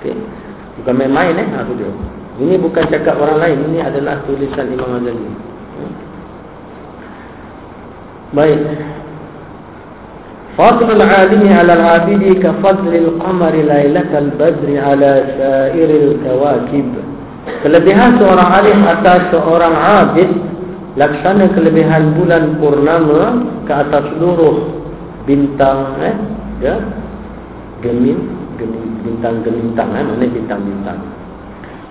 Okay. 0.00 0.16
Bukan 0.80 0.94
main-main 0.96 1.36
eh, 1.36 1.48
aku 1.52 1.72
dia. 1.76 1.92
Ini 2.36 2.60
bukan 2.60 2.84
cakap 2.92 3.16
orang 3.16 3.40
lain, 3.40 3.58
ini 3.72 3.80
adalah 3.80 4.20
tulisan 4.28 4.68
Imam 4.68 5.00
Ghazali. 5.00 5.28
Baik. 8.36 8.60
Fadl 10.56 10.88
al-alimi 10.88 11.52
ala 11.52 11.72
al-abidi 11.76 12.36
ka 12.40 12.52
fadl 12.60 12.92
al-qamari 12.92 13.64
laylat 13.64 14.12
al-badri 14.12 14.76
ala 14.76 15.12
syair 15.36 15.90
al-kawakib. 15.90 16.92
Kelebihan 17.64 18.20
seorang 18.20 18.50
alim 18.52 18.80
atas 18.84 19.32
seorang 19.32 19.74
abid 19.76 20.30
laksana 20.96 21.52
kelebihan 21.52 22.16
bulan 22.16 22.56
purnama 22.56 23.40
ke 23.68 23.72
atas 23.72 24.04
seluruh 24.16 24.76
bintang 25.28 26.00
eh 26.00 26.16
ya 26.64 26.76
gemin 27.84 28.16
bintang 29.04 29.44
gemintang 29.44 29.92
eh 29.92 30.02
mana 30.02 30.24
bintang-bintang 30.24 30.98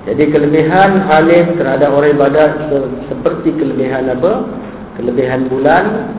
jadi 0.06 0.24
kelebihan 0.30 1.10
alim 1.10 1.58
terhadap 1.58 1.90
orang 1.90 2.14
ibadat 2.14 2.70
seperti 3.10 3.58
kelebihan 3.58 4.06
apa? 4.14 4.46
Kelebihan 5.02 5.50
bulan 5.50 6.14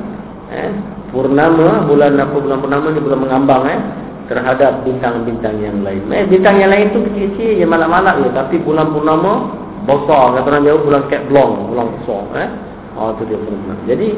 eh 0.51 0.75
purnama, 1.14 1.87
bulan 1.87 2.18
apa 2.18 2.35
bulan 2.35 2.59
purnama 2.66 2.87
ni 2.90 2.99
bulan 2.99 3.20
mengambang 3.22 3.62
eh 3.70 3.81
terhadap 4.27 4.83
bintang-bintang 4.83 5.62
yang 5.62 5.87
lain. 5.87 6.03
Eh 6.11 6.27
bintang 6.27 6.59
yang 6.59 6.75
lain 6.75 6.90
tu 6.90 6.99
kecil-kecil 6.99 7.62
je 7.62 7.66
malak-malak 7.66 8.27
je 8.27 8.31
tapi 8.35 8.59
bulan 8.59 8.90
purnama 8.90 9.55
besar 9.87 10.35
kata 10.35 10.46
orang 10.51 10.66
jauh 10.66 10.83
bulan 10.83 11.03
cat 11.07 11.22
blong, 11.31 11.53
bulan 11.70 11.87
besar 11.94 12.22
eh. 12.42 12.51
Oh 12.99 13.14
tu 13.14 13.22
dia 13.31 13.38
purnama. 13.38 13.79
Jadi 13.87 14.09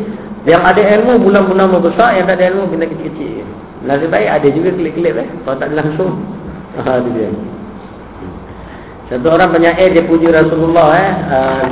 yang 0.49 0.65
ada 0.65 0.81
ilmu 0.81 1.29
bulan 1.29 1.45
purnama 1.45 1.77
besar, 1.77 2.17
yang 2.17 2.25
tak 2.25 2.41
ada 2.41 2.57
ilmu 2.57 2.73
bintang 2.73 2.89
kecil-kecil. 2.97 3.45
Nasib 3.85 4.09
baik 4.09 4.33
ada 4.33 4.49
juga 4.49 4.73
kelip-kelip 4.73 5.15
eh. 5.21 5.29
Kalau 5.45 5.61
tak 5.61 5.77
langsung. 5.77 6.13
Ha 6.79 7.03
dia. 7.03 7.27
Satu 9.09 9.25
orang 9.33 9.57
penyair 9.57 9.97
dia 9.97 10.05
puji 10.05 10.29
Rasulullah 10.29 10.93
eh. 11.01 11.13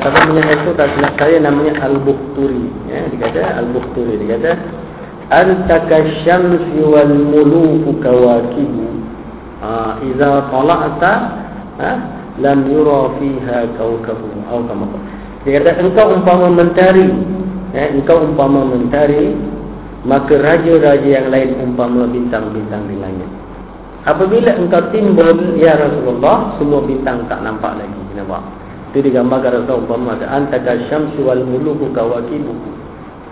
Satu 0.00 0.18
penyair 0.24 0.56
itu 0.56 0.72
tak 0.72 0.88
silap 0.96 1.20
saya 1.20 1.36
namanya 1.36 1.84
Al-Bukhturi. 1.84 2.64
Eh. 2.88 3.12
Dia 3.12 3.28
kata 3.28 3.40
Al-Bukhturi. 3.60 4.24
Dia 4.24 4.40
kata 4.40 4.52
Antaka 5.26 6.06
syamsi 6.22 6.80
wal 6.80 7.12
muluku 7.12 7.98
kawakibu 7.98 8.88
uh, 9.58 9.98
Iza 10.06 10.48
tala'ata 10.54 11.12
uh, 11.82 11.98
Lam 12.38 12.70
yura 12.70 13.10
fiha 13.18 13.74
kawkabu 13.74 14.28
Atau 14.46 14.64
kamu 14.70 14.86
Dia 15.42 15.60
kata 15.60 15.70
engkau 15.82 16.14
umpama 16.14 16.46
mentari 16.46 17.10
eh, 17.74 17.90
Engkau 17.90 18.22
umpama 18.22 18.64
mentari 18.64 19.34
Maka 20.06 20.38
raja-raja 20.38 21.04
yang 21.04 21.28
lain 21.34 21.58
umpama 21.58 22.06
bintang-bintang 22.06 22.86
di 22.86 22.96
langit 23.02 23.30
Apabila 24.06 24.54
engkau 24.54 24.86
timbul 24.94 25.58
ya 25.58 25.74
Rasulullah 25.74 26.54
semua 26.62 26.78
bintang 26.86 27.26
tak 27.26 27.42
nampak 27.42 27.74
lagi 27.74 27.98
nampak. 28.14 28.38
Itu 28.94 29.02
digambarkan 29.02 29.66
Rasulullah 29.66 30.14
ada 30.14 30.26
antaka 30.30 30.78
syamsi 30.86 31.18
wal 31.26 31.42
muluku 31.42 31.90
kawakibu. 31.90 32.54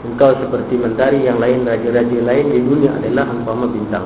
Engkau 0.03 0.35
seperti 0.43 0.75
mentari 0.75 1.25
yang 1.25 1.39
lain 1.39 1.63
raja-raja 1.63 2.19
lain 2.21 2.47
di 2.51 2.59
dunia 2.59 2.91
adalah 2.99 3.31
umpama 3.31 3.71
bintang. 3.71 4.05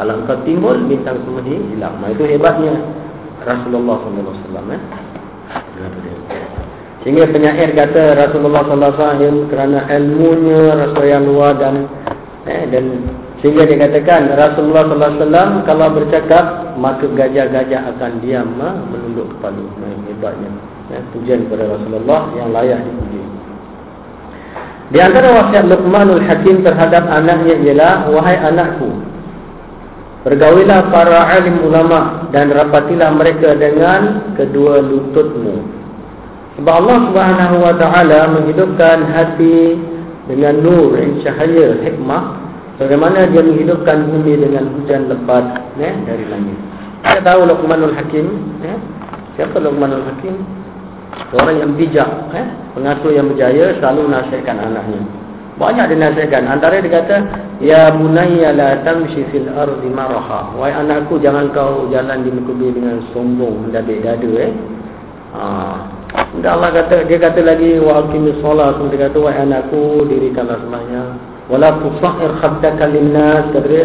Kalau 0.00 0.24
engkau 0.24 0.40
timbul 0.48 0.76
bintang 0.88 1.20
semua 1.28 1.44
hilang. 1.44 1.94
Nah, 2.00 2.08
itu 2.08 2.24
hebatnya 2.24 2.74
Rasulullah 3.44 4.00
wasallam 4.00 4.72
eh. 4.72 4.80
Sehingga 7.04 7.28
penyair 7.28 7.76
kata 7.76 8.16
Rasulullah 8.16 8.64
wasallam 8.64 9.52
kerana 9.52 9.84
ilmunya 9.92 10.80
Rasul 10.80 11.04
yang 11.06 11.28
luar 11.28 11.60
dan 11.60 11.86
eh, 12.48 12.64
dan 12.72 13.04
Sehingga 13.46 13.62
dikatakan 13.62 14.26
Rasulullah 14.34 14.90
sallallahu 14.90 15.06
alaihi 15.06 15.22
wasallam 15.22 15.50
kalau 15.70 15.86
bercakap 15.94 16.44
maka 16.82 17.06
gajah-gajah 17.06 17.94
akan 17.94 18.12
diam 18.18 18.58
ha? 18.58 18.74
menunduk 18.90 19.30
kepala. 19.38 19.62
Nah, 19.78 19.94
hebatnya. 20.10 20.50
Ya, 20.90 20.98
pujian 21.14 21.46
kepada 21.46 21.70
Rasulullah 21.70 22.26
yang 22.34 22.50
layak 22.50 22.82
dipuji. 22.82 23.22
Di 24.90 24.98
antara 24.98 25.30
wasiat 25.30 25.62
Luqmanul 25.70 26.26
Hakim 26.26 26.66
terhadap 26.66 27.06
anaknya 27.06 27.54
ialah 27.62 28.10
wahai 28.10 28.34
anakku 28.34 28.90
Bergawilah 30.26 30.90
para 30.90 31.38
alim 31.38 31.62
ulama 31.62 32.26
dan 32.34 32.50
rapatilah 32.50 33.14
mereka 33.14 33.54
dengan 33.54 34.34
kedua 34.34 34.82
lututmu. 34.82 35.62
Sebab 36.58 36.74
Allah 36.82 36.98
Subhanahu 36.98 37.56
wa 37.62 37.74
taala 37.78 38.34
menghidupkan 38.34 39.06
hati 39.06 39.78
dengan 40.26 40.66
nur 40.66 40.98
cahaya 41.22 41.78
hikmah 41.78 42.45
Bagaimana 42.76 43.24
dia 43.32 43.40
menghidupkan 43.40 44.04
bumi 44.04 44.36
dengan 44.36 44.68
hujan 44.76 45.08
lebat 45.08 45.44
eh, 45.80 45.96
dari 46.04 46.28
langit. 46.28 46.58
Kita 47.00 47.24
tahu 47.24 47.48
Luqmanul 47.48 47.96
Hakim. 47.96 48.26
Eh? 48.60 48.76
Siapa 49.40 49.56
Luqmanul 49.56 50.04
Hakim? 50.04 50.44
Orang 51.32 51.56
yang 51.56 51.72
bijak. 51.72 52.10
Eh? 52.36 52.46
Pengasuh 52.76 53.16
yang 53.16 53.32
berjaya 53.32 53.72
selalu 53.80 54.12
nasihatkan 54.12 54.60
anaknya. 54.60 55.00
Banyak 55.56 55.88
dia 55.88 55.98
nasihatkan. 56.04 56.44
Antara 56.44 56.84
dia 56.84 57.00
kata, 57.00 57.16
Ya 57.64 57.88
bunayya 57.88 58.52
la 58.52 58.84
tamshi 58.84 59.24
fil 59.32 59.48
ardi 59.56 59.88
maraha. 59.88 60.52
Wahai 60.60 60.76
anakku, 60.76 61.16
jangan 61.16 61.48
kau 61.56 61.88
jalan 61.88 62.28
di 62.28 62.28
muka 62.28 62.52
bumi 62.52 62.76
dengan 62.76 63.00
sombong, 63.16 63.64
mendadik 63.64 64.04
dada. 64.04 64.32
Eh? 64.36 64.52
Ha. 65.32 65.42
Dan 66.44 66.60
Allah 66.60 66.84
kata, 66.84 67.08
dia 67.08 67.16
kata 67.16 67.40
lagi, 67.40 67.80
Wa 67.80 68.04
akimis 68.04 68.36
solat. 68.44 68.76
Dia 68.92 69.08
kata, 69.08 69.16
wahai 69.16 69.48
anakku, 69.48 70.04
dirikanlah 70.04 70.60
semuanya. 70.60 71.35
Wala 71.46 71.78
tusahir 71.82 72.32
khabdaka 72.42 72.84
linnas. 72.90 73.50
Kata 73.54 73.80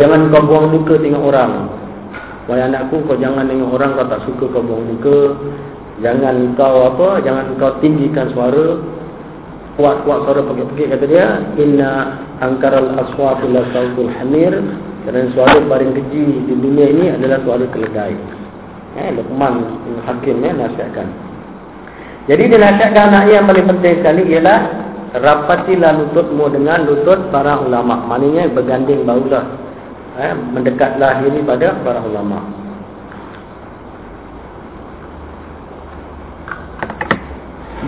jangan 0.00 0.32
kau 0.32 0.42
buang 0.48 0.66
muka 0.72 0.96
tengok 1.00 1.22
orang. 1.22 1.52
Wahai 2.50 2.66
anakku, 2.66 3.06
kau 3.06 3.14
jangan 3.20 3.46
tengok 3.46 3.70
orang, 3.78 3.94
kau 3.94 4.06
tak 4.08 4.20
suka 4.26 4.44
kau 4.50 4.64
buang 4.64 4.84
muka. 4.88 5.36
Jangan 6.02 6.58
kau 6.58 6.88
apa, 6.88 7.22
jangan 7.22 7.54
kau 7.60 7.78
tinggikan 7.78 8.32
suara 8.34 8.80
kuat-kuat 9.76 10.28
suara 10.28 10.40
pekik-pekik 10.44 10.88
kata 10.92 11.04
dia 11.08 11.26
inna 11.56 12.20
angkaral 12.44 12.92
aswati 12.92 13.48
la 13.48 13.64
sautul 13.72 14.10
hamir 14.20 14.52
kerana 15.08 15.32
suara 15.32 15.58
paling 15.64 15.96
keji 15.96 16.44
di 16.44 16.54
dunia 16.54 16.86
ini 16.92 17.04
adalah 17.16 17.40
suara 17.40 17.64
keledai 17.72 18.14
eh 19.00 19.08
Luqman 19.16 19.64
Hakim 20.04 20.44
ya 20.44 20.52
nasihatkan 20.52 21.08
jadi 22.28 22.42
dia 22.52 22.58
nasihatkan 22.60 23.04
anak 23.16 23.24
yang 23.32 23.48
paling 23.48 23.66
penting 23.72 23.94
sekali 24.04 24.22
ialah 24.28 24.60
rapatilah 25.16 25.92
lututmu 26.00 26.48
dengan 26.52 26.88
lutut 26.88 27.28
para 27.28 27.60
ulama 27.60 28.00
maknanya 28.08 28.48
berganding 28.52 29.04
bahulah 29.04 29.44
eh 30.16 30.32
mendekatlah 30.32 31.24
diri 31.24 31.40
pada 31.44 31.76
para 31.84 32.00
ulama 32.04 32.40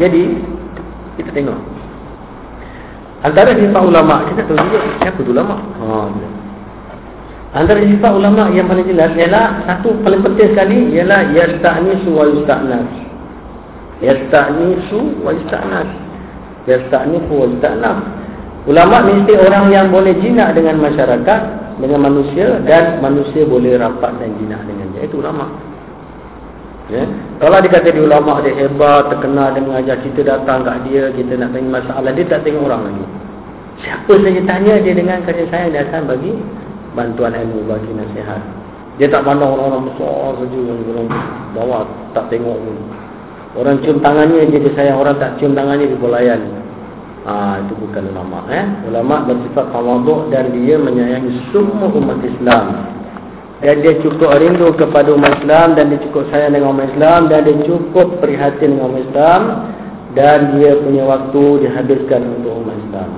jadi 0.00 0.22
kita 1.20 1.30
tengok 1.32 1.74
Antara 3.24 3.56
sifat 3.56 3.80
ulama 3.80 4.28
kita 4.28 4.44
tahu 4.44 4.60
juga 4.68 4.78
siapa 5.00 5.20
tu 5.24 5.32
ulama. 5.32 5.56
Ha. 5.56 5.96
Antara 7.56 7.80
sifat 7.80 8.12
ulama 8.12 8.52
yang 8.52 8.68
paling 8.68 8.84
jelas 8.84 9.16
ialah 9.16 9.64
satu 9.64 9.96
paling 10.04 10.20
penting 10.20 10.52
sekali 10.52 10.92
ialah 10.92 11.32
yasta'nisu 11.32 12.08
wa 12.12 12.28
yasta'nas. 12.28 12.84
Yasta'nisu 14.04 15.24
wa 15.24 15.32
yasta'nas. 16.64 17.08
Yasta'nisu 17.08 17.32
wa 17.32 17.46
yasta'nas. 17.48 17.98
Ulama 18.64 18.96
mesti 19.04 19.32
orang 19.36 19.68
yang 19.68 19.92
boleh 19.92 20.16
jinak 20.24 20.56
dengan 20.56 20.80
masyarakat, 20.80 21.40
dengan 21.84 22.00
manusia 22.00 22.64
dan 22.64 23.04
manusia 23.04 23.44
boleh 23.44 23.76
rapat 23.76 24.16
dan 24.16 24.32
jinak 24.40 24.64
dengan 24.64 24.88
dia. 24.96 25.04
Itu 25.04 25.20
ulama. 25.20 25.52
Ya. 26.88 27.04
Kalau 27.40 27.60
dikata 27.64 27.88
di 27.92 28.00
ulama 28.00 28.44
dia 28.44 28.56
hebat, 28.60 29.08
terkenal 29.08 29.56
dengan 29.56 29.80
ajar 29.80 30.00
kita 30.04 30.20
datang 30.20 30.64
kat 30.64 30.84
dia, 30.88 31.08
kita 31.12 31.36
nak 31.40 31.52
tanya 31.56 31.80
masalah, 31.80 32.12
dia 32.12 32.24
tak 32.28 32.44
tengok 32.44 32.68
orang 32.68 32.92
lagi. 32.92 33.04
Siapa 33.84 34.12
saja 34.20 34.40
tanya 34.48 34.74
dia 34.80 34.92
dengan 34.96 35.18
kasih 35.24 35.48
sayang 35.48 35.72
dia 35.74 35.82
akan 35.88 36.02
bagi 36.08 36.32
bantuan 36.96 37.36
ilmu 37.36 37.68
bagi 37.68 37.90
nasihat. 37.92 38.40
Dia 38.96 39.10
tak 39.10 39.26
pandang 39.26 39.50
orang-orang 39.50 39.90
besar 39.90 40.38
saja 40.38 40.58
yang 40.60 40.78
bawah 41.52 41.82
tak 42.14 42.30
tengok 42.30 42.54
pun. 42.54 42.76
Orang 43.54 43.82
cium 43.86 44.02
tangannya 44.02 44.50
dia, 44.50 44.58
dia 44.58 44.72
sayang, 44.74 44.98
orang 44.98 45.16
tak 45.22 45.38
cium 45.38 45.54
tangannya 45.54 45.86
dia 45.86 45.98
pelayan. 45.98 46.40
Ah 47.24 47.56
ha, 47.56 47.64
itu 47.64 47.72
bukan 47.80 48.12
ulama 48.12 48.44
eh. 48.52 48.66
Ulama 48.90 49.24
bersifat 49.24 49.72
tawaduk 49.72 50.28
dan 50.28 50.52
dia 50.52 50.76
menyayangi 50.76 51.48
semua 51.54 51.88
umat 51.88 52.20
Islam 52.20 52.94
dan 53.64 53.80
dia 53.80 53.96
cukup 54.04 54.28
rindu 54.36 54.76
kepada 54.76 55.08
umat 55.16 55.40
Islam 55.40 55.72
dan 55.72 55.88
dia 55.88 56.00
cukup 56.04 56.28
sayang 56.28 56.52
dengan 56.52 56.76
umat 56.76 56.92
Islam 56.92 57.32
dan 57.32 57.48
dia 57.48 57.56
cukup 57.64 58.20
prihatin 58.20 58.76
dengan 58.76 58.92
umat 58.92 59.02
Islam 59.08 59.40
dan 60.12 60.38
dia 60.60 60.72
punya 60.84 61.04
waktu 61.08 61.42
dihabiskan 61.64 62.22
untuk 62.28 62.60
umat 62.60 62.76
Islam 62.76 63.10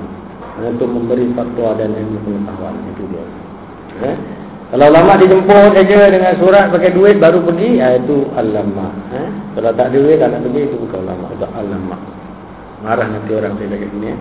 untuk 0.62 0.89
memberi 0.89 1.26
fatwa 1.34 1.74
dan 1.74 1.93
ilmu 1.93 2.18
pengetahuan 2.22 2.74
itu 2.95 3.03
dia 3.11 3.24
eh? 4.07 4.16
Kalau 4.66 4.90
lama 4.90 5.14
dijemput 5.14 5.78
saja 5.78 6.10
dengan 6.10 6.34
surat 6.42 6.74
pakai 6.74 6.90
duit 6.90 7.22
baru 7.22 7.38
pergi 7.38 7.78
ya, 7.78 8.02
itu 8.02 8.26
al-lama 8.34 8.90
eh? 9.14 9.30
kalau 9.54 9.70
tak 9.78 9.94
duit 9.94 10.18
tak 10.18 10.34
nak 10.34 10.42
pergi 10.42 10.60
itu 10.66 10.76
bukan 10.82 11.06
ulama 11.06 11.26
itu 11.30 11.46
al-lama 11.54 11.96
marah 12.82 13.06
nanti 13.06 13.30
orang 13.30 13.54
saya 13.62 13.68
cakap 13.78 13.90
ini 13.94 14.08
eh? 14.10 14.18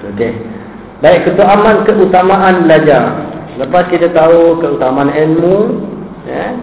Okay. 0.00 0.32
baik 1.02 1.28
keutamaan 1.28 1.84
keutamaan 1.84 2.54
belajar. 2.64 3.04
Lepas 3.58 3.90
kita 3.92 4.08
tahu 4.16 4.56
keutamaan 4.62 5.12
ilmu 5.12 5.84
ya, 6.24 6.56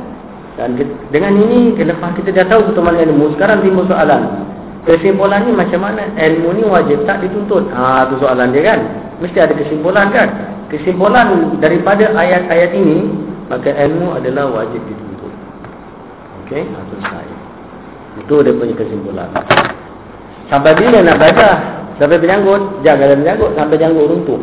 Dan 0.57 0.73
dengan 1.13 1.37
ini 1.37 1.77
Lepas 1.77 2.17
kita 2.17 2.33
dah 2.33 2.49
tahu 2.49 2.71
keutamaan 2.71 2.97
ilmu 2.97 3.37
Sekarang 3.37 3.61
timbul 3.61 3.85
soalan. 3.85 4.49
Kesimpulan 4.89 5.45
ni 5.45 5.53
macam 5.53 5.85
mana? 5.85 6.09
Ilmu 6.17 6.49
ni 6.57 6.63
wajib 6.65 7.05
tak 7.05 7.21
dituntut? 7.21 7.69
Haa 7.69 8.09
tu 8.09 8.17
soalan 8.17 8.49
dia 8.49 8.73
kan. 8.73 8.79
Mesti 9.21 9.37
ada 9.37 9.53
kesimpulan 9.53 10.09
kan 10.09 10.56
Kesimpulan 10.67 11.57
daripada 11.63 12.11
ayat-ayat 12.11 12.71
ini 12.75 13.07
Maka 13.47 13.71
ilmu 13.71 14.19
adalah 14.19 14.51
wajib 14.51 14.83
dituntut 14.83 15.33
Okey 16.43 16.63
Haa 16.67 16.83
selesai 16.91 17.27
Itu 18.23 18.35
dia 18.43 18.53
punya 18.55 18.75
kesimpulan 18.75 19.31
Sampai 20.51 20.75
bila 20.75 21.03
nak 21.03 21.17
belajar 21.19 21.53
Sampai 21.95 22.19
penyanggut 22.19 22.83
Jangan 22.83 23.19
penyanggut 23.23 23.51
Sampai 23.55 23.79
janggut 23.79 24.11
runtuh 24.11 24.41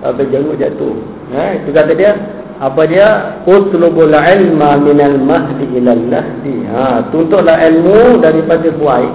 apa 0.00 0.24
janggut 0.32 0.56
jatuh. 0.56 0.96
Ha, 1.36 1.60
itu 1.60 1.70
kata 1.76 1.92
dia 1.92 2.16
apa 2.60 2.82
dia 2.88 3.08
utlubul 3.44 4.12
ilma 4.12 4.80
minal 4.80 5.16
mahdi 5.20 5.64
ilal 5.76 6.04
lahdi. 6.08 6.64
Ha, 6.72 7.12
tuntutlah 7.12 7.60
ilmu 7.68 8.20
daripada 8.24 8.68
buai. 8.72 9.06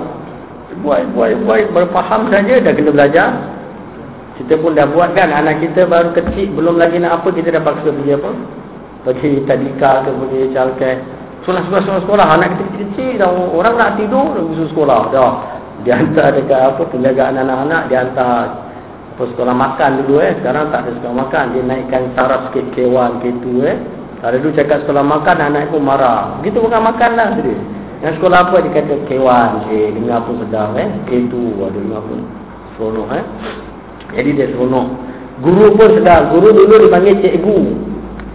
Buai 0.86 1.02
buai 1.18 1.34
buai 1.42 1.62
berfaham 1.74 2.30
saja 2.30 2.62
dah 2.62 2.74
kena 2.74 2.92
belajar. 2.94 3.30
Kita 4.36 4.60
pun 4.60 4.76
dah 4.76 4.84
buat 4.92 5.16
kan 5.16 5.32
anak 5.32 5.64
kita 5.64 5.88
baru 5.88 6.12
kecil 6.12 6.52
belum 6.52 6.76
lagi 6.76 7.00
nak 7.00 7.24
apa 7.24 7.32
kita 7.32 7.56
dah 7.56 7.64
paksa 7.64 7.88
pergi 7.88 8.20
apa? 8.20 8.32
Pergi 9.08 9.32
tadika 9.48 10.04
ke 10.04 10.12
pergi 10.12 10.40
childcare. 10.52 11.00
Sekolah 11.48 11.62
sekolah 11.64 11.82
sekolah 11.88 12.02
sekolah. 12.04 12.28
Anak 12.36 12.50
kita 12.60 12.64
kecil 12.84 13.12
dah 13.16 13.32
orang 13.32 13.76
nak 13.80 13.92
tidur 13.96 14.36
dah 14.36 14.68
sekolah. 14.68 15.00
Dah. 15.16 15.34
Dia 15.88 16.02
hantar 16.02 16.36
dekat 16.36 16.60
apa 16.60 16.82
penjagaan 16.84 17.36
anak-anak 17.48 17.82
dia 17.88 17.98
hantar 18.04 18.68
apa 19.16 19.24
sekolah 19.24 19.56
makan 19.56 19.90
dulu 20.04 20.16
eh. 20.20 20.36
Sekarang 20.44 20.68
tak 20.68 20.80
ada 20.84 20.92
sekolah 21.00 21.16
makan. 21.16 21.44
Dia 21.56 21.64
naikkan 21.64 22.04
taraf 22.20 22.42
sikit 22.52 22.66
kewan 22.76 23.24
ke 23.24 23.32
itu 23.32 23.64
eh. 23.64 23.80
Kalau 24.20 24.36
dulu 24.36 24.52
cakap 24.52 24.84
sekolah 24.84 25.06
makan 25.06 25.38
anak 25.48 25.72
pun 25.72 25.80
marah. 25.80 26.36
Begitu 26.44 26.60
bukan 26.60 26.82
makan 26.84 27.12
lah 27.16 27.40
dia. 27.40 27.56
Yang 28.04 28.20
sekolah 28.20 28.52
apa 28.52 28.56
dia 28.68 28.84
kata 28.84 28.96
kewan 29.08 29.64
eh. 29.72 29.96
Dengar 29.96 30.28
pun 30.28 30.44
sedap 30.44 30.76
eh. 30.76 30.92
Itu 31.08 31.40
ada 31.64 31.80
dengar 31.80 32.04
pun 32.04 32.20
seronok 32.76 33.10
eh 33.16 33.26
jadi 34.16 34.30
dia 34.32 34.48
seronok. 34.56 34.88
Guru 35.44 35.76
pun 35.76 36.00
sedap 36.00 36.32
guru 36.32 36.56
dulu 36.56 36.88
dipanggil 36.88 37.20
cikgu. 37.20 37.58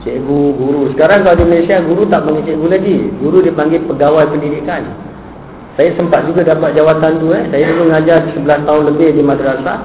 Cikgu 0.05 0.41
guru. 0.61 0.93
Sekarang 0.93 1.24
kalau 1.24 1.37
di 1.41 1.47
Malaysia 1.49 1.81
guru 1.81 2.05
tak 2.12 2.28
panggil 2.28 2.45
cikgu 2.45 2.66
lagi. 2.68 2.97
Guru 3.24 3.39
dipanggil 3.41 3.81
pegawai 3.89 4.28
pendidikan. 4.28 4.85
Saya 5.81 5.97
sempat 5.97 6.28
juga 6.28 6.45
dapat 6.45 6.76
jawatan 6.76 7.24
tu 7.24 7.33
eh. 7.33 7.49
Saya 7.49 7.72
dulu 7.72 7.89
mengajar 7.89 8.28
11 8.37 8.68
tahun 8.68 8.83
lebih 8.93 9.09
di 9.16 9.22
madrasah. 9.24 9.81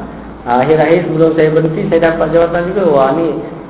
Akhir-akhir 0.45 1.09
sebelum 1.09 1.33
saya 1.33 1.49
berhenti 1.55 1.81
Saya 1.87 1.99
dapat 2.11 2.27
jawatan 2.35 2.61
juga. 2.75 2.83
Wah 2.91 3.09
ni 3.15 3.27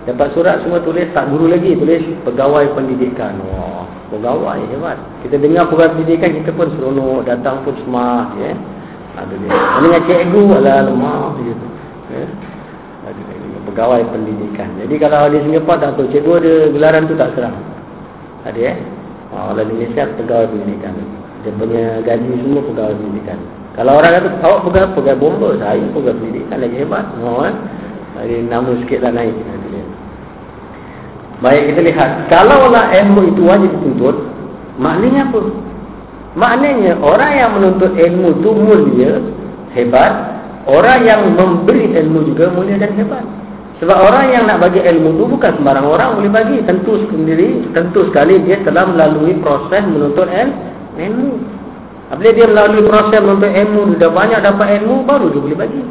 Dapat 0.10 0.28
surat 0.34 0.66
semua 0.66 0.82
tulis. 0.82 1.06
Tak 1.14 1.30
guru 1.30 1.46
lagi 1.46 1.78
Tulis 1.78 2.02
pegawai 2.26 2.66
pendidikan. 2.74 3.38
Wah 3.46 3.86
Pegawai 4.10 4.58
hebat. 4.74 4.98
Kita 5.22 5.38
dengar 5.38 5.70
pegawai 5.70 6.02
pendidikan 6.02 6.34
Kita 6.34 6.50
pun 6.50 6.74
seronok. 6.74 7.30
Datang 7.30 7.62
pun 7.62 7.78
semah 7.86 8.34
ya. 8.42 8.58
Ada 9.22 9.34
dia. 9.38 9.54
Dengan 9.86 10.02
cikgu 10.10 10.44
Alah 10.66 10.80
lemah 10.90 11.38
gitu. 11.46 11.75
Ya. 12.16 12.28
Pegawai 13.70 14.01
pendidikan 14.09 14.70
Jadi 14.82 14.95
kalau 14.97 15.30
di 15.30 15.38
Singapura 15.45 15.78
tak 15.78 15.93
tahu 15.93 16.09
Cikgu 16.09 16.32
ada 16.41 16.53
gelaran 16.74 17.05
tu 17.05 17.13
tak 17.13 17.38
serang 17.38 17.53
Ada 18.41 18.74
eh 18.74 18.78
Kalau 19.30 19.61
di 19.61 19.74
Malaysia 19.78 20.09
pegawai 20.18 20.49
pendidikan 20.49 20.93
Dia 21.45 21.53
punya 21.53 22.01
gaji 22.01 22.34
semua 22.41 22.61
pegawai 22.66 22.95
pendidikan 22.97 23.39
kalau 23.76 23.99
orang 23.99 24.24
kata 24.24 24.39
awak 24.39 24.59
pegang 24.72 24.91
pegang 24.95 25.20
bomba, 25.20 25.51
saya 25.59 25.84
pegang 25.91 26.16
pendidikan 26.24 26.63
lagi 26.63 26.80
hebat. 26.80 27.05
Oh, 27.20 27.43
eh? 27.43 27.51
Jadi 28.16 28.47
nama 28.47 28.72
sikitlah 28.72 29.11
naik. 29.11 29.36
Baik 31.43 31.76
kita 31.76 31.82
lihat. 31.84 32.32
Kalau 32.32 32.72
lah 32.72 32.95
ilmu 32.95 33.36
itu 33.36 33.43
wajib 33.43 33.68
dituntut, 33.76 34.16
maknanya 34.80 35.28
apa? 35.28 35.41
Maknanya 36.39 37.03
orang 37.03 37.32
yang 37.36 37.49
menuntut 37.59 37.91
ilmu 37.99 38.39
itu 38.39 38.49
mulia, 38.55 39.11
hebat. 39.76 40.35
Orang 40.66 41.05
yang 41.05 41.38
memberi 41.38 41.93
ilmu 41.93 42.26
juga 42.34 42.49
mulia 42.49 42.82
dan 42.82 42.97
hebat. 42.97 43.22
Sebab 43.84 43.97
orang 44.01 44.26
yang 44.32 44.43
nak 44.47 44.63
bagi 44.66 44.82
ilmu 44.82 45.20
itu 45.20 45.24
bukan 45.30 45.51
sembarang 45.61 45.86
orang 45.86 46.09
boleh 46.18 46.32
bagi. 46.32 46.57
Tentu 46.66 47.05
sendiri, 47.05 47.70
tentu 47.76 48.07
sekali 48.09 48.41
dia 48.41 48.57
telah 48.66 48.88
melalui 48.89 49.38
proses 49.43 49.84
menuntut 49.86 50.26
ilmu. 50.95 51.32
Apabila 52.09 52.32
dia 52.34 52.47
melalui 52.49 52.82
proses 52.88 53.20
menuntut 53.20 53.51
ilmu, 53.51 53.82
dia 53.93 54.07
dah 54.07 54.11
banyak 54.16 54.39
dapat 54.41 54.68
ilmu, 54.82 54.95
baru 55.05 55.26
dia 55.30 55.41
boleh 55.43 55.57
bagi. 55.59 55.84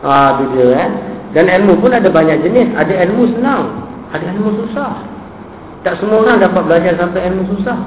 Ah, 0.00 0.32
ha, 0.32 0.38
tu 0.40 0.44
dia 0.56 0.66
eh. 0.74 0.88
Dan 1.36 1.46
ilmu 1.46 1.78
pun 1.78 1.92
ada 1.92 2.08
banyak 2.08 2.40
jenis. 2.42 2.72
Ada 2.74 3.06
ilmu 3.06 3.36
senang. 3.36 3.84
Ada 4.10 4.24
ilmu 4.34 4.50
susah. 4.64 5.06
Tak 5.86 6.02
semua 6.02 6.24
orang 6.24 6.42
dapat 6.42 6.62
belajar 6.66 6.98
sampai 6.98 7.30
ilmu 7.30 7.46
susah. 7.54 7.78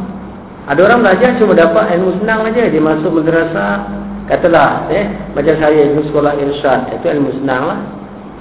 Ada 0.69 0.79
orang 0.79 1.03
belajar 1.03 1.35
cuma 1.35 1.51
dapat 1.51 1.99
ilmu 1.99 2.21
senang 2.23 2.47
aja. 2.47 2.69
Dia 2.69 2.79
masuk 2.79 3.11
madrasah. 3.11 4.02
Katalah, 4.23 4.87
eh, 4.87 5.05
macam 5.35 5.55
saya 5.59 5.91
ilmu 5.91 6.07
sekolah 6.07 6.33
irsyad. 6.39 6.95
Itu 6.95 7.05
ilmu 7.11 7.43
senang 7.43 7.63
lah. 7.67 7.79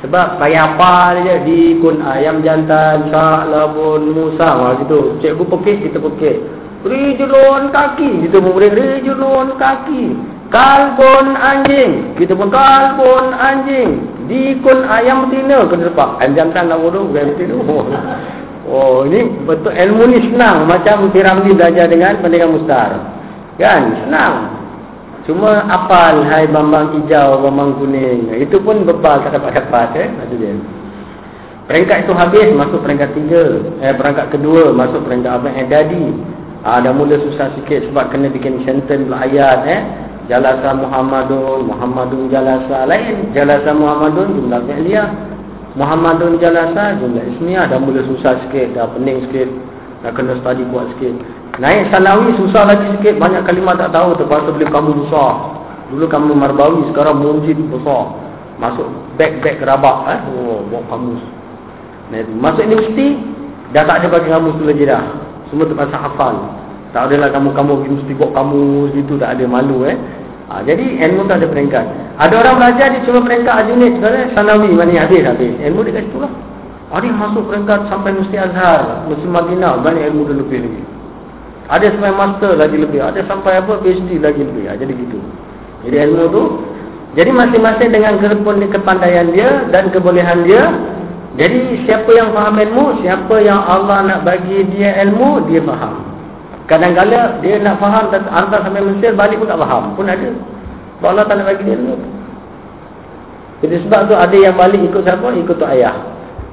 Sebab 0.02 0.42
payah 0.42 0.74
apa 0.74 1.22
dia 1.22 1.46
di 1.46 1.78
kun 1.78 2.02
ayam 2.02 2.42
jantan, 2.42 3.06
sak, 3.10 3.50
labun, 3.50 4.14
musa. 4.14 4.78
gitu. 4.82 5.18
Cikgu 5.22 5.44
pekik, 5.46 5.76
kita 5.90 5.98
pekik. 6.02 6.36
Rijulun 6.82 7.70
kaki. 7.70 8.26
Kita 8.26 8.42
pun 8.42 8.58
boleh 8.58 8.70
rijulun 8.74 9.54
kaki. 9.54 10.04
Kalbun 10.50 11.38
anjing. 11.38 12.18
Kita 12.18 12.34
pun 12.34 12.50
kalbun 12.50 13.30
anjing. 13.30 14.02
Dikun 14.26 14.82
ayam 14.90 15.30
betina. 15.30 15.70
Kena 15.70 15.86
lepak. 15.86 16.18
Ayam 16.18 16.34
jantan 16.34 16.66
nak 16.66 16.82
bodoh. 16.82 17.06
Ayam 17.10 17.34
betina. 17.34 17.56
Oh, 18.62 19.04
ini 19.04 19.26
betul 19.42 19.74
ilmu 19.74 20.06
ni 20.06 20.32
senang. 20.32 20.64
Macam 20.64 21.10
Piramli 21.10 21.52
belajar 21.52 21.90
dengan 21.90 22.22
pendidikan 22.22 22.56
mustar. 22.56 22.90
Kan? 23.58 24.06
Senang. 24.06 24.61
Cuma 25.22 25.62
apal 25.70 26.26
hai 26.26 26.50
bambang 26.50 26.98
hijau, 26.98 27.38
bambang 27.46 27.78
kuning. 27.78 28.34
Itu 28.42 28.58
pun 28.58 28.82
bebal 28.82 29.22
tak 29.22 29.38
dapat-dapat. 29.38 29.94
Eh? 29.94 30.08
Maksud 30.10 30.38
dia. 30.42 30.54
Peringkat 31.70 31.96
itu 32.06 32.12
habis. 32.18 32.50
Masuk 32.50 32.82
peringkat 32.82 33.14
tiga. 33.14 33.62
Eh, 33.86 33.94
peringkat 33.94 34.34
kedua. 34.34 34.74
Masuk 34.74 35.06
peringkat 35.06 35.30
abang 35.30 35.54
Edadi. 35.54 36.10
Ah, 36.66 36.82
dah 36.82 36.94
mula 36.94 37.18
susah 37.22 37.54
sikit 37.58 37.86
sebab 37.90 38.10
kena 38.10 38.34
bikin 38.34 38.66
sentence 38.66 39.06
ayat. 39.14 39.62
Eh? 39.62 39.80
Jalasa 40.26 40.74
Muhammadun, 40.74 41.70
Muhammadun 41.70 42.26
jalasa 42.26 42.86
lain. 42.86 43.30
Jalasa 43.30 43.70
Muhammadun 43.74 44.26
jumlah 44.42 44.60
fi'liyah. 44.66 45.08
Muhammadun 45.78 46.42
jalasa 46.42 46.98
jumlah 46.98 47.22
ismiyah. 47.38 47.70
Dah 47.70 47.78
mula 47.78 48.02
susah 48.10 48.42
sikit, 48.46 48.74
dah 48.74 48.90
pening 48.90 49.22
sikit. 49.30 49.50
Dah 50.02 50.10
kena 50.10 50.34
study 50.42 50.66
kuat 50.74 50.90
sikit. 50.98 51.41
Naik 51.60 51.92
sanawi 51.92 52.32
susah 52.40 52.64
lagi 52.64 52.86
sikit. 52.96 53.20
Banyak 53.20 53.44
kalimah 53.44 53.76
tak 53.76 53.92
tahu. 53.92 54.16
Terpaksa 54.16 54.52
beli 54.56 54.64
kamu 54.70 55.04
besar. 55.04 55.32
Dulu 55.92 56.08
kamu 56.08 56.32
marbawi, 56.32 56.88
sekarang 56.88 57.20
munjid 57.20 57.60
besar. 57.68 58.16
Masuk 58.56 58.88
back-back 59.20 59.60
rabak. 59.60 60.08
Eh? 60.08 60.18
Oh, 60.32 60.64
bawa 60.72 60.84
kamus. 60.88 61.22
Masuk 62.40 62.64
universiti, 62.68 63.16
dah 63.72 63.84
tak 63.88 64.04
ada 64.04 64.06
bagi 64.12 64.28
kamus 64.28 64.56
tu 64.56 64.64
lagi 64.68 64.84
dah. 64.84 65.04
Semua 65.48 65.68
terpaksa 65.68 65.96
hafal. 66.00 66.36
Tak 66.92 67.08
adalah 67.08 67.32
kamu-kamu 67.32 67.88
mesti 67.88 68.12
buat 68.16 68.36
kamu 68.36 68.92
situ 68.92 69.16
tak 69.16 69.36
ada 69.36 69.44
malu 69.48 69.88
eh. 69.88 69.96
Ha, 70.52 70.60
jadi 70.60 71.00
ilmu 71.08 71.24
tak 71.24 71.40
ada 71.40 71.48
peringkat. 71.48 71.84
Ada 72.20 72.34
orang 72.36 72.56
belajar 72.60 72.92
dia 72.92 73.00
cuma 73.08 73.24
peringkat 73.24 73.54
ajunit 73.64 73.96
sanawi 74.36 74.68
mana 74.76 74.92
habis 75.00 75.24
habis. 75.24 75.56
Ilmu 75.56 75.88
dia 75.88 75.96
kat 75.96 76.04
situlah. 76.12 76.32
Ada 76.92 77.04
yang 77.08 77.16
masuk 77.16 77.48
peringkat 77.48 77.80
sampai 77.88 78.12
mesti 78.12 78.36
azhar, 78.36 79.08
mesti 79.08 79.24
madinah, 79.24 79.80
banyak 79.80 80.12
ilmu 80.12 80.28
dia 80.28 80.36
lebih 80.36 80.58
lagi. 80.68 80.82
Ada 81.70 81.94
sampai 81.94 82.12
master 82.14 82.52
lagi 82.58 82.76
lebih, 82.78 82.98
ada 82.98 83.20
sampai 83.26 83.62
apa 83.62 83.78
PhD 83.82 84.18
lagi 84.18 84.42
lebih. 84.42 84.66
Ha, 84.66 84.78
jadi 84.78 84.92
gitu. 84.94 85.18
Jadi 85.86 85.96
ilmu 86.08 86.24
tu 86.30 86.44
jadi 87.12 87.28
masing-masing 87.28 87.92
dengan 87.92 88.16
kepandaian 88.72 89.28
dia 89.30 89.68
dan 89.68 89.92
kebolehan 89.92 90.48
dia 90.48 90.72
jadi 91.32 91.80
siapa 91.88 92.12
yang 92.12 92.36
faham 92.36 92.60
ilmu, 92.60 93.00
siapa 93.00 93.40
yang 93.40 93.64
Allah 93.64 94.04
nak 94.04 94.20
bagi 94.28 94.68
dia 94.68 95.00
ilmu, 95.08 95.48
dia 95.48 95.64
faham. 95.64 96.04
Kadang-kadang 96.68 97.40
dia 97.40 97.56
nak 97.56 97.80
faham 97.80 98.12
hantar 98.12 98.60
sampai 98.60 98.84
Mesir 98.84 99.16
balik 99.16 99.40
pun 99.40 99.48
tak 99.48 99.60
faham. 99.64 99.96
Pun 99.96 100.12
ada. 100.12 100.28
Sebab 101.00 101.08
Allah 101.08 101.24
tak 101.24 101.40
nak 101.40 101.46
bagi 101.48 101.64
dia 101.64 101.74
ilmu. 101.80 101.96
Jadi 103.64 103.76
sebab 103.88 104.00
tu 104.12 104.14
ada 104.18 104.36
yang 104.36 104.56
balik 104.60 104.82
ikut 104.92 105.02
siapa? 105.08 105.28
Ikut 105.32 105.56
tu 105.56 105.66
ayah. 105.72 105.96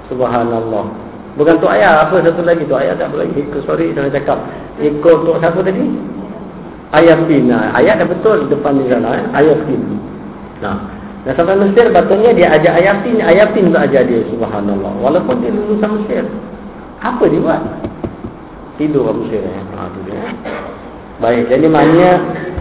Subhanallah. 0.08 0.88
Bukan 1.38 1.62
tu 1.62 1.68
ayah. 1.70 2.08
Apa 2.08 2.24
satu 2.24 2.42
lagi? 2.42 2.66
Tu 2.66 2.76
ayah 2.78 2.98
tak 2.98 3.14
lagi. 3.14 3.34
Ikut, 3.36 3.62
sorry, 3.68 3.92
saya 3.94 4.10
cakap. 4.10 4.40
Ikut 4.82 5.18
tu 5.28 5.32
siapa 5.38 5.60
tadi? 5.62 5.84
Ayah 6.90 7.18
bin. 7.28 7.54
Nah, 7.54 7.76
ayah 7.78 8.02
dah 8.02 8.08
betul 8.10 8.50
depan 8.50 8.82
di 8.82 8.90
sana. 8.90 9.20
Eh? 9.20 9.24
Ayah 9.44 9.58
bin. 9.68 9.82
Nah. 10.64 10.78
Dan 11.28 11.36
sampai 11.36 11.60
Mesir, 11.60 11.92
patutnya 11.92 12.32
dia 12.32 12.48
ajak 12.56 12.74
ayah 12.80 12.96
bin. 13.04 13.20
Ayah 13.20 13.46
bin 13.52 13.76
tak 13.76 13.92
ajar 13.92 14.08
dia. 14.08 14.24
Subhanallah. 14.32 14.94
Walaupun 15.04 15.44
dia 15.44 15.52
lulusan 15.52 16.02
Mesir. 16.02 16.24
Apa 17.04 17.28
dia 17.28 17.44
buat? 17.44 17.62
tidur 18.80 19.12
kamu 19.12 19.24
sini. 19.28 19.52
Ha, 19.76 19.92
tu 19.92 20.00
dia. 20.08 20.24
Baik, 21.20 21.52
jadi 21.52 21.68
maknanya 21.68 22.12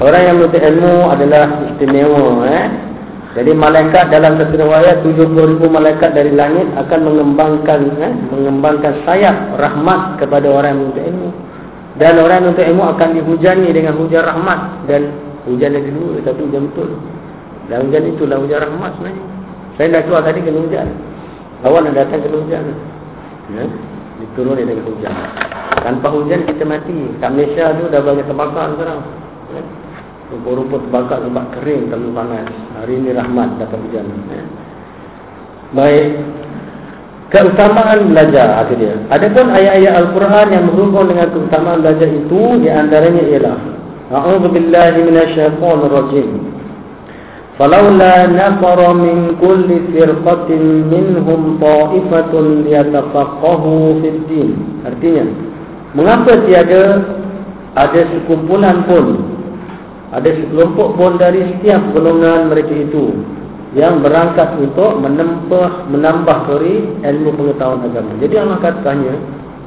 orang 0.02 0.22
yang 0.26 0.34
menuntut 0.42 0.62
ilmu 0.66 0.94
adalah 1.06 1.44
istimewa. 1.70 2.42
Eh? 2.50 2.66
Jadi 3.38 3.54
malaikat 3.54 4.10
dalam 4.10 4.34
satu 4.34 4.58
riwayat 4.58 5.06
70 5.06 5.30
ribu 5.30 5.70
malaikat 5.70 6.10
dari 6.10 6.34
langit 6.34 6.66
akan 6.74 7.06
mengembangkan 7.06 7.86
eh? 8.02 8.12
mengembangkan 8.34 8.98
sayap 9.06 9.54
rahmat 9.54 10.18
kepada 10.18 10.50
orang 10.50 10.74
yang 10.74 10.80
menuntut 10.82 11.04
ilmu. 11.06 11.30
Dan 12.02 12.18
orang 12.18 12.34
yang 12.42 12.44
menuntut 12.50 12.66
ilmu 12.66 12.84
akan 12.98 13.08
dihujani 13.14 13.68
dengan 13.70 13.94
hujan 13.94 14.26
rahmat. 14.26 14.90
Dan 14.90 15.14
hujan 15.46 15.70
yang 15.70 15.86
dulu 15.86 16.18
tapi 16.26 16.40
hujan 16.50 16.62
betul. 16.66 16.90
Dan 17.70 17.78
hujan 17.86 18.02
itulah 18.10 18.36
hujan 18.42 18.58
rahmat 18.58 18.90
sebenarnya. 18.98 19.24
Saya 19.78 19.86
dah 19.94 20.02
keluar 20.02 20.22
tadi 20.26 20.38
kena 20.42 20.58
hujan. 20.58 20.88
Awal 21.62 21.80
nak 21.86 21.94
datang 21.94 22.18
kena 22.26 22.36
hujan. 22.42 22.64
Ya? 23.54 23.64
Diturun 24.18 24.58
dengan 24.58 24.82
hujan. 24.82 25.14
Tanpa 25.86 26.10
hujan 26.10 26.42
kita 26.42 26.66
mati. 26.66 27.06
Kat 27.22 27.30
Malaysia 27.30 27.70
tu 27.78 27.86
dah 27.86 28.02
banyak 28.02 28.26
terbakar 28.26 28.74
sekarang. 28.74 29.27
Rupa-rupa 30.28 30.76
terbakar 30.84 31.18
sebab 31.24 31.46
kering 31.56 31.88
terlalu 31.88 32.10
panas. 32.12 32.48
Hari 32.76 32.92
ini 33.00 33.10
rahmat 33.16 33.48
dapat 33.56 33.78
hujan. 33.80 34.06
Ya. 34.28 34.44
Baik. 35.72 36.08
Keutamaan 37.28 38.12
belajar 38.12 38.64
dia. 38.72 38.96
Adapun 39.12 39.52
ayat-ayat 39.52 39.92
Al-Quran 40.00 40.46
yang 40.48 40.64
berhubung 40.72 41.12
dengan 41.12 41.28
keutamaan 41.28 41.84
belajar 41.84 42.08
itu 42.08 42.40
di 42.60 42.68
antaranya 42.72 43.22
ialah 43.24 43.58
A'udzubillahi 44.08 45.04
minasyaitonirrajim. 45.04 46.28
Falaula 47.60 48.32
nafara 48.32 48.96
min 48.96 49.36
kulli 49.36 49.92
firqatin 49.92 50.88
minhum 50.88 51.60
ta'ifatun 51.60 52.64
liyatafaqahu 52.64 54.00
fid 54.00 54.20
din. 54.24 54.50
Artinya, 54.88 55.48
Mengapa 55.96 56.44
tiada 56.44 57.00
ada 57.72 58.02
sekumpulan 58.12 58.84
pun 58.84 59.04
ada 60.08 60.28
sekelompok 60.32 60.96
pun 60.96 61.20
dari 61.20 61.44
setiap 61.56 61.84
golongan 61.92 62.48
mereka 62.48 62.72
itu 62.72 63.12
yang 63.76 64.00
berangkat 64.00 64.56
untuk 64.56 64.96
menambah 65.04 65.92
menambah 65.92 66.36
sorry 66.48 66.88
ilmu 67.04 67.30
pengetahuan 67.36 67.84
agama. 67.84 68.12
Jadi 68.16 68.34
Allah 68.40 68.58
katanya, 68.64 69.14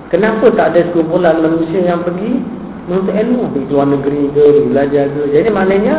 kenapa 0.10 0.50
tak 0.58 0.74
ada 0.74 0.82
sekumpulan 0.90 1.38
manusia 1.46 1.86
yang 1.86 2.02
pergi 2.02 2.42
menuntut 2.90 3.14
ilmu 3.14 3.44
di 3.54 3.62
luar 3.70 3.88
negeri 3.94 4.22
ke, 4.34 4.46
belajar 4.74 5.06
ke. 5.14 5.22
Jadi 5.30 5.48
maknanya 5.54 5.96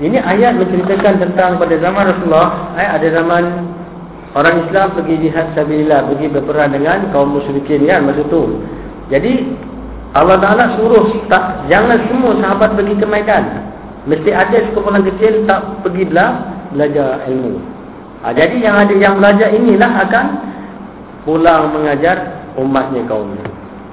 ini 0.00 0.16
ayat 0.16 0.56
menceritakan 0.56 1.14
tentang 1.18 1.58
pada 1.58 1.74
zaman 1.82 2.14
Rasulullah, 2.14 2.72
eh, 2.78 2.88
ada 2.88 3.08
zaman 3.10 3.42
orang 4.38 4.64
Islam 4.70 4.86
pergi 4.94 5.14
jihad 5.26 5.46
sabilillah, 5.58 6.06
pergi 6.14 6.26
berperang 6.30 6.70
dengan 6.70 7.10
kaum 7.10 7.34
musyrikin 7.34 7.84
kan 7.90 8.06
masa 8.06 8.22
tu. 8.30 8.62
Jadi 9.10 9.50
Allah 10.10 10.36
Taala 10.42 10.74
suruh 10.74 11.06
tak 11.30 11.70
jangan 11.70 12.02
semua 12.10 12.34
sahabat 12.42 12.74
pergi 12.74 12.98
ke 12.98 13.06
Medan. 13.06 13.44
Mesti 14.10 14.30
ada 14.34 14.58
sekumpulan 14.66 15.06
kecil 15.06 15.46
tak 15.46 15.84
pergi 15.86 16.08
bela, 16.08 16.26
belajar 16.74 17.22
ilmu. 17.30 17.62
Ha, 18.24 18.34
jadi 18.34 18.56
yang 18.58 18.76
ada 18.80 18.94
yang 18.96 19.14
belajar 19.22 19.48
inilah 19.54 19.92
akan 20.08 20.26
pulang 21.22 21.70
mengajar 21.70 22.42
umatnya 22.58 23.06
kaumnya. 23.06 23.44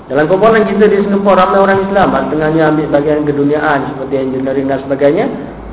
Dalam 0.07 0.26
kumpulan 0.32 0.63
kita 0.63 0.88
di 0.88 1.03
Singapura 1.03 1.43
ramai 1.43 1.59
orang 1.59 1.80
Islam, 1.84 2.15
tengahnya 2.32 2.63
ambil 2.72 2.88
bagian 2.95 3.28
keduniaan 3.28 3.80
seperti 3.91 4.15
engineering 4.15 4.72
dan 4.72 4.80
sebagainya, 4.88 5.26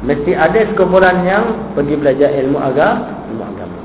mesti 0.02 0.34
ada 0.34 0.60
sekumpulan 0.74 1.22
yang 1.22 1.44
pergi 1.78 1.94
belajar 1.94 2.34
ilmu 2.42 2.58
agama, 2.58 3.14
ilmu 3.30 3.44
agama. 3.46 3.78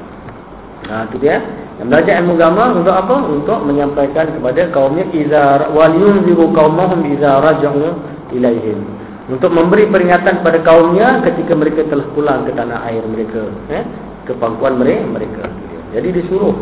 Nah, 0.90 1.06
itu 1.06 1.18
dia. 1.22 1.38
Yang 1.80 1.88
belajar 1.96 2.14
ilmu 2.20 2.34
agama 2.36 2.64
untuk 2.76 2.92
apa? 2.92 3.16
Untuk 3.24 3.60
menyampaikan 3.64 4.26
kepada 4.36 4.68
kaumnya 4.76 5.08
izar 5.16 5.72
wal 5.72 5.96
yunziru 5.96 6.52
qaumahum 6.52 7.08
idza 7.08 7.40
raja'u 7.40 7.96
ilaihim. 8.36 8.84
Untuk 9.32 9.48
memberi 9.56 9.88
peringatan 9.88 10.44
kepada 10.44 10.60
kaumnya 10.60 11.24
ketika 11.24 11.56
mereka 11.56 11.88
telah 11.88 12.04
pulang 12.12 12.44
ke 12.44 12.52
tanah 12.52 12.84
air 12.92 13.06
mereka, 13.08 13.48
eh? 13.72 13.86
ke 14.28 14.36
pangkuan 14.36 14.76
mereka. 14.76 15.48
Jadi 15.96 16.20
disuruh. 16.20 16.54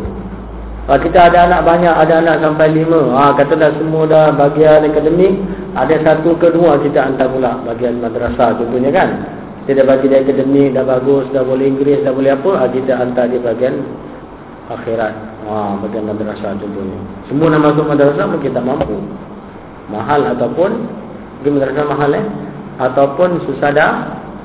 Kalau 0.88 1.04
kita 1.04 1.28
ada 1.28 1.44
anak 1.44 1.68
banyak, 1.68 1.92
ada 1.92 2.14
anak 2.24 2.36
sampai 2.40 2.72
lima. 2.72 3.12
Ha, 3.12 3.36
katalah 3.36 3.76
semua 3.76 4.08
dah 4.08 4.32
bagian 4.32 4.88
akademik. 4.88 5.36
Ada 5.76 6.00
satu 6.00 6.32
ke 6.40 6.48
dua 6.48 6.80
kita 6.80 7.04
hantar 7.04 7.28
pula 7.28 7.60
bagian 7.68 8.00
madrasah 8.00 8.56
contohnya 8.56 8.88
kan. 8.88 9.08
Kita 9.68 9.84
dah 9.84 9.86
bagi 9.92 10.08
dia 10.08 10.24
akademik, 10.24 10.72
dah 10.72 10.88
bagus, 10.88 11.28
dah 11.28 11.44
boleh 11.44 11.68
Inggeris, 11.68 12.00
dah 12.08 12.12
boleh 12.16 12.32
apa. 12.32 12.50
Ha, 12.56 12.62
kita 12.72 12.92
hantar 13.04 13.28
dia 13.28 13.36
bagian 13.36 13.74
akhirat. 14.68 15.14
Ha, 15.48 15.80
bagian 15.80 16.04
madrasah 16.08 16.56
contohnya. 16.60 16.98
Semua 17.26 17.52
nak 17.52 17.72
masuk 17.72 17.84
madrasah 17.88 18.26
mungkin 18.28 18.50
tak 18.52 18.64
mampu. 18.64 18.98
Mahal 19.88 20.20
ataupun 20.36 20.70
pergi 21.40 21.50
madrasah 21.56 21.86
mahal 21.88 22.10
eh 22.12 22.24
ataupun 22.78 23.28
susah 23.48 23.70
dah 23.72 23.92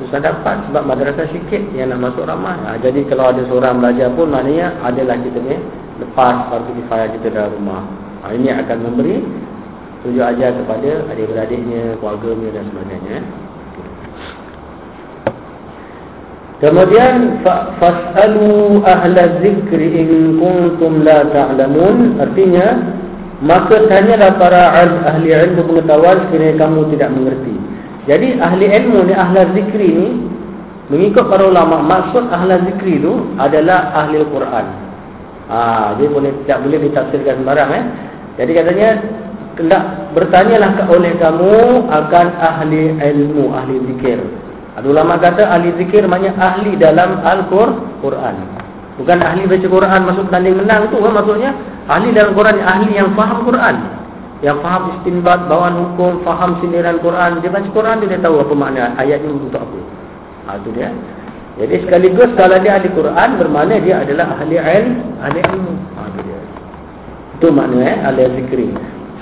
susah 0.02 0.20
dapat 0.24 0.58
sebab 0.72 0.84
madrasah 0.88 1.28
sikit 1.30 1.62
yang 1.76 1.92
nak 1.92 2.12
masuk 2.12 2.24
ramai. 2.24 2.56
Ha, 2.64 2.80
jadi 2.80 3.04
kalau 3.12 3.36
ada 3.36 3.44
seorang 3.46 3.84
belajar 3.84 4.08
pun 4.16 4.32
maknanya 4.32 4.80
adalah 4.82 5.20
kita 5.20 5.40
ni 5.44 5.60
lepas 6.02 6.50
fardu 6.50 6.72
kifayah 6.82 7.08
kita 7.20 7.28
dalam 7.30 7.52
rumah. 7.60 7.84
Ha, 8.24 8.32
ini 8.34 8.50
akan 8.50 8.78
memberi 8.80 9.20
tujuh 10.04 10.20
ajar 10.20 10.52
kepada 10.60 11.08
adik-beradiknya, 11.16 11.96
keluarganya 12.00 12.50
dan 12.60 12.64
sebagainya. 12.72 13.18
Kemudian 16.64 17.44
fasalu 17.44 18.80
ahla 18.88 19.44
zikri 19.44 20.00
in 20.00 20.40
kuntum 20.40 21.04
la 21.04 21.28
ta'lamun 21.28 22.24
artinya 22.24 22.80
maka 23.44 23.84
tanyalah 23.92 24.40
para 24.40 24.72
ahli 25.12 25.36
ilmu 25.36 25.68
pengetahuan 25.68 26.24
sekiranya 26.24 26.64
kamu 26.64 26.88
tidak 26.96 27.10
mengerti. 27.12 27.56
Jadi 28.08 28.40
ahli 28.40 28.66
ilmu 28.72 29.12
ni 29.12 29.12
ahli 29.12 29.44
zikri 29.60 29.90
ni 29.92 30.08
mengikut 30.88 31.28
para 31.28 31.52
ulama 31.52 31.84
maksud 31.84 32.32
ahli 32.32 32.56
zikri 32.72 33.04
tu 33.04 33.12
adalah 33.36 33.92
ahli 34.00 34.24
Al-Quran. 34.24 34.66
Ha, 35.52 35.60
dia 36.00 36.08
boleh 36.08 36.32
tidak 36.48 36.64
boleh 36.64 36.80
ditafsirkan 36.88 37.44
sembarang 37.44 37.70
eh. 37.76 37.84
Jadi 38.40 38.52
katanya 38.56 38.90
hendak 39.60 39.84
bertanyalah 40.16 40.88
oleh 40.88 41.12
kamu 41.20 41.56
akan 41.92 42.28
ahli 42.40 42.96
ilmu 43.04 43.52
ahli 43.52 43.76
zikir. 43.92 44.43
Ada 44.74 44.86
ulama 44.90 45.22
kata 45.22 45.46
ahli 45.46 45.70
zikir 45.78 46.10
maknanya 46.10 46.34
ahli 46.42 46.74
dalam 46.74 47.22
Al-Quran. 47.22 48.36
Bukan 48.98 49.18
ahli 49.22 49.50
baca 49.50 49.68
Quran 49.70 50.02
masuk 50.06 50.26
tanding 50.30 50.58
menang 50.58 50.90
tu 50.90 50.98
kan 51.02 51.14
maksudnya. 51.14 51.52
Ahli 51.90 52.14
dalam 52.14 52.34
Quran 52.34 52.58
ahli 52.62 52.94
yang 52.98 53.14
faham 53.14 53.46
Quran. 53.46 53.76
Yang 54.44 54.58
faham 54.60 54.84
istinbat, 54.98 55.40
bawaan 55.48 55.76
hukum, 55.78 56.22
faham 56.26 56.60
sindiran 56.60 56.98
Quran. 57.00 57.42
Dia 57.42 57.50
baca 57.54 57.70
Quran 57.70 57.96
dia, 58.02 58.10
dia 58.18 58.20
tahu 58.22 58.42
apa 58.42 58.54
makna 58.54 58.92
ayat 58.98 59.22
ini 59.22 59.34
untuk 59.34 59.62
apa. 59.62 59.80
Ha, 60.46 60.50
itu 60.60 60.70
dia. 60.74 60.90
Jadi 61.54 61.76
sekaligus 61.86 62.30
kalau 62.34 62.58
dia 62.58 62.82
ahli 62.82 62.90
Quran 62.90 63.30
bermakna 63.38 63.78
dia 63.78 63.96
adalah 64.02 64.26
ahli 64.42 64.58
ilmu, 64.58 65.02
ahli 65.22 65.40
ilmu. 65.42 65.74
Ha, 65.74 66.00
itu 66.10 66.20
dia. 66.26 66.40
Itu 67.38 67.48
makna 67.54 67.78
eh, 67.82 67.98
ahli 68.10 68.22
zikri. 68.42 68.68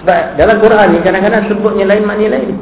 Sebab 0.01 0.21
dalam 0.39 0.57
Quran 0.63 0.87
ni 0.95 0.99
kadang-kadang 1.03 1.43
sebutnya 1.51 1.85
lain 1.91 2.03
makna 2.07 2.27
lain. 2.39 2.55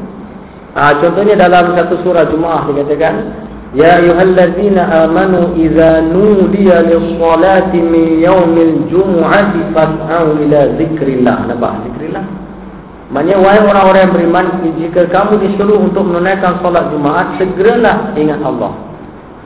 Ha, 0.78 1.02
contohnya 1.02 1.34
dalam 1.34 1.74
satu 1.74 1.98
surah 2.06 2.30
Jumaah 2.30 2.70
dikatakan 2.70 3.16
Ya 3.70 4.02
ayyuhallazina 4.02 5.06
amanu 5.06 5.54
idza 5.54 6.02
nudiya 6.02 6.90
lis-salati 6.90 7.78
min 7.78 8.18
yaumil 8.18 8.90
jumu'ati 8.90 9.78
fas'au 9.78 10.42
ila 10.42 10.74
zikrillah. 10.74 11.54
Nampak 11.54 11.86
zikrillah? 11.86 12.26
Maknanya 13.14 13.38
wahai 13.42 13.62
orang-orang 13.62 14.02
yang 14.06 14.14
beriman 14.14 14.46
jika 14.74 15.06
kamu 15.14 15.42
disuruh 15.46 15.82
untuk 15.86 16.02
menunaikan 16.02 16.62
solat 16.66 16.90
Jumaat 16.90 17.38
segeralah 17.38 18.14
ingat 18.18 18.42
Allah. 18.42 18.74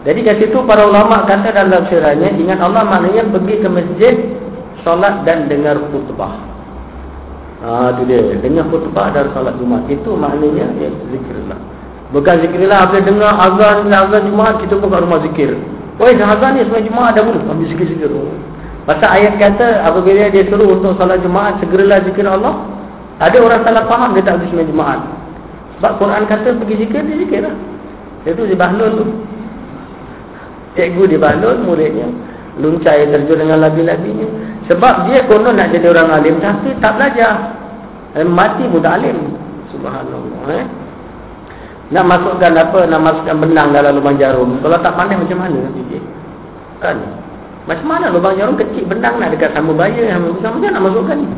Jadi 0.04 0.20
kat 0.24 0.36
situ 0.40 0.60
para 0.68 0.84
ulama 0.88 1.24
kata 1.24 1.52
dalam 1.52 1.84
sirahnya 1.88 2.32
ingat 2.36 2.60
Allah 2.60 2.84
maknanya 2.84 3.28
pergi 3.28 3.56
ke 3.60 3.68
masjid 3.72 4.16
solat 4.88 5.24
dan 5.28 5.52
dengar 5.52 5.80
khutbah. 5.92 6.53
Ah 7.64 7.96
tu 7.96 8.04
dia. 8.04 8.20
Dengar 8.44 8.68
khutbah 8.68 9.16
dan 9.16 9.32
salat 9.32 9.56
Jumaat 9.56 9.88
itu 9.88 10.12
maknanya 10.20 10.68
ya, 10.84 10.92
zikirlah. 11.08 11.60
Bukan 12.12 12.36
zikirlah 12.44 12.92
apa 12.92 13.00
dengar 13.00 13.32
azan 13.40 13.88
azan 13.88 14.22
Jumaat 14.28 14.60
kita 14.60 14.76
pun 14.76 14.92
kat 14.92 15.00
rumah 15.00 15.24
zikir. 15.24 15.56
Oi 15.96 16.12
azan 16.20 16.60
ni 16.60 16.68
semua 16.68 16.84
Jumaat 16.84 17.16
dah 17.16 17.24
pun 17.24 17.40
ambil 17.40 17.68
zikir-zikir. 17.72 18.12
Pasal 18.84 19.10
ayat 19.16 19.40
kata 19.40 19.80
apabila 19.88 20.28
dia 20.28 20.44
suruh 20.52 20.76
untuk 20.76 21.00
salat 21.00 21.24
Jumaat 21.24 21.64
segeralah 21.64 22.04
zikir 22.04 22.28
Allah. 22.28 22.68
Ada 23.24 23.40
orang 23.40 23.64
salah 23.64 23.88
faham 23.88 24.12
dia 24.12 24.28
tak 24.28 24.44
sembahyang 24.44 24.68
Jumaat. 24.68 25.00
Sebab 25.80 25.92
Quran 26.04 26.24
kata 26.28 26.48
pergi 26.60 26.76
zikir 26.84 27.00
dia 27.08 27.16
zikirlah. 27.16 27.56
Itu 28.28 28.44
di 28.44 28.56
bahlul 28.60 28.92
tu. 29.00 29.06
Cikgu 30.76 31.16
di 31.16 31.18
bahlul 31.22 31.64
muridnya 31.64 32.12
luncai 32.60 33.08
terjun 33.10 33.38
dengan 33.40 33.66
labi-labinya 33.66 34.28
sebab 34.74 35.06
dia 35.06 35.22
konon 35.30 35.54
nak 35.54 35.70
jadi 35.70 35.86
orang 35.94 36.10
alim 36.10 36.42
tapi 36.42 36.74
tak 36.82 36.98
belajar. 36.98 37.62
Eh, 38.18 38.26
mati 38.26 38.66
muda 38.66 38.98
alim. 38.98 39.38
Subhanallah 39.70 40.50
eh? 40.58 40.66
nak 41.94 42.06
masukkan 42.10 42.58
apa? 42.58 42.80
Nak 42.90 43.02
masukkan 43.06 43.36
benang 43.38 43.70
dalam 43.70 43.94
lubang 43.94 44.18
jarum. 44.18 44.58
Kalau 44.66 44.82
tak 44.82 44.98
pandai 44.98 45.14
macam 45.14 45.38
mana 45.46 45.62
kan? 46.82 46.98
Macam 47.70 47.88
mana 47.88 48.10
lubang 48.10 48.34
jarum 48.34 48.58
kecil 48.58 48.90
benang 48.90 49.22
nak 49.22 49.30
dekat 49.30 49.54
sama 49.54 49.78
bayar? 49.78 50.18
Yang 50.18 50.42
macam 50.42 50.58
nak 50.58 50.82
masukkan 50.82 51.18
ni? 51.22 51.30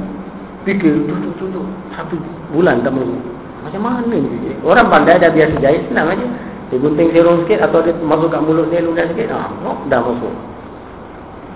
Fikir 0.63 1.05
tutup 1.05 1.33
tutup 1.37 1.65
satu 1.93 2.17
bulan 2.55 2.81
tak 2.81 2.95
masuk. 2.95 3.19
Macam 3.67 3.81
mana 3.83 4.01
ni 4.09 4.23
orang 4.63 4.87
pandai 4.89 5.19
dah 5.19 5.29
biasa 5.29 5.59
jahit 5.59 5.83
senang 5.91 6.09
aja. 6.09 6.25
Dia 6.73 6.81
gunting 6.81 7.13
serong 7.13 7.45
sikit 7.45 7.69
atau 7.69 7.85
dia 7.85 7.93
masuk 8.01 8.33
kat 8.33 8.41
mulut 8.41 8.73
dia 8.73 8.81
ludah 8.81 9.05
sikit 9.13 9.29
ah, 9.29 9.53
oh, 9.61 9.77
dah 9.85 10.01
masuk. 10.01 10.33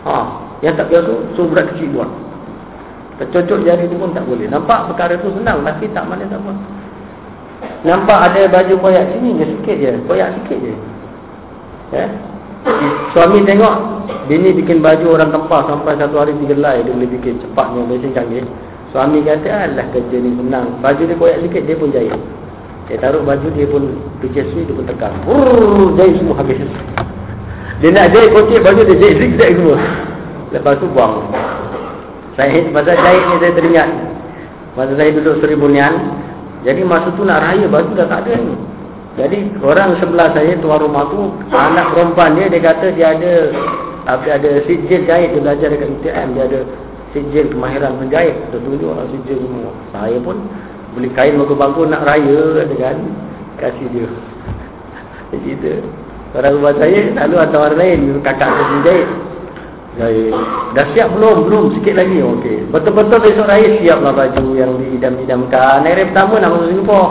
Ha, 0.06 0.16
yang 0.60 0.76
tak 0.76 0.92
biasa 0.92 1.12
suruh 1.36 1.48
berat 1.52 1.72
kecil 1.76 1.88
buat. 1.96 2.10
Tercocok 3.20 3.68
jari 3.68 3.88
tu 3.92 3.96
pun 4.00 4.16
tak 4.16 4.24
boleh. 4.28 4.48
Nampak 4.48 4.92
perkara 4.92 5.20
tu 5.20 5.32
senang 5.36 5.64
tapi 5.64 5.92
tak 5.92 6.08
mana 6.08 6.24
tak 6.28 6.40
buat. 6.40 6.56
Nampak 7.84 8.20
ada 8.32 8.48
baju 8.48 8.74
koyak 8.80 9.08
sini 9.16 9.40
je 9.40 9.46
sikit 9.56 9.78
je. 9.80 9.92
Koyak 10.08 10.36
sikit 10.40 10.58
je. 10.60 10.74
Ya. 11.96 12.06
Suami 13.16 13.44
tengok 13.48 13.76
bini 14.28 14.52
bikin 14.52 14.84
baju 14.84 15.16
orang 15.16 15.32
tempah 15.32 15.64
sampai 15.68 15.96
satu 15.96 16.20
hari 16.20 16.36
tiga 16.44 16.60
lai 16.60 16.84
dia 16.84 16.92
boleh 16.92 17.08
bikin 17.08 17.40
cepatnya 17.40 17.82
mesin 17.88 18.12
canggih. 18.12 18.44
Suami 18.92 19.24
kata 19.24 19.48
alah 19.48 19.88
kerja 19.96 20.18
ni 20.20 20.36
senang. 20.36 20.80
Baju 20.84 21.02
dia 21.08 21.16
koyak 21.16 21.40
sikit 21.44 21.64
dia 21.68 21.80
pun 21.80 21.92
jahit. 21.96 22.20
Dia 22.92 22.98
taruh 23.00 23.24
baju 23.24 23.48
dia 23.54 23.70
pun 23.70 23.84
pijak 24.20 24.50
sui 24.52 24.68
dia 24.68 24.76
pun 24.76 24.84
tekan. 24.84 25.14
Jahit 25.96 26.20
semua 26.20 26.36
habis. 26.40 26.60
Dia 27.80 27.96
nak 27.96 28.12
jahit 28.12 28.32
kocik 28.36 28.60
baju 28.60 28.82
dia 28.88 28.96
jahit 28.96 29.16
zigzag 29.24 29.52
semua. 29.56 29.78
Lepas 30.50 30.82
tu 30.82 30.90
buang. 30.90 31.30
Saya 32.34 32.64
masa 32.72 32.96
jahit 32.96 33.24
ni 33.30 33.36
saya 33.38 33.54
teringat. 33.54 33.90
Masa 34.74 34.94
saya 34.98 35.10
duduk 35.14 35.44
Seri 35.44 35.60
Bunian. 35.60 35.94
Jadi 36.66 36.82
masa 36.88 37.12
tu 37.14 37.24
nak 37.28 37.44
raya 37.46 37.66
baju 37.70 37.92
dah 37.94 38.08
tak 38.10 38.26
ada 38.26 38.34
ni. 38.40 38.56
Jadi 39.20 39.40
orang 39.60 40.00
sebelah 40.00 40.32
saya 40.32 40.56
tuan 40.64 40.80
rumah 40.80 41.04
tu 41.12 41.20
anak 41.52 41.92
perempuan 41.92 42.40
dia 42.40 42.48
dia 42.48 42.62
kata 42.64 42.88
dia 42.96 43.12
ada 43.12 43.52
apa 44.08 44.40
ada 44.40 44.64
sijil 44.64 45.04
jahit 45.04 45.36
dia 45.36 45.42
belajar 45.44 45.68
dekat 45.76 45.92
UTM 46.00 46.28
dia 46.40 46.44
ada 46.48 46.60
sijil 47.12 47.46
kemahiran 47.52 48.00
menjahit. 48.00 48.36
Dia 48.50 48.58
tunjuk 48.64 48.90
orang 48.90 49.10
sijil 49.12 49.38
semua. 49.44 49.72
Saya 49.92 50.18
pun 50.24 50.38
beli 50.96 51.10
kain 51.14 51.36
bagus-bagus 51.38 51.86
nak 51.92 52.06
raya 52.08 52.64
kan. 52.80 52.98
Kasih 53.60 53.88
dia. 53.92 54.10
Tu. 55.30 55.78
Orang 56.34 56.62
rumah 56.62 56.74
saya 56.78 57.10
selalu 57.10 57.36
ada 57.38 57.58
orang 57.58 57.78
lain 57.78 58.00
kakak 58.26 58.50
saya 58.50 58.78
jahit. 58.86 59.10
Jahit. 60.00 60.32
Dah 60.80 60.86
siap 60.96 61.12
belum? 61.12 61.52
Belum. 61.52 61.64
Sikit 61.76 62.00
lagi. 62.00 62.24
Okey. 62.24 62.72
Betul-betul 62.72 63.20
besok 63.20 63.52
raya 63.52 63.68
siaplah 63.84 64.16
baju 64.16 64.46
yang 64.56 64.72
diidam-idamkan. 64.80 65.84
Hari 65.84 66.08
pertama 66.16 66.40
nak 66.40 66.56
masuk 66.56 66.68
Singapura. 66.72 67.08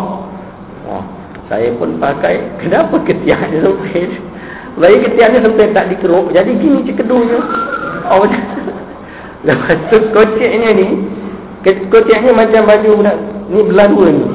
Oh, 0.89 1.05
saya 1.53 1.69
pun 1.77 2.01
pakai. 2.01 2.41
Kenapa 2.65 2.97
ketiak 3.05 3.53
dia 3.53 3.61
sempit? 3.61 4.09
Lagi 4.81 4.97
ketiak 5.05 5.29
dia 5.37 5.41
sempit 5.45 5.69
tak 5.77 5.93
dikeruk. 5.93 6.33
Jadi 6.33 6.51
gini 6.57 6.81
cekedunya. 6.89 7.39
Oh, 8.09 8.25
Lepas 9.47 9.79
tu 9.93 9.97
koceknya 10.17 10.73
ni. 10.73 10.89
Koceknya 11.93 12.33
macam 12.33 12.65
baju 12.65 12.89
budak. 13.05 13.17
Ni 13.53 13.61
belah 13.69 13.87
dua 13.93 14.09
ni. 14.09 14.27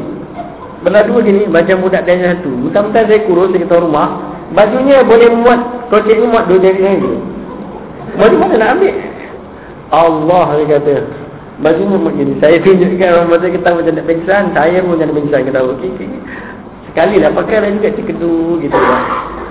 Belah 0.86 1.04
dua 1.10 1.20
ni 1.26 1.50
macam 1.50 1.82
budak 1.82 2.06
dan 2.06 2.22
satu. 2.22 2.54
Mentang-mentang 2.54 3.10
saya 3.10 3.26
kurus 3.26 3.50
di 3.50 3.66
rumah. 3.66 4.30
Bajunya 4.54 5.02
boleh 5.02 5.34
muat 5.34 5.90
Kocik 5.90 6.14
ni 6.14 6.30
muat 6.30 6.46
dua 6.46 6.62
jari 6.62 6.78
lagi 6.78 7.33
Baju 8.20 8.36
mana 8.38 8.56
nak 8.60 8.72
ambil? 8.78 8.96
Allah 9.94 10.48
dia 10.58 10.66
kata 10.78 10.96
Bajunya 11.62 11.98
muat 12.02 12.14
gini 12.18 12.34
Saya 12.42 12.58
tunjukkan 12.66 13.10
orang 13.14 13.30
masa 13.30 13.46
kita 13.54 13.70
macam 13.78 13.94
nak 13.94 14.08
pingsan 14.10 14.44
Saya 14.58 14.82
pun 14.82 14.98
macam 14.98 15.06
nak 15.06 15.18
pingsan 15.22 15.42
kita 15.46 15.60
okay, 15.62 15.90
okay. 15.94 16.10
Sekali 16.90 17.16
lah 17.22 17.32
pakai 17.34 17.58
lah 17.62 17.70
juga 17.74 17.90
cekedu 17.94 18.62
gitu 18.62 18.78
lah. 18.78 19.02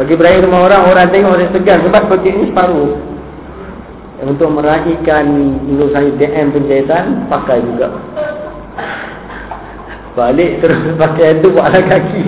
Bagi 0.03 0.15
berakhir 0.19 0.43
rumah 0.47 0.67
orang 0.67 0.83
Orang 0.91 1.11
tengok 1.15 1.33
orang 1.39 1.51
segan. 1.55 1.79
Sebab 1.87 2.03
kocik 2.11 2.35
ni 2.35 2.45
separuh. 2.51 2.91
Untuk 4.23 4.51
meraihkan 4.51 5.25
Menurut 5.63 5.91
saya 5.95 6.11
DM 6.19 6.47
penjahitan 6.51 7.05
Pakai 7.31 7.63
juga. 7.63 7.89
Balik 10.19 10.59
terus 10.59 10.79
pakai 11.03 11.39
itu 11.39 11.49
Buat 11.55 11.71
kaki. 11.87 12.27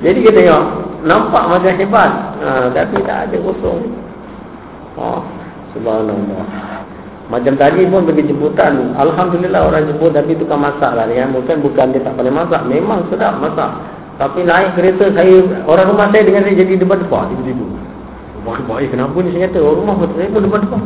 Jadi 0.00 0.18
kita 0.22 0.38
tengok 0.38 0.64
nampak 1.04 1.44
macam 1.50 1.72
hebat. 1.76 2.12
Ha, 2.40 2.72
tapi 2.72 2.96
tak 3.04 3.28
ada 3.28 3.36
kosong 3.42 4.09
ha, 5.00 5.24
subhanallah 5.72 6.44
macam 7.30 7.54
tadi 7.54 7.86
pun 7.86 8.02
pergi 8.10 8.26
jemputan 8.26 8.90
Alhamdulillah 8.98 9.70
orang 9.70 9.86
jemput 9.86 10.10
tapi 10.10 10.34
tukang 10.34 10.66
masak 10.66 10.98
lah 10.98 11.06
ya. 11.06 11.30
Bukan 11.30 11.62
bukan 11.62 11.94
dia 11.94 12.02
tak 12.02 12.18
boleh 12.18 12.34
masak 12.34 12.66
Memang 12.66 13.06
sedap 13.06 13.38
masak 13.38 13.70
Tapi 14.18 14.42
naik 14.42 14.74
kereta 14.74 15.14
saya 15.14 15.62
Orang 15.62 15.94
rumah 15.94 16.10
saya 16.10 16.26
dengan 16.26 16.42
saya 16.42 16.58
jadi 16.58 16.74
depan-depan 16.82 17.30
Tiba-tiba 17.30 17.66
Baik-baik 18.42 18.90
kenapa 18.90 19.14
ni 19.22 19.30
saya 19.30 19.46
kata 19.46 19.58
Orang 19.62 19.78
rumah 19.78 19.94
saya 20.10 20.26
pun 20.26 20.42
depan-depan 20.42 20.82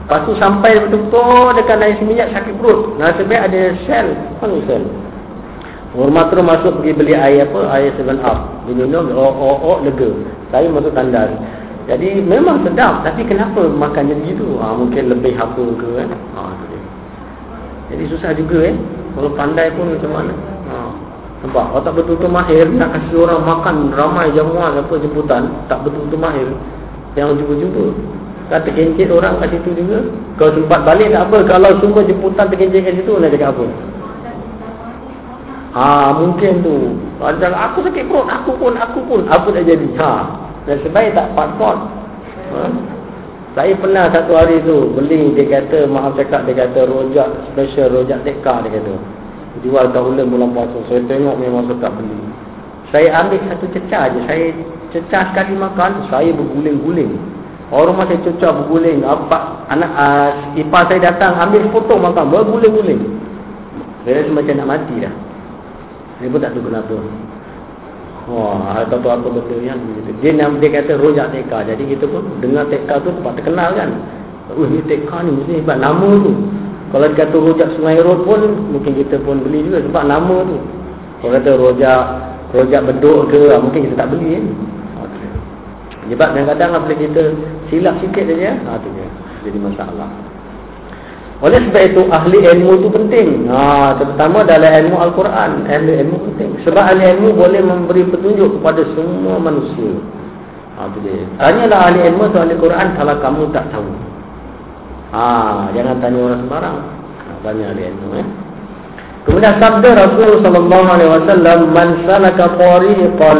Lepas 0.00 0.20
tu 0.24 0.32
sampai 0.40 0.72
betul-betul 0.80 1.60
Dekat 1.60 1.76
naik 1.76 1.96
seminyak 2.00 2.28
sakit 2.32 2.54
perut 2.56 2.96
Nasib 2.96 3.28
baik 3.28 3.52
ada 3.52 3.60
sel 3.84 4.08
Apa 4.40 4.48
sel 4.64 4.82
Hormat 5.92 6.32
terus 6.32 6.48
masuk 6.48 6.80
pergi 6.80 6.96
beli 6.96 7.12
air 7.12 7.44
apa? 7.44 7.68
Air 7.76 7.92
7 8.00 8.16
up. 8.24 8.64
Dia 8.64 8.72
minum, 8.72 9.12
oh, 9.12 9.28
oh, 9.28 9.56
oh, 9.60 9.76
lega. 9.84 10.08
Saya 10.48 10.72
masuk 10.72 10.88
tandas. 10.96 11.28
Jadi 11.90 12.22
memang 12.22 12.62
sedap. 12.62 13.02
Tapi 13.02 13.26
kenapa 13.26 13.66
makan 13.66 14.12
jadi 14.12 14.22
gitu? 14.34 14.58
Ha, 14.62 14.74
mungkin 14.74 15.10
lebih 15.10 15.34
apa 15.34 15.62
ke 15.78 15.88
kan? 15.98 16.08
Ha, 16.38 16.42
jadi 17.92 18.08
susah 18.08 18.32
juga 18.32 18.72
eh. 18.72 18.76
Kalau 19.12 19.30
pandai 19.36 19.68
pun 19.76 19.92
macam 19.92 20.10
mana? 20.16 20.32
Ha. 20.72 20.76
Nampak? 21.44 21.64
Kalau 21.68 21.82
tak 21.84 21.94
betul-betul 22.00 22.32
mahir, 22.32 22.66
nak 22.72 22.96
kasih 22.96 23.28
orang 23.28 23.44
makan 23.44 23.76
ramai 23.92 24.32
jamuan 24.32 24.80
apa 24.80 24.94
jemputan, 24.96 25.52
tak 25.68 25.84
betul-betul 25.84 26.16
mahir. 26.16 26.48
Yang 27.12 27.44
jumpa-jumpa. 27.44 27.84
Kata 28.48 28.68
kencit 28.72 29.08
orang 29.12 29.36
kat 29.44 29.52
situ 29.52 29.84
juga. 29.84 30.08
Kalau 30.40 30.56
sempat 30.56 30.80
balik 30.88 31.12
tak 31.12 31.28
apa. 31.28 31.38
Kalau 31.44 31.70
semua 31.84 32.00
jemputan 32.08 32.48
terkencit 32.48 32.80
kat 32.80 32.94
situ, 32.96 33.12
nak 33.20 33.30
cakap 33.36 33.52
apa? 33.52 33.64
Ha, 35.72 35.84
mungkin 36.16 36.52
tu. 36.64 36.76
Padahal 37.20 37.54
aku 37.56 37.78
sakit 37.84 38.04
perut, 38.08 38.28
aku 38.28 38.50
pun, 38.56 38.72
aku 38.76 38.98
pun, 39.04 39.20
apa 39.28 39.48
dah 39.52 39.64
jadi? 39.64 39.88
Ha. 40.00 40.12
Dan 40.66 40.76
sebaik 40.86 41.18
tak 41.18 41.34
part-part. 41.34 41.78
Ha? 42.54 42.62
Saya 43.52 43.76
pernah 43.76 44.08
satu 44.08 44.32
hari 44.32 44.64
tu 44.64 44.96
beli, 44.96 45.36
dia 45.36 45.60
kata, 45.60 45.84
maaf 45.84 46.16
cakap, 46.16 46.48
dia 46.48 46.64
kata 46.64 46.88
rojak 46.88 47.28
special, 47.52 47.92
rojak 47.92 48.24
teka, 48.24 48.64
dia 48.64 48.80
kata. 48.80 48.94
Jual 49.60 49.92
ulang 49.92 50.32
bulan 50.32 50.48
puasa. 50.56 50.78
Saya 50.88 51.04
tengok 51.04 51.36
memang 51.36 51.68
suka 51.68 51.92
beli. 51.92 52.16
Saya 52.88 53.12
ambil 53.20 53.40
satu 53.52 53.68
cecah 53.76 54.04
je. 54.16 54.20
Saya 54.24 54.46
cecah 54.96 55.22
sekali 55.32 55.52
makan, 55.52 56.08
saya 56.08 56.32
berguling-guling. 56.32 57.12
Orang 57.68 58.00
masih 58.00 58.16
cecah 58.24 58.52
berguling. 58.64 59.04
Apa, 59.04 59.68
anak 59.68 59.92
uh, 59.92 60.30
ipar 60.56 60.88
saya 60.88 61.12
datang, 61.12 61.36
ambil 61.36 61.68
foto 61.68 62.00
makan, 62.00 62.32
berguling-guling. 62.32 63.00
Saya 64.08 64.24
rasa 64.24 64.30
macam 64.32 64.54
nak 64.56 64.68
mati 64.72 64.94
dah. 65.04 65.14
Dia 66.24 66.32
pun 66.32 66.40
tak 66.40 66.56
tahu 66.56 66.64
kenapa. 66.72 66.96
Wah, 68.32 68.80
tak 68.88 69.04
tahu 69.04 69.12
apa 69.12 69.28
betul 69.28 69.60
yang 69.60 69.76
Dia 70.24 70.32
nam 70.32 70.56
dia 70.56 70.72
kata 70.72 70.96
rojak 70.96 71.36
teka. 71.36 71.68
Jadi 71.68 71.84
kita 71.84 72.08
pun 72.08 72.24
dengar 72.40 72.64
teka 72.72 72.96
tu 73.04 73.12
tempat 73.12 73.36
terkenal 73.36 73.76
kan. 73.76 73.92
Oh, 74.56 74.64
ni 74.64 74.80
teka 74.88 75.20
ni 75.20 75.36
mesti 75.36 75.60
sebab 75.60 75.76
nama 75.76 76.08
tu. 76.24 76.32
Kalau 76.96 77.06
dia 77.12 77.28
kata 77.28 77.36
rojak 77.36 77.68
Sungai 77.76 78.00
Road 78.00 78.24
pun 78.24 78.40
mungkin 78.72 78.92
kita 79.04 79.20
pun 79.20 79.44
beli 79.44 79.68
juga 79.68 79.84
sebab 79.84 80.04
nama 80.08 80.36
tu. 80.48 80.56
Kalau 81.20 81.32
kata 81.36 81.50
rojak 81.60 82.00
rojak 82.56 82.80
beduk 82.88 83.20
ke, 83.28 83.40
ah, 83.52 83.60
mungkin 83.60 83.80
kita 83.84 83.94
tak 84.00 84.08
beli 84.16 84.40
kan. 84.40 84.44
Okay. 85.04 85.28
Sebab 86.16 86.28
kadang-kadang 86.32 86.70
apabila 86.72 86.96
kita 87.04 87.22
silap 87.68 87.94
sikit 88.00 88.24
saja, 88.32 88.56
ha 88.64 88.80
tu 88.80 88.88
dia. 88.96 89.08
Jadi 89.44 89.58
masalah. 89.60 90.08
Oleh 91.42 91.58
sebab 91.58 91.82
itu 91.90 92.02
ahli 92.06 92.38
ilmu 92.38 92.70
itu 92.78 92.88
penting. 92.94 93.50
Ha, 93.50 93.98
terutama 93.98 94.46
dalam 94.46 94.86
ilmu 94.86 94.96
Al-Quran. 95.02 95.66
Ahli 95.66 95.92
ilmu 96.06 96.16
penting. 96.30 96.50
Sebab 96.62 96.78
ahli 96.78 97.02
ilmu 97.18 97.34
boleh 97.34 97.58
memberi 97.58 98.06
petunjuk 98.06 98.62
kepada 98.62 98.86
semua 98.94 99.42
manusia. 99.42 99.90
Ha. 100.78 100.86
Tanyalah 101.42 101.78
ahli 101.90 101.98
ilmu 102.14 102.30
atau 102.30 102.46
ahli 102.46 102.54
Quran 102.54 102.86
kalau 102.94 103.14
kamu 103.18 103.42
tak 103.50 103.66
tahu. 103.74 103.90
Ha, 105.10 105.26
jangan 105.74 105.98
tanya 105.98 106.18
orang 106.30 106.40
sembarang. 106.46 106.78
Ha, 107.26 107.30
tanya 107.42 107.64
ahli 107.74 107.82
ilmu. 107.90 108.06
Eh. 108.22 108.26
Kemudian 109.26 109.54
sabda 109.58 109.88
Rasulullah 109.98 110.40
sallallahu 110.46 110.86
alaihi 110.94 111.10
wasallam, 111.10 111.58
"Man 111.74 111.88
salaka 112.06 112.54
tariqan 112.54 113.38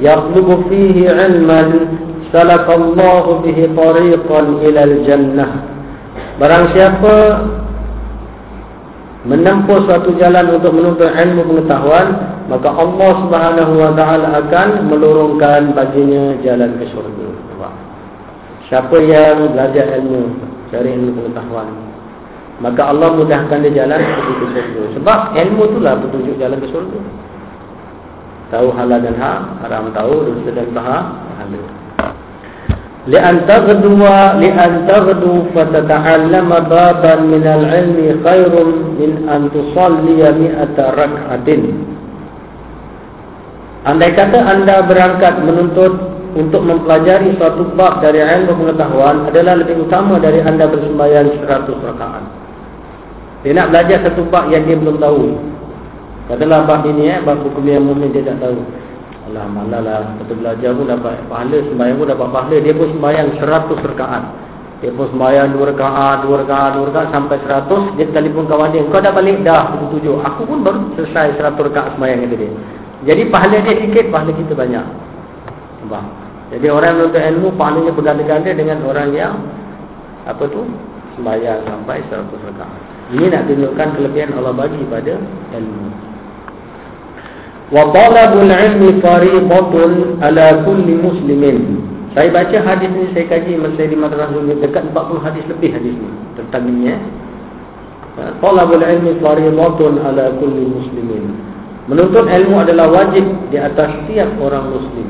yaqlubu 0.00 0.72
fihi 0.72 1.04
'ilman, 1.04 1.68
salaka 2.32 2.80
Allah 2.80 3.24
bihi 3.44 3.64
tariqan 3.76 4.44
ila 4.60 4.80
al-jannah." 4.88 5.71
Barang 6.42 6.74
siapa 6.74 7.14
menempuh 9.30 9.86
suatu 9.86 10.10
jalan 10.18 10.58
untuk 10.58 10.74
menuntut 10.74 11.06
ilmu 11.06 11.46
pengetahuan, 11.46 12.18
maka 12.50 12.66
Allah 12.66 13.10
Subhanahu 13.22 13.72
wa 13.78 13.94
taala 13.94 14.42
akan 14.42 14.90
melurungkan 14.90 15.70
baginya 15.70 16.34
jalan 16.42 16.74
ke 16.82 16.90
syurga. 16.90 17.30
Siapa 18.66 18.90
yang 19.06 19.54
belajar 19.54 20.02
ilmu, 20.02 20.34
cari 20.74 20.98
ilmu 20.98 21.14
pengetahuan, 21.14 21.70
maka 22.58 22.90
Allah 22.90 23.14
mudahkan 23.14 23.62
dia 23.62 23.86
jalan 23.86 24.02
ke 24.02 24.46
syurga. 24.50 24.82
Sebab 24.98 25.18
ilmu 25.38 25.62
itulah 25.70 25.94
petunjuk 26.02 26.42
jalan 26.42 26.58
ke 26.58 26.66
syurga. 26.74 26.98
Tahu 28.50 28.66
halal 28.74 28.98
dan 28.98 29.14
haram, 29.14 29.62
haram 29.62 29.94
tahu 29.94 30.26
dosa 30.26 30.50
dan 30.58 30.66
pahala. 30.74 31.81
لأن 33.07 33.47
تغدو 33.47 34.03
لأن 34.43 34.71
تغدو 34.83 35.33
فتتعلم 35.55 36.49
بابا 36.73 37.13
من 37.23 37.45
العلم 37.57 37.97
خير 38.25 38.53
من 38.99 39.11
أن 39.31 39.41
تصلي 39.55 40.21
مئة 40.43 40.75
ركعة 40.75 41.49
Andai 43.87 44.11
kata 44.19 44.43
anda 44.43 44.83
berangkat 44.83 45.47
menuntut 45.47 45.95
untuk 46.35 46.59
mempelajari 46.59 47.39
suatu 47.39 47.71
bab 47.71 48.03
dari 48.03 48.19
ilmu 48.19 48.59
pengetahuan 48.59 49.31
adalah 49.31 49.63
lebih 49.63 49.79
utama 49.87 50.19
dari 50.19 50.43
anda 50.43 50.67
bersembahyang 50.67 51.31
seratus 51.39 51.79
rakaat. 51.87 52.27
Dia 53.47 53.55
nak 53.55 53.71
belajar 53.71 54.03
satu 54.03 54.27
bab 54.27 54.51
yang 54.51 54.67
dia 54.67 54.75
belum 54.75 54.99
tahu. 54.99 55.39
Katalah 56.27 56.67
bab 56.67 56.83
ini 56.83 57.15
eh, 57.15 57.23
bab 57.23 57.39
hukum 57.39 57.63
yang 57.63 57.87
mungkin 57.87 58.11
dia 58.11 58.27
tak 58.27 58.43
tahu. 58.43 58.59
Alah 59.32 59.48
malah 59.48 59.80
lah 59.80 60.00
Betul 60.20 60.44
belajar 60.44 60.76
pun 60.76 60.84
dapat 60.84 61.24
pahala 61.24 61.56
Sembayang 61.64 61.96
pun 61.96 62.06
dapat 62.12 62.28
pahala. 62.28 62.56
Dia 62.60 62.72
pun 62.76 62.88
sembayang 62.92 63.28
seratus 63.40 63.80
rekaat 63.80 64.24
Dia 64.84 64.92
pun 64.92 65.08
sembayang 65.08 65.48
dua 65.56 65.64
rekaat 65.72 66.16
Dua 66.28 66.36
rekaat 66.44 66.70
Dua 66.76 66.84
rekaat 66.92 67.08
Sampai 67.16 67.40
seratus. 67.40 67.82
Dia 67.96 68.12
telefon 68.12 68.44
kawan 68.44 68.76
dia 68.76 68.84
Kau 68.92 69.00
dah 69.00 69.08
balik 69.08 69.40
dah 69.40 69.72
Pukul 69.72 69.88
tujuh. 69.96 70.20
Aku 70.20 70.44
pun 70.44 70.60
baru 70.60 70.84
selesai 71.00 71.40
seratus 71.40 71.64
rekaat 71.72 71.96
sembayang 71.96 72.18
kata 72.28 72.36
dia. 72.36 72.52
Jadi 73.08 73.22
pahala 73.32 73.56
dia 73.64 73.74
sikit 73.80 74.04
Pahala 74.12 74.30
kita 74.36 74.52
banyak. 74.52 74.86
Nampak 75.80 76.04
Jadi 76.52 76.66
orang 76.68 76.88
yang 76.92 76.98
menuntut 77.00 77.22
ilmu 77.24 77.48
Pahalanya 77.56 77.92
berganda-ganda 77.96 78.50
Dengan 78.52 78.78
orang 78.84 79.08
yang 79.16 79.34
Apa 80.28 80.44
tu 80.44 80.60
Sembayang 81.16 81.64
sampai 81.64 82.04
seratus 82.12 82.40
rekaat 82.52 82.76
Ini 83.16 83.32
nak 83.32 83.48
tunjukkan 83.48 83.88
kelebihan 83.96 84.36
Allah 84.36 84.52
bagi 84.52 84.84
pada 84.92 85.16
ilmu 85.56 86.11
talabul 87.72 88.52
ilmi 88.52 89.00
fariidatun 89.00 90.20
ala 90.20 90.60
kulli 90.68 90.92
muslimin. 91.00 91.80
Saya 92.12 92.28
baca 92.28 92.58
hadis 92.60 92.92
ni 92.92 93.08
saya 93.16 93.24
kaji 93.24 93.56
masa 93.56 93.88
di 93.88 93.96
madrasah 93.96 94.36
dulu 94.36 94.60
dekat 94.60 94.84
40 94.92 95.24
hadis 95.24 95.44
lebih 95.48 95.72
hadis 95.72 95.96
ni 95.96 96.10
tentang 96.36 96.68
ini 96.68 96.92
ya 96.92 96.96
talabul 98.44 98.84
ilmi 98.84 99.16
fariidatun 99.24 99.96
ala 100.04 100.36
kulli 100.36 100.68
muslimin. 100.68 101.32
Menuntut 101.88 102.28
ilmu 102.28 102.60
adalah 102.60 102.86
wajib 102.92 103.24
di 103.48 103.56
atas 103.56 103.88
setiap 104.04 104.28
orang 104.38 104.68
muslim. 104.68 105.08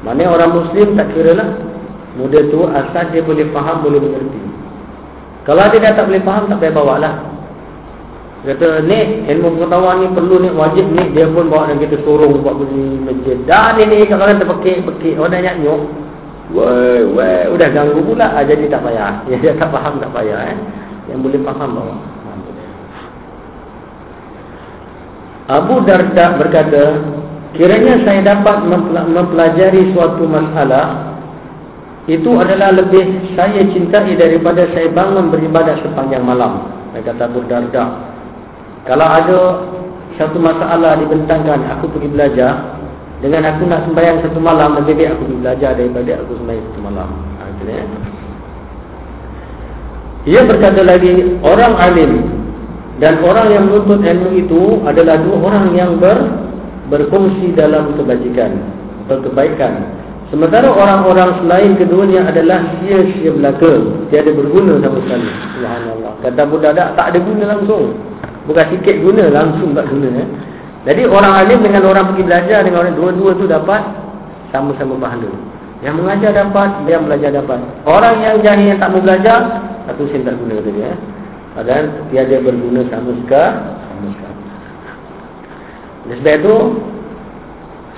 Mana 0.00 0.32
orang 0.32 0.50
muslim 0.56 0.96
tak 0.96 1.12
kira 1.12 1.36
lah 1.36 1.48
muda 2.16 2.40
tu 2.48 2.64
asal 2.64 3.04
dia 3.12 3.20
boleh 3.20 3.46
faham 3.52 3.84
boleh 3.84 4.00
mengerti. 4.00 4.40
Kalau 5.44 5.62
dia 5.70 5.92
tak 5.92 6.08
boleh 6.08 6.24
faham 6.24 6.48
tak 6.48 6.58
payah 6.58 6.74
bawa 6.74 6.96
lah 6.98 7.35
Kata 8.46 8.78
ni 8.86 9.26
ilmu 9.26 9.58
pengetahuan 9.58 10.06
ni 10.06 10.08
perlu 10.14 10.38
ni 10.38 10.54
wajib 10.54 10.86
ni 10.94 11.02
dia 11.10 11.26
pun 11.26 11.50
bawa 11.50 11.66
dan 11.66 11.82
kita 11.82 11.98
suruh 12.06 12.30
buat 12.30 12.54
bunyi 12.54 13.02
masjid. 13.02 13.34
Dan 13.42 13.74
ini 13.82 14.06
kalau 14.06 14.30
kita 14.30 14.46
pekik-pekik 14.46 15.18
orang 15.18 15.42
nak 15.42 15.58
nyok. 15.66 15.82
Wei, 16.54 17.02
wei, 17.10 17.50
udah 17.50 17.68
ganggu 17.74 18.06
pula 18.06 18.30
ah, 18.30 18.46
jadi 18.46 18.70
tak 18.70 18.86
payah. 18.86 19.26
Ya 19.26 19.36
dia 19.42 19.58
tak 19.58 19.74
faham 19.74 19.98
tak 19.98 20.14
payah 20.14 20.54
eh. 20.54 20.58
Yang 21.10 21.26
boleh 21.26 21.40
faham 21.42 21.70
bawa. 21.74 21.96
Abu 25.46 25.74
Darda 25.82 26.38
berkata, 26.38 27.02
kiranya 27.54 27.98
saya 28.06 28.30
dapat 28.30 28.62
mempelajari 29.10 29.90
suatu 29.90 30.22
masalah 30.26 31.18
itu 32.06 32.30
adalah 32.38 32.70
lebih 32.70 33.34
saya 33.34 33.66
cintai 33.74 34.14
daripada 34.14 34.70
saya 34.70 34.86
bangun 34.94 35.34
beribadah 35.34 35.82
sepanjang 35.82 36.22
malam. 36.22 36.70
Kata 36.94 37.26
Abu 37.26 37.42
Darda, 37.50 38.05
kalau 38.86 39.06
ada 39.06 39.38
satu 40.16 40.38
masalah 40.38 40.96
dibentangkan 41.02 41.60
aku 41.76 41.90
pergi 41.92 42.08
belajar 42.08 42.78
dengan 43.20 43.42
aku 43.50 43.66
nak 43.66 43.84
sembahyang 43.88 44.22
satu 44.22 44.38
malam 44.38 44.78
lebih 44.78 44.94
baik 44.96 45.10
aku 45.18 45.22
pergi 45.26 45.38
belajar 45.42 45.70
daripada 45.74 46.12
aku 46.22 46.32
sembahyang 46.38 46.64
satu 46.70 46.80
malam. 46.80 47.08
Ha, 47.10 47.44
ya. 47.66 47.84
Ia 50.26 50.40
berkata 50.42 50.80
lagi 50.82 51.12
orang 51.42 51.74
alim 51.78 52.12
dan 53.02 53.20
orang 53.22 53.46
yang 53.52 53.62
menuntut 53.68 54.00
ilmu 54.00 54.30
itu 54.38 54.62
adalah 54.88 55.20
dua 55.20 55.36
orang 55.38 55.66
yang 55.76 56.00
ber, 56.00 56.18
berfungsi 56.88 57.52
dalam 57.52 57.94
kebajikan 57.98 58.56
atau 59.06 59.18
kebaikan. 59.22 59.86
Sementara 60.26 60.66
orang-orang 60.66 61.38
selain 61.38 61.78
keduanya 61.78 62.26
adalah 62.26 62.58
sia-sia 62.82 63.30
belaka. 63.30 63.78
Tiada 64.10 64.34
berguna 64.34 64.82
sama 64.82 64.98
sekali. 65.06 65.30
Subhanallah. 65.54 66.12
Kata 66.26 66.42
budak 66.50 66.74
tak 66.74 67.06
ada 67.14 67.18
guna 67.22 67.44
langsung. 67.54 67.94
Bukan 68.46 68.64
sikit 68.70 68.96
guna 69.02 69.26
langsung 69.30 69.74
tak 69.74 69.90
guna 69.90 70.08
eh. 70.22 70.28
Jadi 70.86 71.02
orang 71.02 71.34
alim 71.34 71.66
dengan 71.66 71.82
orang 71.90 72.14
pergi 72.14 72.24
belajar 72.30 72.62
dengan 72.62 72.86
orang 72.86 72.94
dua-dua 72.94 73.30
tu 73.34 73.46
dapat 73.50 73.82
sama-sama 74.54 74.94
pahala. 75.02 75.30
Yang 75.82 75.94
mengajar 75.98 76.30
dapat, 76.30 76.70
yang 76.86 77.04
belajar 77.10 77.30
dapat. 77.34 77.58
Orang 77.84 78.22
yang 78.22 78.38
jahil 78.40 78.70
yang 78.70 78.78
tak 78.78 78.94
mau 78.94 79.02
belajar, 79.02 79.66
satu 79.90 80.06
sen 80.08 80.22
tak 80.22 80.38
guna 80.38 80.62
dia. 80.62 80.94
Eh. 80.94 80.96
Padahal 81.58 81.84
tiada 82.14 82.36
berguna 82.38 82.86
sama 82.86 83.10
sekali. 83.18 84.08
Sekali. 84.14 84.36
Sebab 86.06 86.34
itu 86.38 86.54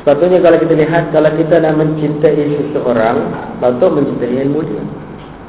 Sepatutnya 0.01 0.39
kalau 0.41 0.57
kita 0.57 0.75
lihat 0.79 1.13
Kalau 1.13 1.31
kita 1.37 1.61
nak 1.61 1.77
mencintai 1.77 2.73
seseorang 2.73 3.19
Patut 3.61 3.91
mencintai 3.93 4.49
ilmu 4.49 4.65
dia 4.65 4.81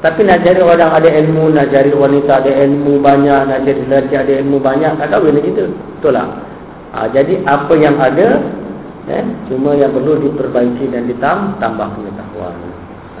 Tapi 0.00 0.24
nak 0.24 0.40
cari 0.40 0.60
orang 0.64 0.92
ada 0.96 1.08
ilmu 1.12 1.52
Nak 1.52 1.66
cari 1.68 1.92
wanita 1.92 2.40
ada 2.40 2.52
ilmu 2.64 3.04
banyak 3.04 3.40
Nak 3.52 3.58
cari 3.68 3.80
lelaki 3.84 4.14
ada 4.16 4.32
ilmu 4.40 4.56
banyak 4.56 4.92
Tak 4.96 5.06
tahu 5.12 5.28
benda 5.28 5.40
kita. 5.44 5.64
Betul 5.68 6.12
lah 6.16 6.26
ha, 6.96 6.98
Jadi 7.12 7.44
apa 7.44 7.72
yang 7.76 7.96
ada 8.00 8.40
eh, 9.12 9.24
Cuma 9.52 9.76
yang 9.76 9.92
perlu 9.92 10.16
diperbaiki 10.24 10.88
dan 10.88 11.04
ditambah 11.04 11.88
pengetahuan. 12.00 12.56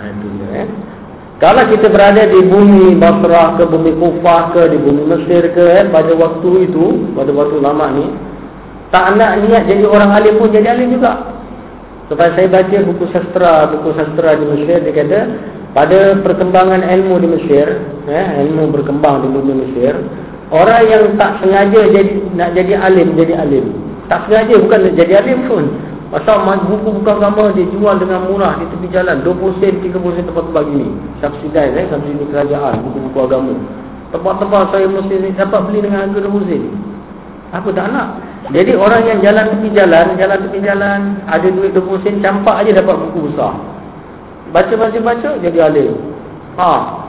Itu 0.08 0.26
dia 0.40 0.64
eh. 0.64 0.68
Kalau 1.40 1.64
kita 1.68 1.88
berada 1.88 2.20
di 2.28 2.40
bumi 2.48 2.96
Basrah 2.96 3.60
ke 3.60 3.64
bumi 3.68 3.92
Kufah 4.00 4.56
ke 4.56 4.62
Di 4.72 4.78
bumi 4.80 5.04
Mesir 5.04 5.52
ke 5.52 5.64
eh, 5.68 5.84
Pada 5.88 6.12
waktu 6.16 6.64
itu 6.64 7.12
Pada 7.12 7.28
waktu 7.32 7.56
lama 7.60 7.92
ni 7.92 8.08
Tak 8.88 9.20
nak 9.20 9.44
niat 9.44 9.68
jadi 9.68 9.84
orang 9.84 10.16
alim 10.16 10.40
pun 10.40 10.48
jadi 10.48 10.72
alim 10.72 10.96
juga 10.96 11.39
Sebab 12.10 12.28
saya 12.34 12.50
baca 12.50 12.76
buku 12.90 13.04
sastra 13.14 13.70
Buku 13.70 13.94
sastra 13.94 14.34
di 14.34 14.44
Mesir 14.50 14.82
Dia 14.82 14.90
kata 14.90 15.20
Pada 15.70 16.18
perkembangan 16.26 16.82
ilmu 16.82 17.22
di 17.22 17.28
Mesir 17.30 17.66
eh, 18.10 18.26
Ilmu 18.50 18.74
berkembang 18.74 19.22
di 19.22 19.28
bumi 19.30 19.54
Mesir 19.62 19.94
Orang 20.50 20.82
yang 20.90 21.14
tak 21.14 21.38
sengaja 21.38 21.86
jadi 21.94 22.10
nak 22.34 22.58
jadi 22.58 22.74
alim 22.74 23.14
Jadi 23.14 23.38
alim. 23.38 23.70
Tak 24.10 24.26
sengaja 24.26 24.58
bukan 24.58 24.90
nak 24.90 24.94
jadi 24.98 25.22
alim 25.22 25.46
pun. 25.46 25.64
Pasal 26.10 26.42
buku-buku 26.66 27.06
agama 27.06 27.54
dia 27.54 27.70
jual 27.70 27.94
dengan 28.02 28.26
murah 28.26 28.58
di 28.58 28.66
tepi 28.66 28.90
jalan. 28.90 29.22
20 29.22 29.62
sen, 29.62 29.78
30 29.78 29.94
sen 29.94 30.26
tempat-tempat 30.26 30.62
gini. 30.66 30.90
Subsidise 31.22 31.78
eh, 31.78 31.86
subsidi 31.86 32.26
kerajaan 32.34 32.82
buku-buku 32.82 33.18
agama. 33.30 33.54
Tempat-tempat 34.10 34.74
saya 34.74 34.90
mesti 34.90 35.30
dapat 35.38 35.60
beli 35.70 35.86
dengan 35.86 36.10
harga 36.10 36.18
20 36.18 36.50
sen. 36.50 36.62
Apa 37.54 37.68
tak 37.70 37.86
nak 37.94 38.06
Jadi 38.50 38.72
orang 38.74 39.02
yang 39.06 39.18
jalan 39.22 39.46
tepi 39.54 39.68
jalan 39.70 40.06
Jalan 40.18 40.38
tepi 40.46 40.58
jalan 40.62 41.00
Ada 41.30 41.48
duit 41.54 41.70
20 41.70 42.02
sen 42.02 42.14
Campak 42.18 42.66
aja 42.66 42.82
dapat 42.82 42.98
buku 42.98 43.30
besar 43.30 43.54
Baca-baca-baca 44.50 45.38
jadi 45.38 45.58
alim 45.70 45.94
Ha 46.58 47.00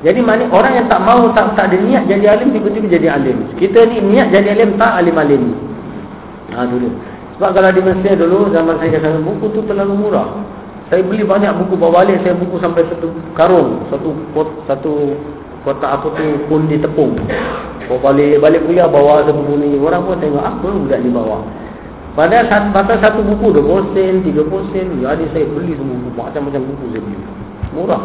jadi 0.00 0.20
mana 0.24 0.48
orang 0.48 0.80
yang 0.80 0.86
tak 0.88 1.04
mau 1.04 1.28
tak 1.36 1.52
tak 1.60 1.68
ada 1.68 1.76
niat 1.76 2.08
jadi 2.08 2.32
alim 2.32 2.56
tiba-tiba 2.56 2.88
jadi 2.88 3.20
alim. 3.20 3.52
Kita 3.60 3.84
ni 3.84 4.00
niat 4.00 4.32
jadi 4.32 4.56
alim 4.56 4.80
tak 4.80 4.96
alim-alim. 4.96 5.52
Ha 6.56 6.64
dulu. 6.64 6.88
Sebab 7.36 7.50
kalau 7.52 7.70
di 7.72 7.84
Mesir 7.84 8.16
dulu 8.16 8.48
zaman 8.48 8.80
saya 8.80 8.96
kata 8.96 9.20
buku 9.20 9.52
tu 9.52 9.60
terlalu 9.68 10.08
murah. 10.08 10.40
Saya 10.88 11.04
beli 11.04 11.20
banyak 11.20 11.52
buku 11.52 11.76
bawa 11.76 12.02
balik 12.02 12.24
saya 12.24 12.32
buku 12.32 12.56
sampai 12.64 12.82
satu 12.88 13.12
karung, 13.36 13.84
satu 13.92 14.10
pot, 14.32 14.48
satu 14.64 15.14
kotak 15.66 15.90
apa 16.00 16.06
tu 16.14 16.24
pun 16.46 16.66
di 16.66 16.76
tepung. 16.80 17.16
Bawa 17.90 18.14
balik 18.14 18.38
balik 18.38 18.60
kuliah 18.64 18.86
bawa 18.86 19.26
satu 19.26 19.34
buku 19.34 19.54
ni. 19.58 19.78
Orang 19.80 20.06
pun 20.06 20.16
tengok 20.22 20.44
apa 20.44 20.66
budak 20.66 20.98
ni 21.02 21.10
bawa. 21.10 21.42
Pada 22.14 22.42
saat 22.46 22.74
batas 22.74 22.98
satu 23.02 23.22
buku 23.22 23.54
20 23.54 23.94
sen, 23.94 24.14
30 24.26 24.72
sen, 24.74 24.86
jadi 24.98 25.24
saya 25.30 25.44
beli 25.46 25.78
semua 25.78 25.96
buku 25.98 26.18
macam-macam 26.18 26.62
buku 26.70 26.84
saya 26.90 27.02
beli. 27.02 27.18
Murah. 27.74 28.02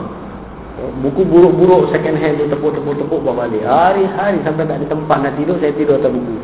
Buku 1.01 1.21
buruk-buruk 1.23 1.89
second 1.89 2.19
hand 2.19 2.37
tu 2.41 2.45
tepuk-tepuk-tepuk 2.51 3.19
bawa 3.23 3.45
balik. 3.45 3.63
Hari-hari 3.65 4.43
sampai 4.43 4.67
tak 4.67 4.81
ada 4.83 4.87
tempat 4.91 5.17
nak 5.23 5.33
tidur, 5.39 5.55
saya 5.57 5.71
tidur 5.73 5.97
atas 5.97 6.11
buku. 6.11 6.35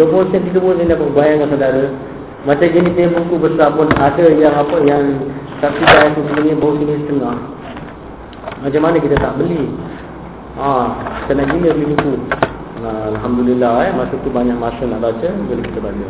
20 0.00 0.32
sen 0.32 0.40
30 0.48 0.78
sen 0.80 0.86
dapat 0.88 1.08
bayangkan 1.12 1.48
saudara 1.52 1.84
macam 2.42 2.66
jenis 2.74 3.12
buku 3.14 3.34
besar 3.38 3.70
pun 3.70 3.86
ada 3.94 4.26
yang 4.34 4.50
apa 4.56 4.76
yang 4.82 5.30
satu 5.62 5.78
dah 5.78 6.10
itu 6.10 6.20
sebenarnya 6.26 6.54
bau 6.58 6.74
sini 6.74 6.98
setengah 7.06 7.38
macam 8.66 8.80
mana 8.82 8.96
kita 8.98 9.14
tak 9.14 9.38
beli 9.38 9.70
ha, 10.58 10.70
nak 11.32 11.46
gila 11.48 11.68
beli 11.72 11.86
buku 11.96 12.12
ha, 12.82 12.88
Alhamdulillah 13.14 13.72
eh, 13.88 13.92
masa 13.96 14.14
tu 14.20 14.30
banyak 14.32 14.56
masa 14.56 14.82
nak 14.88 15.00
baca 15.00 15.28
jadi 15.28 15.62
kita 15.64 15.78
baca 15.80 16.06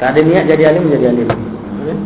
tak 0.00 0.08
ada 0.14 0.20
niat 0.22 0.44
jadi 0.48 0.62
alim 0.74 0.88
jadi 0.88 1.06
alim 1.12 1.28
okay? 1.28 1.96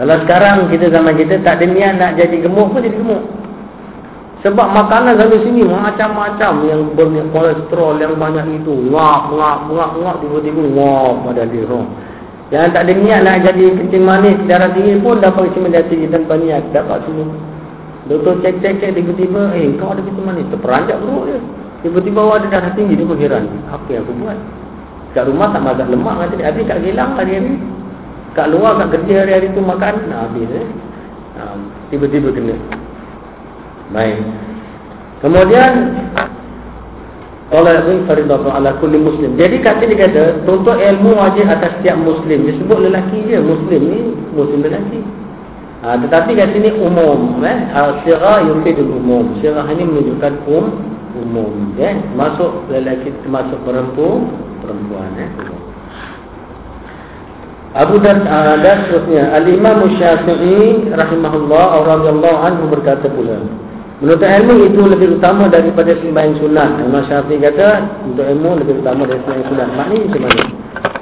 kalau 0.00 0.16
sekarang 0.24 0.58
kita 0.72 0.86
zaman 0.88 1.12
kita 1.18 1.42
tak 1.44 1.60
ada 1.60 1.66
niat 1.68 1.92
nak 2.00 2.12
jadi 2.16 2.36
gemuk 2.40 2.72
pun 2.72 2.80
jadi 2.80 2.96
gemuk 2.96 3.40
sebab 4.40 4.72
makanan 4.72 5.20
dari 5.20 5.36
sini 5.44 5.68
macam-macam 5.68 6.64
yang 6.64 6.80
berminyak 6.96 7.28
kolesterol 7.28 8.00
yang 8.00 8.16
banyak 8.16 8.64
itu. 8.64 8.72
Ngap, 8.88 9.36
ngap, 9.36 9.58
ngap, 9.68 9.90
ngap, 10.00 10.16
tiba-tiba 10.24 10.64
ngap 10.64 11.14
pada 11.28 11.44
dia. 11.44 11.80
Yang 12.48 12.72
tak 12.72 12.82
ada 12.88 12.92
niat 12.96 13.20
nak 13.20 13.36
jadi 13.44 13.64
kencing 13.76 14.04
manis, 14.04 14.40
darah 14.48 14.72
tinggi 14.72 14.96
pun 15.04 15.20
dapat 15.20 15.52
kencing 15.52 15.64
manis 15.68 15.84
tinggi 15.92 16.08
tanpa 16.08 16.40
niat. 16.40 16.72
Dapat 16.72 17.04
semua. 17.04 17.28
Doktor 18.10 18.42
cek-cek-cek 18.42 18.90
tiba-tiba, 18.98 19.54
eh 19.54 19.70
kau 19.78 19.94
ada 19.94 20.02
kencing 20.02 20.26
manis. 20.26 20.50
Terperanjak 20.50 20.98
perut 20.98 21.30
dia. 21.30 21.38
Tiba-tiba 21.86 22.20
ada 22.26 22.46
darah 22.50 22.72
tinggi, 22.74 22.98
dia 22.98 23.06
pun 23.06 23.14
heran. 23.22 23.46
Apa 23.70 23.86
yang 23.86 24.02
aku 24.02 24.12
buat? 24.18 24.38
Kat 25.14 25.30
rumah 25.30 25.54
tak 25.54 25.62
masak 25.62 25.86
lemak 25.86 26.14
kata 26.18 26.34
dia. 26.34 26.46
Habis 26.50 26.66
kat 26.66 26.78
gelang 26.82 27.14
hari 27.14 27.38
ni. 27.38 27.54
Kat 28.34 28.50
luar, 28.50 28.82
kat 28.82 28.98
kerja 28.98 29.14
hari-hari 29.22 29.54
tu 29.54 29.62
makan. 29.62 29.94
Nah, 30.10 30.26
habis 30.26 30.50
eh. 30.50 30.66
Tiba-tiba 31.94 32.34
kena. 32.34 32.58
Baik. 33.94 34.18
Kemudian 35.22 35.72
Allah 37.50 37.82
yang 37.82 38.06
faridah 38.06 38.38
ala 38.46 38.78
kulli 38.78 38.98
muslim. 38.98 39.34
Jadi 39.34 39.58
kata 39.58 39.82
dia 39.82 40.06
kata, 40.06 40.46
tuntut 40.46 40.78
ilmu 40.78 41.18
wajib 41.18 41.50
atas 41.50 41.74
setiap 41.78 41.98
muslim. 41.98 42.46
Dia 42.46 42.54
sebut 42.58 42.78
lelaki 42.78 43.18
je, 43.26 43.38
muslim 43.42 43.80
ni 43.86 44.00
muslim 44.34 44.62
lelaki. 44.62 44.98
Ha, 45.80 45.96
tetapi 45.96 46.36
kat 46.36 46.52
sini 46.52 46.76
umum, 46.76 47.40
eh. 47.40 47.72
Sirah 48.04 48.44
yufidul 48.44 49.00
umum. 49.00 49.32
Sirah 49.40 49.64
ini 49.72 49.88
menunjukkan 49.88 50.44
um, 50.44 50.66
umum, 51.16 51.72
eh. 51.80 51.96
Masuk 52.12 52.68
lelaki 52.68 53.08
termasuk 53.24 53.56
perempuan, 53.64 54.28
perempuan, 54.60 55.08
eh. 55.16 55.30
Abu 57.70 58.02
Dar 58.02 58.18
uh, 58.26 58.58
dan 58.58 58.90
seterusnya 58.90 59.30
Al-Imam 59.30 59.86
Syafi'i 59.94 60.90
rahimahullah 60.90 61.86
radhiyallahu 61.86 62.38
anhu 62.42 62.64
berkata 62.66 63.06
pula 63.06 63.38
Menuntut 64.02 64.26
ilmu 64.26 64.64
itu 64.66 64.80
lebih 64.90 65.08
utama 65.20 65.44
daripada 65.46 65.92
sembahyang 65.92 66.40
sunat. 66.40 66.70
Imam 66.82 67.04
Syafi'i 67.04 67.40
kata, 67.40 68.00
untuk 68.04 68.24
ilmu 68.24 68.64
lebih 68.64 68.80
utama 68.80 69.04
daripada 69.08 69.32
sembahyang 69.32 69.48
sunat. 69.48 69.68
Maknanya 69.76 70.00
macam 70.04 70.20
mana? 70.24 70.44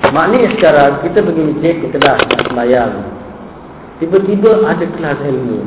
Maknanya 0.08 0.48
secara 0.54 0.82
kita 1.02 1.18
pergi 1.22 1.42
masjid, 1.46 1.74
kita 1.82 1.96
dah 2.02 2.16
sembahyang. 2.46 3.17
Tiba-tiba 3.98 4.62
ada 4.62 4.84
kelas 4.86 5.18
ilmu. 5.26 5.60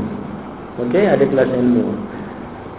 Okey, 0.88 1.04
ada 1.04 1.24
kelas 1.24 1.52
ilmu. 1.52 1.92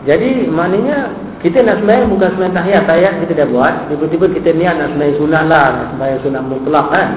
Jadi 0.03 0.51
maknanya 0.51 1.13
kita 1.45 1.63
nak 1.63 1.83
sembahyang 1.83 2.11
bukan 2.11 2.29
sembahyang 2.35 2.57
tahiyat, 2.57 2.85
tahiyat 2.91 3.15
kita 3.23 3.33
dah 3.45 3.49
buat. 3.53 3.75
Tiba-tiba 3.93 4.27
kita 4.33 4.51
niat 4.57 4.75
nak 4.81 4.89
sembahyang 4.97 5.17
sunat 5.21 5.45
lah, 5.47 5.67
nak 5.77 5.87
sembahyang 5.95 6.21
sunat 6.25 6.43
mutlak 6.49 6.87
kan. 6.91 7.09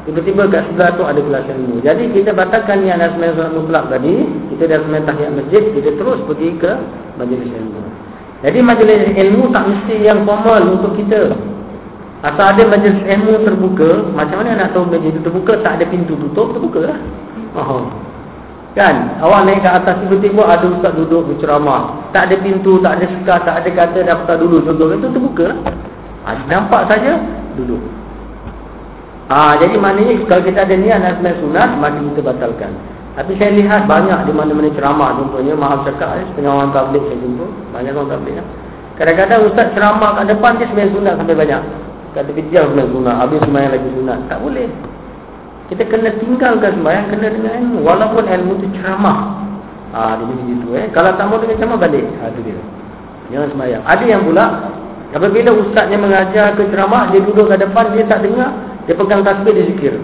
Tiba-tiba 0.00 0.42
kat 0.48 0.62
sebelah 0.70 0.90
tu 0.96 1.04
ada 1.04 1.20
kelas 1.20 1.44
ilmu. 1.50 1.76
Jadi 1.84 2.02
kita 2.12 2.30
batalkan 2.32 2.78
yang 2.84 3.00
ada 3.00 3.14
sembahyang 3.16 3.36
solat 3.36 3.52
mutlak 3.52 3.84
tadi, 3.90 4.14
kita 4.54 4.62
dah 4.68 4.78
sembahyang 4.84 5.06
tahiyat 5.08 5.32
masjid, 5.40 5.62
kita 5.74 5.90
terus 5.96 6.18
pergi 6.28 6.50
ke 6.60 6.72
majlis 7.16 7.50
ilmu. 7.50 7.80
Jadi 8.40 8.58
majlis 8.64 9.00
ilmu 9.12 9.42
tak 9.52 9.64
mesti 9.68 9.94
yang 10.00 10.24
formal 10.24 10.62
untuk 10.78 10.92
kita. 10.96 11.34
Asal 12.20 12.52
ada 12.52 12.62
majlis 12.68 13.00
ilmu 13.00 13.32
terbuka, 13.48 13.90
macam 14.12 14.44
mana 14.44 14.66
nak 14.66 14.76
tahu 14.76 14.88
majlis 14.88 15.16
itu 15.16 15.20
terbuka? 15.24 15.52
Tak 15.64 15.80
ada 15.80 15.84
pintu 15.88 16.16
tutup, 16.16 16.52
terbuka 16.52 16.80
lah. 16.84 16.98
Oh. 17.58 17.90
Kan? 18.78 19.18
Awak 19.18 19.40
naik 19.50 19.66
ke 19.66 19.70
atas 19.70 19.98
tiba-tiba 20.06 20.46
ada 20.46 20.66
ustaz 20.70 20.94
duduk 20.94 21.26
berceramah. 21.26 22.10
Tak 22.14 22.30
ada 22.30 22.36
pintu, 22.38 22.78
tak 22.78 23.02
ada 23.02 23.06
sekar, 23.10 23.42
tak 23.42 23.66
ada 23.66 23.70
kata 23.70 23.98
daftar 24.06 24.36
dulu 24.38 24.62
duduk. 24.62 24.94
Itu 24.94 25.08
terbuka 25.10 25.44
lah. 25.50 25.58
Nampak 26.46 26.86
saja, 26.86 27.18
duduk. 27.58 27.82
Ha, 29.30 29.58
jadi 29.62 29.78
maknanya 29.78 30.26
kalau 30.26 30.42
kita 30.42 30.66
ada 30.66 30.74
niat 30.74 30.98
nak 31.02 31.12
sembahyang 31.18 31.40
sunat, 31.42 31.68
maka 31.78 31.98
kita 32.02 32.20
batalkan. 32.22 32.72
Tapi 33.14 33.32
saya 33.38 33.50
lihat 33.58 33.90
banyak 33.90 34.26
di 34.26 34.32
mana-mana 34.34 34.70
ceramah 34.74 35.18
contohnya 35.18 35.54
maaf 35.58 35.82
cakap 35.82 36.18
eh, 36.18 36.24
setengah 36.30 36.62
orang 36.62 36.70
tablik 36.70 37.02
saya 37.10 37.18
jumpa, 37.18 37.46
banyak 37.74 37.92
orang 37.94 38.10
tablik 38.10 38.34
ya. 38.38 38.44
Kadang-kadang 38.98 39.40
ustaz 39.50 39.66
ceramah 39.74 40.10
kat 40.18 40.24
depan 40.30 40.58
dia 40.58 40.66
sembahyang 40.70 40.94
sunat 40.94 41.14
sampai 41.18 41.36
banyak. 41.38 41.62
Kat 42.10 42.22
tepi 42.26 42.42
dia 42.50 42.62
sembahyang 42.66 42.90
sunat, 42.90 43.14
habis 43.18 43.38
sembahyang 43.42 43.72
lagi 43.74 43.88
sunat. 43.98 44.18
Tak 44.30 44.38
boleh. 44.42 44.68
Kita 45.70 45.86
kena 45.86 46.10
tinggalkan 46.18 46.82
sembahyang 46.82 47.06
kena 47.14 47.26
dengan 47.30 47.52
ilmu 47.62 47.78
walaupun 47.86 48.26
ilmu 48.26 48.52
itu 48.58 48.66
ceramah. 48.74 49.38
Ah 49.94 50.14
ha, 50.14 50.18
di 50.18 50.26
sini 50.26 50.58
itu 50.58 50.68
eh. 50.74 50.90
Kalau 50.90 51.14
tak 51.14 51.30
mau 51.30 51.38
dengan 51.38 51.62
ceramah 51.62 51.78
balik. 51.78 52.06
Ha 52.18 52.34
tu 52.34 52.42
dia. 52.42 52.58
Jangan 53.30 53.48
sembahyang. 53.54 53.82
Ada 53.86 54.04
yang 54.04 54.22
pula 54.26 54.46
apabila 55.14 55.50
ustaznya 55.54 55.98
mengajar 56.02 56.58
ke 56.58 56.66
ceramah 56.74 57.14
dia 57.14 57.22
duduk 57.22 57.46
kat 57.46 57.62
depan 57.62 57.94
dia 57.94 58.02
tak 58.10 58.26
dengar 58.26 58.50
dia 58.90 58.94
pegang 58.98 59.22
tasbih 59.22 59.54
dia 59.54 59.64
zikir. 59.70 59.94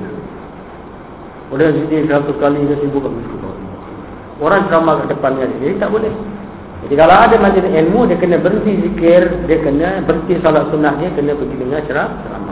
Orang 1.50 1.74
zikir 1.82 2.06
seratus 2.06 2.36
kali 2.38 2.62
dia 2.62 2.78
sibuk 2.78 3.02
kat 3.02 3.10
masjid. 3.10 3.38
Orang 4.38 4.70
ceramah 4.70 5.02
kat 5.02 5.18
depannya 5.18 5.50
dia 5.58 5.74
tak 5.82 5.90
boleh. 5.90 6.14
Jadi 6.86 6.94
kalau 6.94 7.18
ada 7.18 7.34
majlis 7.42 7.66
ilmu 7.66 8.06
dia 8.06 8.14
kena 8.14 8.38
berhenti 8.38 8.78
zikir, 8.86 9.26
dia 9.50 9.58
kena 9.58 10.06
berhenti 10.06 10.38
salat 10.38 10.70
sunat 10.70 10.94
dia 11.02 11.10
kena 11.18 11.34
pergi 11.34 11.56
dengar 11.58 11.82
ceramah. 11.90 12.45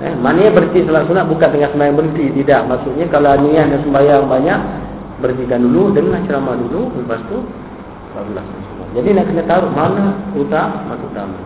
Eh, 0.00 0.16
maknanya 0.16 0.56
berhenti 0.56 0.80
salat 0.88 1.04
sunat 1.04 1.28
bukan 1.28 1.48
tengah 1.52 1.70
sembahyang 1.76 1.96
berhenti, 2.00 2.24
tidak. 2.40 2.64
Maksudnya 2.72 3.04
kalau 3.12 3.36
niat 3.44 3.68
dan 3.68 3.80
sembahyang 3.84 4.24
banyak 4.24 4.58
berhentikan 5.20 5.60
dulu 5.60 5.92
dengar 5.92 6.24
ceramah 6.24 6.56
dulu 6.56 6.88
lepas 6.96 7.20
tu 7.28 7.44
barulah 8.16 8.44
Jadi 8.96 9.08
nak 9.12 9.24
kena 9.28 9.42
tahu 9.44 9.64
mana 9.70 10.04
utama, 10.32 10.78
mana 10.88 11.04
utama. 11.04 11.38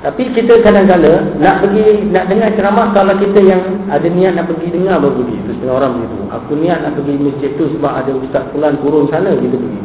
Tapi 0.00 0.22
kita 0.32 0.64
kadang-kadang 0.64 1.36
nak 1.36 1.68
pergi 1.68 2.08
nak 2.08 2.32
dengar 2.32 2.48
ceramah 2.56 2.96
kalau 2.96 3.12
kita 3.20 3.40
yang 3.44 3.60
ada 3.92 4.08
niat 4.08 4.40
nak 4.40 4.48
pergi 4.48 4.72
dengar 4.72 4.96
baru 4.96 5.20
pergi. 5.20 5.36
Terus 5.44 5.56
setengah 5.60 5.76
orang 5.76 5.92
begitu. 6.00 6.16
Aku 6.32 6.52
niat 6.56 6.78
nak 6.80 6.92
pergi 6.96 7.14
masjid 7.20 7.50
tu 7.60 7.64
sebab 7.76 7.92
ada 7.92 8.10
ustaz 8.16 8.44
pulan 8.56 8.72
turun 8.80 9.04
sana 9.12 9.36
kita 9.36 9.56
pergi. 9.56 9.82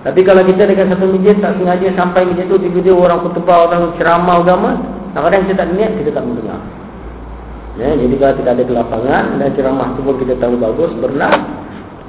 Tapi 0.00 0.20
kalau 0.24 0.42
kita 0.48 0.62
dekat 0.64 0.88
satu 0.88 1.04
masjid 1.12 1.36
tak 1.36 1.52
sengaja 1.60 1.88
sampai 1.92 2.24
masjid 2.24 2.48
tu 2.48 2.56
tiba-tiba 2.56 2.96
orang 2.96 3.20
khutbah 3.20 3.68
orang 3.68 3.92
ceramah 4.00 4.40
agama, 4.40 4.70
kadang-kadang 5.12 5.42
kita 5.44 5.54
tak 5.60 5.68
niat 5.76 5.90
kita 6.00 6.10
tak 6.16 6.24
mendengar. 6.24 6.60
Ya, 7.80 7.96
jadi 7.96 8.14
kalau 8.20 8.34
kita 8.36 8.50
ada 8.52 8.64
kelapangan 8.68 9.24
dan 9.40 9.48
ceramah 9.56 9.88
tu 9.96 10.04
pun 10.04 10.20
kita 10.20 10.36
tahu 10.36 10.60
bagus, 10.60 10.92
benar 11.00 11.32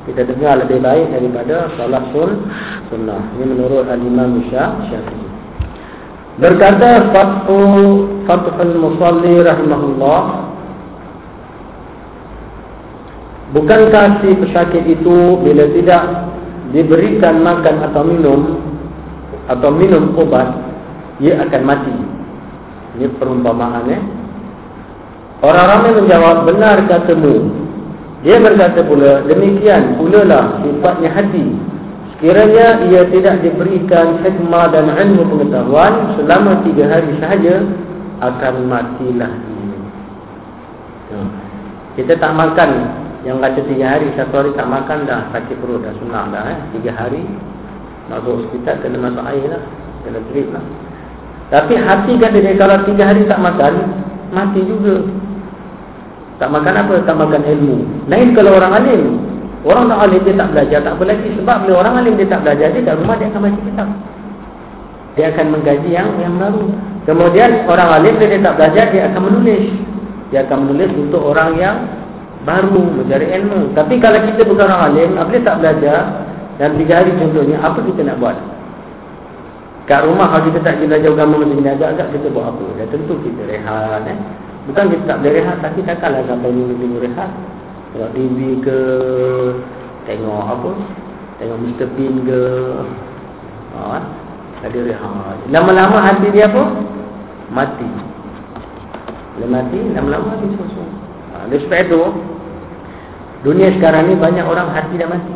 kita 0.04 0.28
dengar 0.28 0.60
lebih 0.60 0.84
baik 0.84 1.14
daripada 1.16 1.72
salat 1.80 2.04
sun 2.12 2.44
sunnah. 2.92 3.22
Ini 3.40 3.46
menurut 3.56 3.88
Al-Imam 3.88 4.44
Syafi'i. 4.52 5.28
Berkata 6.42 7.14
Fathu 7.16 7.60
Fathul 8.28 8.76
Musalli 8.80 9.36
rahimahullah 9.46 10.22
Bukankah 13.52 14.24
si 14.24 14.32
pesakit 14.40 14.88
itu 14.88 15.36
bila 15.44 15.68
tidak 15.76 16.04
diberikan 16.72 17.44
makan 17.44 17.84
atau 17.84 18.02
minum 18.08 18.42
atau 19.52 19.70
minum 19.76 20.16
obat 20.16 20.48
ia 21.20 21.36
akan 21.44 21.62
mati. 21.68 21.96
Ini 22.96 23.12
perumpamaan 23.20 23.92
ya. 23.92 24.00
Orang 25.42 25.66
ramai 25.66 25.98
menjawab 25.98 26.46
benar 26.46 26.86
katamu. 26.86 27.50
Dia 28.22 28.38
berkata 28.38 28.86
pula 28.86 29.26
demikian 29.26 29.98
pula 29.98 30.22
lah 30.22 30.62
sifatnya 30.62 31.10
hati 31.10 31.58
Kiranya 32.22 32.86
ia 32.86 33.02
tidak 33.10 33.42
diberikan 33.42 34.22
hikmah 34.22 34.70
dan 34.70 34.94
ilmu 34.94 35.26
pengetahuan 35.26 36.14
selama 36.14 36.62
tiga 36.62 36.86
hari 36.86 37.18
sahaja 37.18 37.66
akan 38.22 38.70
matilah. 38.70 39.34
Ya. 41.10 41.22
Kita 41.98 42.14
tak 42.22 42.38
makan 42.38 42.70
yang 43.26 43.42
kata 43.42 43.66
tiga 43.66 43.98
hari 43.98 44.14
satu 44.14 44.38
hari 44.38 44.54
tak 44.54 44.70
makan 44.70 45.10
dah 45.10 45.34
sakit 45.34 45.58
perut 45.66 45.82
dah 45.82 45.98
sunat 45.98 46.30
dah 46.30 46.46
eh. 46.54 46.58
Tiga 46.78 46.94
hari 46.94 47.26
masuk 48.06 48.46
hospital 48.46 48.76
kena 48.86 48.98
masuk 49.02 49.26
air 49.26 49.58
lah, 49.58 49.64
kena 50.06 50.20
drip 50.30 50.48
lah. 50.54 50.66
Tapi 51.50 51.74
hati 51.74 52.14
kata 52.22 52.38
dia 52.38 52.54
kalau 52.54 52.86
tiga 52.86 53.04
hari 53.10 53.26
tak 53.26 53.42
makan 53.42 53.74
mati 54.32 54.64
juga. 54.66 55.04
Tak 56.42 56.50
makan 56.50 56.74
apa? 56.74 56.96
Tak 57.06 57.16
makan 57.16 57.42
ilmu. 57.46 57.78
Lain 58.10 58.34
kalau 58.34 58.58
orang 58.58 58.74
alim 58.74 59.04
Orang 59.62 59.94
tak 59.94 60.10
alim 60.10 60.22
dia 60.26 60.34
tak 60.34 60.50
belajar 60.58 60.80
tak 60.82 60.94
apa 60.98 61.04
lagi 61.06 61.30
sebab 61.38 61.58
bila 61.62 61.74
orang 61.86 61.94
alim 62.02 62.14
dia 62.18 62.26
tak 62.26 62.42
belajar 62.42 62.68
dia 62.74 62.82
kat 62.82 62.98
rumah 62.98 63.16
dia 63.22 63.30
akan 63.30 63.42
baca 63.46 63.60
kitab. 63.62 63.88
Dia 65.14 65.26
akan 65.30 65.46
menggaji 65.54 65.90
yang 65.94 66.10
yang 66.18 66.34
baru. 66.42 66.66
Kemudian 67.06 67.50
orang 67.70 67.90
alim 67.94 68.14
bila 68.18 68.28
dia 68.34 68.42
tak 68.42 68.56
belajar 68.58 68.86
dia 68.90 69.02
akan 69.14 69.22
menulis. 69.22 69.66
Dia 70.34 70.40
akan 70.50 70.58
menulis 70.66 70.92
untuk 70.98 71.22
orang 71.22 71.50
yang 71.62 71.76
baru 72.42 72.84
mencari 72.90 73.28
ilmu. 73.38 73.78
Tapi 73.78 74.02
kalau 74.02 74.20
kita 74.26 74.42
bukan 74.50 74.66
orang 74.66 74.84
alim, 74.90 75.10
apabila 75.14 75.46
tak 75.46 75.58
belajar 75.62 76.00
dan 76.58 76.70
tiga 76.82 76.94
hari 77.02 77.12
contohnya, 77.22 77.58
apa 77.62 77.80
kita 77.86 78.02
nak 78.02 78.18
buat? 78.18 78.38
Kat 79.90 80.06
rumah 80.06 80.30
kalau 80.30 80.46
kita 80.50 80.60
tak 80.62 80.78
belajar 80.78 81.10
agama 81.10 81.42
macam 81.42 81.58
ni 81.58 81.70
agak-agak 81.70 82.08
kita 82.14 82.28
buat 82.30 82.54
apa? 82.54 82.64
Ya 82.78 82.86
tentu 82.90 83.18
kita 83.26 83.42
rehat 83.50 84.06
eh. 84.06 84.18
Bukan 84.70 84.94
kita 84.94 85.04
tak 85.10 85.18
boleh 85.26 85.34
rehat 85.42 85.58
tapi 85.60 85.80
takkanlah 85.82 86.22
sampai 86.30 86.54
minggu-minggu 86.54 87.02
rehat. 87.02 87.32
Tengok 87.92 88.12
TV 88.16 88.40
ke 88.64 88.80
Tengok 90.08 90.44
apa 90.48 90.72
Tengok 91.44 91.60
Mr. 91.60 91.88
Bean 92.00 92.16
ke 92.24 92.42
ha, 93.76 94.00
Ada 94.64 94.80
rehat 94.80 95.38
Lama-lama 95.52 96.00
hati 96.00 96.32
dia 96.32 96.48
apa 96.48 96.64
Mati 97.52 97.90
Bila 99.36 99.60
mati 99.60 99.80
Lama-lama 99.92 100.40
hati 100.40 100.48
sosok 100.56 100.90
ha, 101.36 101.52
sebab 101.52 101.80
itu 101.84 102.02
Dunia 103.44 103.76
sekarang 103.76 104.08
ni 104.08 104.16
banyak 104.16 104.46
orang 104.48 104.72
hati 104.72 104.96
dah 104.96 105.12
mati 105.12 105.36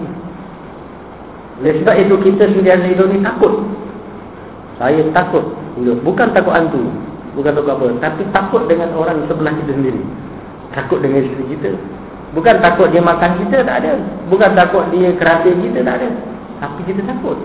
Oleh 1.59 1.75
sebab 1.83 1.95
itu 2.07 2.15
kita 2.23 2.55
sendiri 2.55 2.87
hidup 2.87 3.11
ni 3.11 3.19
takut 3.19 3.67
Saya 4.77 5.01
takut 5.15 5.43
Bukan 5.79 6.27
takut 6.31 6.53
hantu 6.55 6.83
Bukan 7.35 7.51
takut 7.51 7.71
apa 7.75 7.87
Tapi 7.99 8.21
takut 8.31 8.63
dengan 8.67 8.91
orang 8.95 9.23
sebelah 9.27 9.53
kita 9.63 9.71
sendiri 9.75 10.01
Takut 10.75 10.99
dengan 10.99 11.23
isteri 11.23 11.45
kita 11.55 11.71
Bukan 12.35 12.59
takut 12.59 12.91
dia 12.91 12.99
makan 12.99 13.39
kita, 13.47 13.63
tak 13.63 13.79
ada. 13.79 13.95
Bukan 14.27 14.51
takut 14.59 14.83
dia 14.91 15.15
keratin 15.15 15.55
kita, 15.63 15.79
tak 15.87 16.03
ada. 16.03 16.09
Tapi 16.59 16.83
kita 16.83 17.01
takut. 17.07 17.39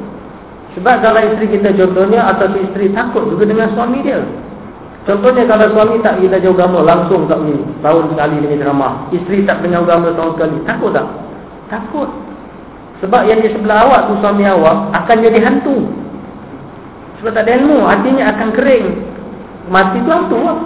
Sebab 0.75 0.99
kalau 0.99 1.23
isteri 1.31 1.47
kita 1.47 1.71
contohnya, 1.79 2.27
atau 2.27 2.51
isteri 2.59 2.91
takut 2.91 3.31
juga 3.31 3.47
dengan 3.47 3.71
suami 3.71 4.03
dia. 4.03 4.19
Contohnya 5.07 5.47
kalau 5.47 5.71
suami 5.73 6.03
tak 6.03 6.19
kita 6.19 6.43
jauh 6.43 6.59
agama, 6.59 6.83
langsung 6.83 7.31
tak 7.31 7.39
ni, 7.47 7.55
tahun 7.87 8.11
sekali 8.11 8.37
dengan 8.43 8.59
ceramah. 8.67 8.93
Isteri 9.15 9.39
tak 9.47 9.63
dengar 9.63 9.87
agama 9.87 10.11
tahun 10.19 10.31
sekali. 10.35 10.57
Takut 10.67 10.91
tak? 10.91 11.07
Takut. 11.71 12.11
Sebab 13.01 13.23
yang 13.31 13.41
di 13.41 13.49
sebelah 13.55 13.87
awak 13.87 14.01
tu 14.11 14.15
suami 14.19 14.45
awak 14.45 14.91
akan 14.91 15.17
jadi 15.23 15.39
hantu. 15.41 15.77
Sebab 17.21 17.37
tak 17.37 17.45
ada 17.45 17.53
ilmu, 17.61 17.85
artinya 17.85 18.33
akan 18.33 18.49
kering. 18.57 18.87
Mati 19.69 20.01
tu 20.01 20.09
hantu 20.09 20.41
lah. 20.41 20.59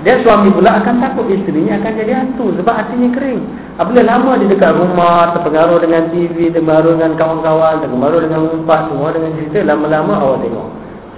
Dia 0.00 0.16
suami 0.24 0.48
pula 0.48 0.80
akan 0.80 0.96
takut 0.96 1.28
isterinya 1.28 1.76
akan 1.76 1.92
jadi 1.92 2.12
hantu 2.24 2.56
sebab 2.56 2.72
hatinya 2.72 3.12
kering. 3.12 3.40
Apabila 3.76 4.00
lama 4.08 4.40
dia 4.40 4.48
dekat 4.48 4.72
rumah, 4.80 5.36
terpengaruh 5.36 5.76
dengan 5.76 6.08
TV, 6.08 6.48
terpengaruh 6.48 6.96
dengan 6.96 7.20
kawan-kawan, 7.20 7.84
terpengaruh 7.84 8.20
dengan 8.24 8.40
umpat, 8.48 8.88
semua 8.88 9.12
dengan 9.12 9.36
cerita, 9.36 9.60
lama-lama 9.60 10.12
awak 10.24 10.40
tengok. 10.40 10.68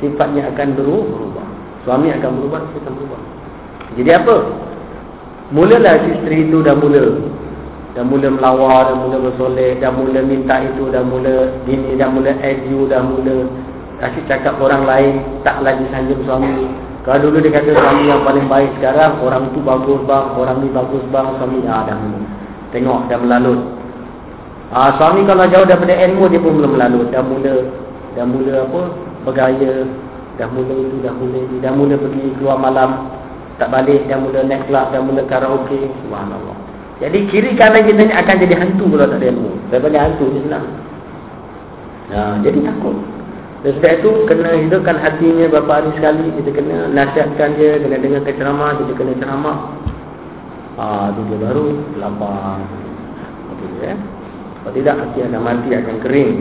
Sifatnya 0.03 0.51
akan 0.51 0.69
berubah. 0.75 1.47
Suami 1.87 2.11
akan 2.11 2.31
berubah, 2.43 2.59
dia 2.67 2.79
akan 2.83 2.93
berubah. 2.99 3.21
Jadi 3.95 4.11
apa? 4.19 4.37
Mulalah 5.55 5.95
isteri 6.03 6.51
itu 6.51 6.59
dah 6.67 6.75
mula. 6.75 7.05
Dah 7.95 8.03
mula 8.03 8.29
melawar, 8.35 8.91
dah 8.91 8.97
mula 8.99 9.17
bersolek, 9.31 9.79
dah 9.79 9.95
mula 9.95 10.27
minta 10.27 10.59
itu, 10.59 10.91
dah 10.91 11.07
mula 11.07 11.55
gini, 11.71 11.95
dah 11.95 12.09
mula 12.11 12.35
edu, 12.43 12.91
dah 12.91 13.05
mula 13.05 13.47
kasih 14.03 14.23
cakap 14.27 14.59
orang 14.59 14.83
lain, 14.83 15.15
tak 15.47 15.63
lagi 15.63 15.87
sanjung 15.95 16.27
suami. 16.27 16.67
Kalau 17.03 17.19
dulu 17.19 17.43
dia 17.43 17.55
kata 17.59 17.71
suami 17.75 18.07
yang 18.07 18.23
paling 18.23 18.47
baik 18.47 18.71
sekarang 18.79 19.19
Orang 19.19 19.51
tu 19.51 19.59
bagus 19.59 19.99
bang, 20.07 20.39
orang 20.39 20.63
ni 20.63 20.71
bagus 20.71 21.03
bang 21.11 21.35
Suami 21.35 21.59
ah, 21.67 21.83
dah 21.83 21.99
Tengok 22.71 23.11
dah 23.11 23.19
melalut. 23.19 23.59
Ah, 24.71 24.95
Suami 24.95 25.27
kalau 25.27 25.51
jauh 25.51 25.67
daripada 25.67 25.99
ilmu 25.99 26.31
dia 26.31 26.39
pun 26.39 26.63
belum 26.63 26.79
melalut. 26.79 27.11
Dah 27.11 27.27
mula 27.27 27.55
Dah 28.15 28.23
mula 28.23 28.55
apa 28.63 28.83
Bergaya. 29.27 29.83
Dah 30.39 30.47
mula 30.47 30.75
itu, 30.79 30.97
dah 31.03 31.15
mula 31.19 31.39
itu 31.43 31.55
Dah 31.59 31.73
mula 31.75 31.95
pergi 31.99 32.27
keluar 32.39 32.59
malam 32.63 32.91
Tak 33.59 33.69
balik, 33.75 34.07
dah 34.07 34.19
mula 34.23 34.47
naik 34.47 34.63
club 34.71 34.87
Dah 34.95 35.03
mula 35.03 35.23
karaoke. 35.27 35.91
Subhanallah. 36.07 36.57
Jadi 37.03 37.19
kiri 37.35 37.59
kanan 37.59 37.83
kita 37.83 38.03
ni 38.07 38.15
akan 38.15 38.35
jadi 38.47 38.55
hantu 38.63 38.87
Kalau 38.87 39.11
tak 39.11 39.19
ada 39.19 39.27
ilmu. 39.27 39.51
Daripada 39.75 39.97
hantu 40.07 40.25
ni 40.31 40.39
senang. 40.47 40.67
Nah, 42.15 42.39
jadi 42.47 42.63
takut 42.63 43.12
dan 43.63 43.71
sebab 43.79 43.93
itu 44.03 44.11
kena 44.27 44.51
hidupkan 44.59 44.99
hatinya 44.99 45.47
berapa 45.47 45.71
hari 45.71 45.91
sekali 45.95 46.27
kita 46.43 46.51
kena 46.51 46.91
nasihatkan 46.91 47.55
dia 47.55 47.79
kena 47.79 47.97
dengar 48.03 48.27
ceramah 48.27 48.71
dia 48.75 48.95
kena 48.99 49.15
ceramah 49.23 49.59
ah 50.83 51.15
tu 51.15 51.23
dia 51.31 51.39
baru 51.39 51.67
lapar 52.03 52.59
okey 53.55 53.87
ya 53.87 53.95
kalau 54.63 54.75
tidak 54.75 54.95
hati 54.99 55.19
akan 55.23 55.43
mati 55.43 55.69
akan 55.75 55.97
kering 56.03 56.35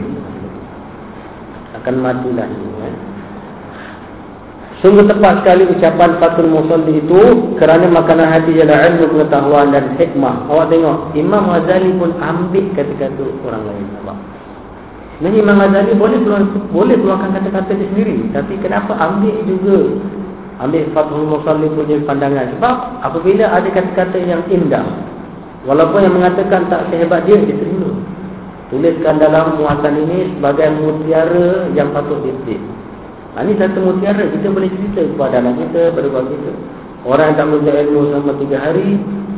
akan 1.78 1.94
matilah 1.98 2.46
ya. 2.46 2.90
Sungguh 4.82 5.06
tepat 5.06 5.46
sekali 5.46 5.62
ucapan 5.70 6.18
Fatul 6.18 6.50
Musalli 6.50 6.98
itu 6.98 7.54
kerana 7.54 7.86
makanan 7.86 8.26
hati 8.26 8.50
ialah 8.50 8.90
ilmu 8.90 9.14
pengetahuan 9.14 9.70
dan 9.70 9.94
hikmah. 9.94 10.50
Awak 10.50 10.74
tengok 10.74 11.14
Imam 11.14 11.54
Ghazali 11.54 11.90
pun 11.94 12.10
ambil 12.18 12.66
kata-kata 12.74 13.24
orang 13.46 13.62
lain. 13.62 13.86
Nampak? 13.94 14.18
Nabi 15.22 15.38
Imam 15.38 15.54
Ghazali 15.54 15.94
boleh 15.94 16.18
keluar, 16.26 16.42
boleh 16.74 16.96
keluarkan 16.98 17.30
kata-kata 17.38 17.78
dia 17.78 17.86
sendiri. 17.94 18.26
Tapi 18.34 18.58
kenapa 18.58 18.90
ambil 18.98 19.38
juga? 19.46 19.78
Ambil 20.58 20.90
Fathul 20.90 21.30
Musalli 21.30 21.70
punya 21.70 22.02
pandangan. 22.02 22.58
Sebab 22.58 22.74
apabila 23.06 23.44
ada 23.54 23.68
kata-kata 23.70 24.18
yang 24.18 24.42
indah 24.50 24.82
Walaupun 25.62 26.02
yang 26.02 26.18
mengatakan 26.18 26.66
tak 26.66 26.90
sehebat 26.90 27.22
dia, 27.22 27.38
dia 27.38 27.54
terima. 27.54 27.94
Tuliskan 28.74 29.22
dalam 29.22 29.62
muatan 29.62 29.94
ini 29.94 30.34
sebagai 30.34 30.74
mutiara 30.82 31.70
yang 31.70 31.94
patut 31.94 32.24
dipilih 32.24 32.58
ha, 33.36 33.44
Ini 33.46 33.52
satu 33.60 33.78
mutiara, 33.78 34.26
kita 34.26 34.50
boleh 34.50 34.66
cerita 34.74 35.06
kepada 35.06 35.38
anak 35.38 35.54
kita, 35.62 35.94
kepada 35.94 36.06
keluarga 36.10 36.34
kita. 36.34 36.52
Orang 37.06 37.26
yang 37.30 37.36
tak 37.38 37.46
belajar 37.46 37.74
ilmu 37.82 38.00
selama 38.14 38.32
tiga 38.38 38.58
hari 38.62 38.88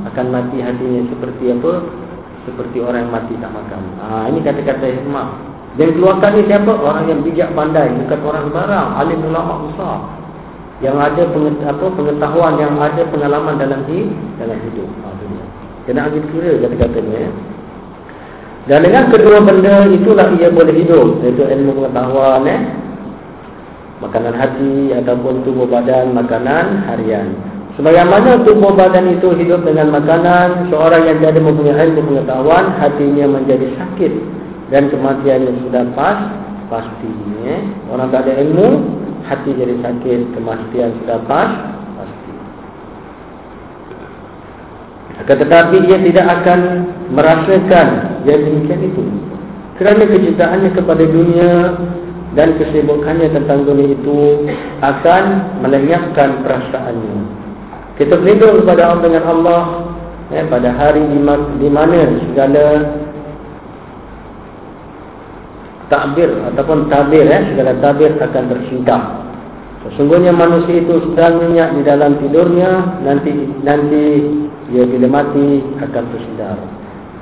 Akan 0.04 0.26
mati 0.28 0.60
hatinya 0.60 1.00
seperti 1.08 1.44
apa? 1.48 1.72
Seperti 2.44 2.76
orang 2.80 3.00
yang 3.08 3.12
mati 3.12 3.32
tak 3.36 3.52
makan. 3.52 3.80
Ha, 4.00 4.06
Ini 4.32 4.38
kata-kata 4.40 4.86
hikmah 4.88 5.53
dan 5.74 5.88
keluarkan 5.98 6.30
ni 6.38 6.42
siapa? 6.46 6.70
Orang 6.70 7.10
yang 7.10 7.20
bijak 7.26 7.50
pandai 7.50 7.90
Bukan 7.90 8.18
orang 8.22 8.42
sembarang 8.46 8.88
Alim 8.94 9.18
ulama 9.26 9.54
besar 9.66 9.98
Yang 10.78 10.96
ada 11.02 11.22
pengetahuan 11.98 12.52
Yang 12.62 12.74
ada 12.78 13.02
pengalaman 13.10 13.54
dalam 13.58 13.80
hidup 13.90 14.14
Dalam 14.38 14.58
hidup 14.70 14.88
ha, 15.02 15.08
Kena 15.84 16.08
ambil 16.08 16.24
kira 16.32 16.52
kata-katanya 16.64 17.18
ya. 17.28 17.30
Dan 18.64 18.78
dengan 18.86 19.04
kedua 19.10 19.38
benda 19.42 19.84
Itulah 19.90 20.30
ia 20.38 20.48
boleh 20.54 20.74
hidup 20.78 21.20
Iaitu 21.26 21.42
ilmu 21.42 21.70
pengetahuan 21.82 22.46
eh? 22.46 22.60
Makanan 23.98 24.34
hati 24.36 24.94
ataupun 24.94 25.46
tubuh 25.48 25.64
badan 25.64 26.12
makanan 26.12 26.82
harian. 26.92 27.30
Sebagaimana 27.78 28.42
tubuh 28.42 28.74
badan 28.74 29.06
itu 29.16 29.32
hidup 29.38 29.64
dengan 29.64 29.96
makanan, 29.96 30.68
seorang 30.68 31.08
yang 31.08 31.18
jadi 31.24 31.40
mempunyai 31.40 31.88
ilmu 31.88 32.02
pengetahuan, 32.12 32.74
hatinya 32.82 33.38
menjadi 33.38 33.64
sakit 33.80 34.33
dan 34.72 34.88
kematiannya 34.88 35.52
sudah 35.68 35.84
pas 35.92 36.18
pasti. 36.72 37.10
Eh? 37.44 37.62
Orang 37.92 38.08
tak 38.08 38.24
ada 38.28 38.40
ilmu, 38.40 38.68
hati 39.28 39.52
jadi 39.52 39.76
sakit, 39.84 40.20
kematian 40.32 40.96
sudah 41.04 41.18
pas 41.28 41.50
pasti. 42.00 42.32
Akan 45.20 45.36
tetapi 45.44 45.76
dia 45.84 45.98
tidak 46.00 46.26
akan 46.40 46.60
merasakan 47.12 47.88
yang 48.24 48.40
demikian 48.40 48.80
itu. 48.88 49.04
Kerana 49.74 50.06
kecintaannya 50.06 50.70
kepada 50.70 51.04
dunia 51.04 51.50
dan 52.38 52.58
kesibukannya 52.58 53.30
tentang 53.30 53.66
dunia 53.66 53.94
itu 53.94 54.46
akan 54.82 55.24
melenyapkan 55.62 56.42
perasaannya. 56.46 57.16
Kita 57.94 58.18
berlindung 58.18 58.62
kepada 58.62 58.90
Allah 58.90 59.02
dengan 59.06 59.24
Allah 59.26 59.62
eh, 60.34 60.42
pada 60.50 60.70
hari 60.74 61.02
di 61.62 61.68
mana 61.70 62.10
segala 62.26 62.64
takbir 65.88 66.30
ataupun 66.52 66.88
tabir 66.88 67.26
eh, 67.28 67.42
segala 67.52 67.72
tabir 67.80 68.16
akan 68.16 68.44
tersinggah. 68.50 69.02
Sesungguhnya 69.84 70.32
manusia 70.32 70.80
itu 70.80 70.96
sedang 71.12 71.44
nyenyak 71.44 71.76
di 71.76 71.82
dalam 71.84 72.16
tidurnya 72.16 73.04
nanti 73.04 73.30
nanti 73.60 74.04
dia 74.72 74.84
bila 74.88 75.20
mati 75.20 75.60
akan 75.80 76.04
tersedar. 76.08 76.56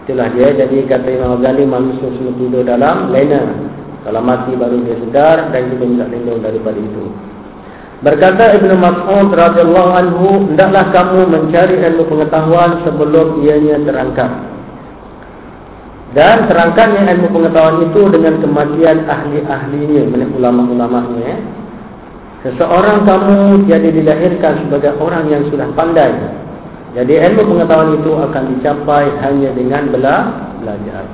Itulah 0.07 0.31
dia 0.35 0.55
jadi 0.55 0.87
kata 0.87 1.09
Imam 1.11 1.43
Ghazali 1.43 1.67
manusia 1.67 2.07
semua 2.15 2.35
tidur 2.39 2.63
dalam 2.63 3.11
lena 3.11 3.43
kalau 4.03 4.23
mati 4.23 4.55
baru 4.55 4.83
dia 4.83 4.99
sedar 4.99 5.51
dan 5.51 5.75
kita 5.75 5.85
minta 5.87 6.07
lindung 6.11 6.43
daripada 6.43 6.79
itu. 6.79 7.07
Berkata 8.03 8.59
Ibn 8.59 8.71
Mas'ud 8.83 9.31
radhiyallahu 9.31 9.91
anhu, 9.95 10.29
hendaklah 10.51 10.91
kamu 10.91 11.23
mencari 11.23 11.79
ilmu 11.87 12.11
pengetahuan 12.11 12.83
sebelum 12.83 13.47
ianya 13.47 13.79
terangkat. 13.87 14.27
Dan 16.13 16.45
terangkatnya 16.45 17.09
ilmu 17.17 17.33
pengetahuan 17.33 17.89
itu 17.89 18.01
dengan 18.13 18.37
kematian 18.45 19.09
ahli-ahlinya, 19.09 20.03
ulama-ulamanya. 20.37 21.41
Seseorang 22.45 23.09
kamu 23.09 23.65
jadi 23.71 23.89
dilahirkan 23.89 24.67
sebagai 24.67 24.93
orang 25.01 25.31
yang 25.33 25.47
sudah 25.49 25.73
pandai. 25.73 26.13
Jadi 26.93 27.17
ilmu 27.17 27.57
pengetahuan 27.57 27.97
itu 27.97 28.13
akan 28.13 28.45
dicapai 28.53 29.09
hanya 29.25 29.57
dengan 29.57 29.89
belajar. 29.89 31.05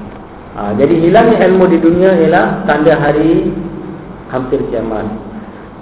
Ha, 0.59 0.74
jadi 0.74 0.94
hilangnya 0.99 1.46
ilmu 1.46 1.70
di 1.70 1.78
dunia 1.78 2.18
ialah 2.18 2.66
tanda 2.66 2.99
hari 2.99 3.55
hampir 4.34 4.59
kiamat. 4.74 5.07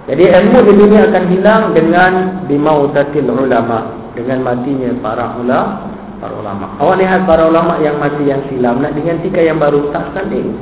Jadi 0.04 0.28
ilmu 0.28 0.58
di 0.68 0.72
dunia 0.76 1.00
akan 1.08 1.24
hilang 1.32 1.62
dengan 1.72 2.12
bimautatil 2.44 3.24
ulama, 3.24 4.12
dengan 4.12 4.44
matinya 4.44 4.92
para 5.00 5.32
ulama. 5.40 5.85
Para 6.16 6.32
ulama. 6.32 6.72
Awak 6.80 6.96
lihat 6.96 7.20
para 7.28 7.44
ulama 7.44 7.76
yang 7.84 8.00
mati 8.00 8.24
yang 8.24 8.40
silam 8.48 8.80
nak 8.80 8.96
dengan 8.96 9.20
tiga 9.20 9.44
yang 9.44 9.60
baru 9.60 9.92
tak 9.92 10.16
standing. 10.16 10.56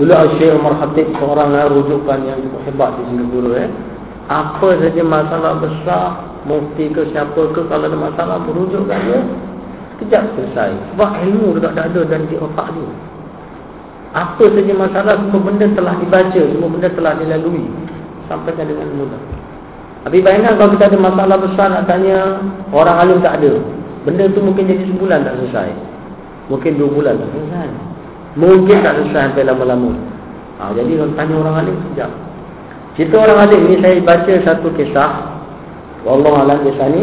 Dulu 0.00 0.12
Syekh 0.40 0.56
Umar 0.56 0.80
Khatib 0.80 1.12
seorang 1.20 1.52
rujukan 1.68 2.18
yang 2.24 2.40
hebat 2.64 2.96
di 2.96 3.02
Singapura 3.12 3.68
eh. 3.68 3.70
Apa 4.32 4.80
saja 4.80 5.02
masalah 5.04 5.60
besar, 5.60 6.24
mufti 6.48 6.88
ke 6.88 7.04
siapa 7.12 7.52
ke 7.52 7.60
kalau 7.68 7.84
ada 7.84 7.98
masalah 7.98 8.40
merujukkan 8.40 8.98
dia, 9.04 9.20
Sekejap 10.00 10.24
selesai. 10.34 10.72
Sebab 10.96 11.10
ilmu 11.28 11.60
dekat 11.60 11.72
dada 11.76 12.00
dan 12.08 12.24
di 12.32 12.40
otak 12.40 12.72
dia. 12.72 12.90
Apa 14.16 14.44
saja 14.48 14.72
masalah, 14.72 15.14
semua 15.20 15.40
benda 15.44 15.66
telah 15.76 15.94
dibaca, 16.00 16.42
semua 16.48 16.68
benda 16.72 16.88
telah 16.88 17.12
dilalui. 17.20 17.64
Sampaikan 18.32 18.64
dengan 18.64 18.88
mudah. 18.96 19.22
Tapi 20.02 20.18
bayangkan 20.18 20.58
kalau 20.58 20.70
kita 20.74 20.84
ada 20.90 20.98
masalah 20.98 21.36
besar 21.38 21.66
nak 21.70 21.84
tanya, 21.86 22.40
orang 22.74 22.96
alim 22.96 23.18
tak 23.20 23.38
ada. 23.38 23.52
Benda 24.02 24.26
tu 24.30 24.42
mungkin 24.42 24.66
jadi 24.66 24.82
sebulan 24.90 25.22
tak 25.22 25.34
selesai. 25.38 25.70
Mungkin 26.50 26.72
dua 26.74 26.90
bulan 26.90 27.14
tak 27.22 27.28
selesai. 27.30 27.68
Mungkin 28.34 28.76
tak 28.82 28.94
selesai 28.98 29.22
sampai 29.30 29.46
lama-lama. 29.46 29.92
Ha, 30.58 30.70
jadi 30.74 30.92
kalau 30.98 31.14
tanya 31.18 31.34
orang 31.38 31.56
alim, 31.62 31.76
sekejap. 31.86 32.10
Cerita 32.98 33.16
orang 33.18 33.38
alim 33.48 33.60
ni 33.70 33.76
saya 33.80 34.02
baca 34.02 34.32
satu 34.44 34.68
kisah. 34.74 35.10
Wallahualam 36.02 36.60
kisah 36.66 36.88
ni. 36.90 37.02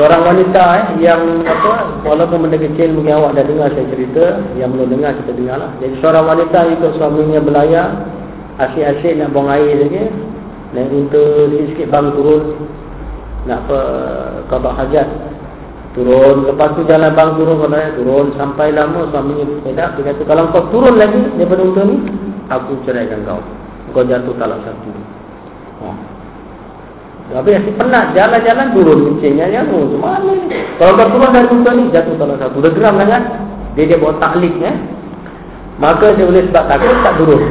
Seorang 0.00 0.22
wanita 0.24 0.62
eh, 0.80 0.86
yang 1.04 1.44
apa 1.44 2.00
walaupun 2.00 2.48
benda 2.48 2.56
kecil 2.56 2.96
mungkin 2.96 3.20
awak 3.20 3.36
dah 3.36 3.44
dengar 3.44 3.68
saya 3.76 3.84
cerita, 3.92 4.40
yang 4.56 4.72
belum 4.72 4.88
dengar 4.88 5.12
kita 5.20 5.36
dengarlah. 5.36 5.68
Jadi 5.84 5.94
seorang 6.00 6.24
wanita 6.24 6.58
itu 6.72 6.86
suaminya 6.96 7.40
belayar, 7.44 7.88
asyik-asyik 8.56 9.20
nak 9.20 9.36
buang 9.36 9.52
air 9.52 9.76
saja. 9.84 10.04
Naik 10.70 10.88
unta 10.94 11.24
sikit 11.50 11.90
bang 11.90 12.08
turun 12.14 12.42
nak 13.44 13.66
apa 13.68 13.80
qada 14.48 14.70
hajat. 14.80 15.08
Turun 15.90 16.46
lepas 16.46 16.78
tu 16.78 16.86
jalan 16.86 17.10
bang 17.18 17.34
turun 17.34 17.66
kata 17.66 17.98
turun 17.98 18.26
sampai 18.38 18.70
lama 18.70 19.10
suaminya 19.10 19.42
pedak 19.66 19.98
dia 19.98 20.14
kata 20.14 20.22
kalau 20.22 20.46
kau 20.54 20.62
turun 20.70 20.94
lagi 20.94 21.18
daripada 21.34 21.66
unta 21.66 21.82
ni 21.82 21.96
aku 22.46 22.78
ceraikan 22.86 23.26
kau. 23.26 23.42
Kau 23.90 24.06
jatuh 24.06 24.30
talak 24.38 24.62
satu. 24.62 24.90
Oh. 25.82 25.98
Tapi 27.30 27.58
asyik 27.58 27.74
penat 27.74 28.14
jalan-jalan 28.14 28.70
turun 28.70 28.98
kencingnya 29.18 29.50
ya 29.50 29.60
tu. 29.66 29.98
Ni? 29.98 30.34
Kalau 30.78 30.94
kau 30.94 31.10
turun 31.10 31.30
dari 31.34 31.48
muka 31.50 31.70
ni 31.74 31.82
jatuh 31.90 32.14
salah 32.22 32.38
satu. 32.38 32.56
Dah 32.62 32.70
geram 32.70 32.94
lah 32.94 33.06
kan? 33.10 33.22
Dia 33.74 33.90
dia 33.90 33.98
buat 33.98 34.22
taklik 34.22 34.54
ya. 34.62 34.70
Maka 35.82 36.14
dia 36.14 36.22
boleh 36.22 36.46
sebab 36.50 36.64
takut 36.70 37.02
tak 37.02 37.14
turun. 37.18 37.42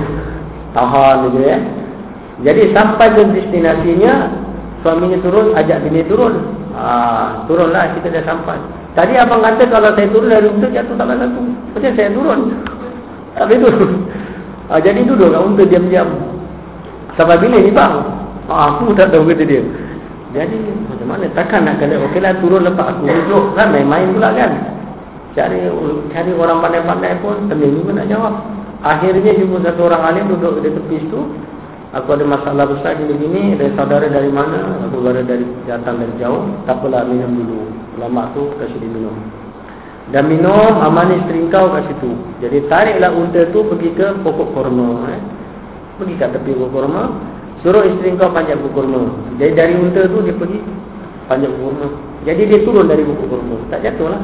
Tahan 0.71 1.27
dia 1.35 1.43
ya. 1.43 1.57
Jadi 2.39 2.71
sampai 2.71 3.19
ke 3.19 3.23
destinasinya 3.35 4.31
suaminya 4.79 5.19
turun 5.19 5.51
ajak 5.59 5.83
bini 5.83 6.07
turun. 6.07 6.58
Ah, 6.79 7.43
turunlah 7.43 7.91
kita 7.99 8.07
dah 8.07 8.23
sampai. 8.23 8.55
Tadi 8.95 9.19
abang 9.19 9.43
kata 9.43 9.67
kalau 9.67 9.91
saya 9.99 10.07
turun 10.07 10.31
dari 10.31 10.47
unta 10.47 10.71
jatuh 10.71 10.95
salah 10.95 11.15
satu. 11.19 11.41
Macam 11.75 11.91
saya 11.91 12.09
turun. 12.15 12.39
Tapi 13.35 13.55
turun. 13.59 13.93
Ah, 14.69 14.77
jadi 14.77 15.01
duduk 15.01 15.33
kat 15.33 15.41
unta 15.41 15.65
diam-diam. 15.65 16.05
Sampai 17.17 17.41
bila 17.41 17.57
ni 17.57 17.73
bang? 17.73 18.05
Ah, 18.45 18.69
aku 18.77 18.93
tak 18.93 19.09
tahu 19.09 19.25
kata 19.25 19.41
dia. 19.41 19.65
Jadi 20.29 20.61
macam 20.85 21.07
mana 21.09 21.25
takkan 21.33 21.65
nak 21.65 21.81
kata 21.81 21.97
okeylah 22.05 22.37
turun 22.37 22.61
lepas 22.61 22.93
aku 22.93 23.09
duduk 23.09 23.57
kan 23.57 23.73
main-main 23.73 24.13
pula 24.13 24.29
kan. 24.29 24.77
Cari 25.33 25.65
cari 26.13 26.31
orang 26.37 26.61
pandai-pandai 26.61 27.17
pun 27.17 27.49
temin 27.49 27.81
juga 27.81 27.97
nak 27.97 28.07
jawab. 28.13 28.33
Akhirnya 28.85 29.41
jumpa 29.41 29.57
satu 29.65 29.89
orang 29.89 30.05
alim 30.05 30.37
duduk 30.37 30.61
di 30.61 30.69
tepi 30.69 31.01
situ. 31.01 31.21
Aku 31.89 32.13
ada 32.13 32.21
masalah 32.21 32.69
besar 32.69 33.01
gini-gini, 33.01 33.57
ada 33.57 33.73
saudara 33.73 34.05
dari 34.05 34.29
mana? 34.29 34.85
Aku 34.85 35.01
saudara 35.01 35.25
dari 35.25 35.41
datang 35.65 35.97
dari 35.97 36.13
jauh. 36.21 36.45
Tak 36.69 36.85
apalah 36.85 37.01
minum 37.01 37.33
dulu. 37.33 37.65
Lama 37.97 38.29
tu 38.37 38.53
kasih 38.61 38.77
dia 38.77 38.89
minum. 38.93 39.17
Dan 40.13 40.29
minum 40.29 40.77
amanis 40.85 41.25
teringkau 41.25 41.73
kat 41.73 41.89
situ. 41.89 42.13
Jadi 42.45 42.69
tariklah 42.69 43.09
unta 43.09 43.41
tu 43.49 43.65
pergi 43.65 43.89
ke 43.97 44.21
pokok 44.21 44.53
korma. 44.53 45.17
Eh. 45.17 45.21
Pergi 45.97 46.13
kat 46.21 46.29
tepi 46.37 46.53
pokok 46.53 46.69
korma. 46.77 47.09
Suruh 47.65 47.81
isteri 47.81 48.13
kau 48.21 48.29
panjat 48.29 48.61
buku 48.61 48.85
kurma. 48.85 49.09
Jadi 49.41 49.51
dari 49.57 49.73
unta 49.73 50.05
tu 50.05 50.21
dia 50.21 50.37
pergi 50.37 50.61
panjat 51.25 51.49
buku 51.49 51.73
kurma. 51.73 51.87
Jadi 52.21 52.41
dia 52.53 52.59
turun 52.69 52.85
dari 52.85 53.01
buku 53.01 53.25
kurma. 53.25 53.57
Tak 53.73 53.81
jatuh 53.81 54.13
lah. 54.13 54.21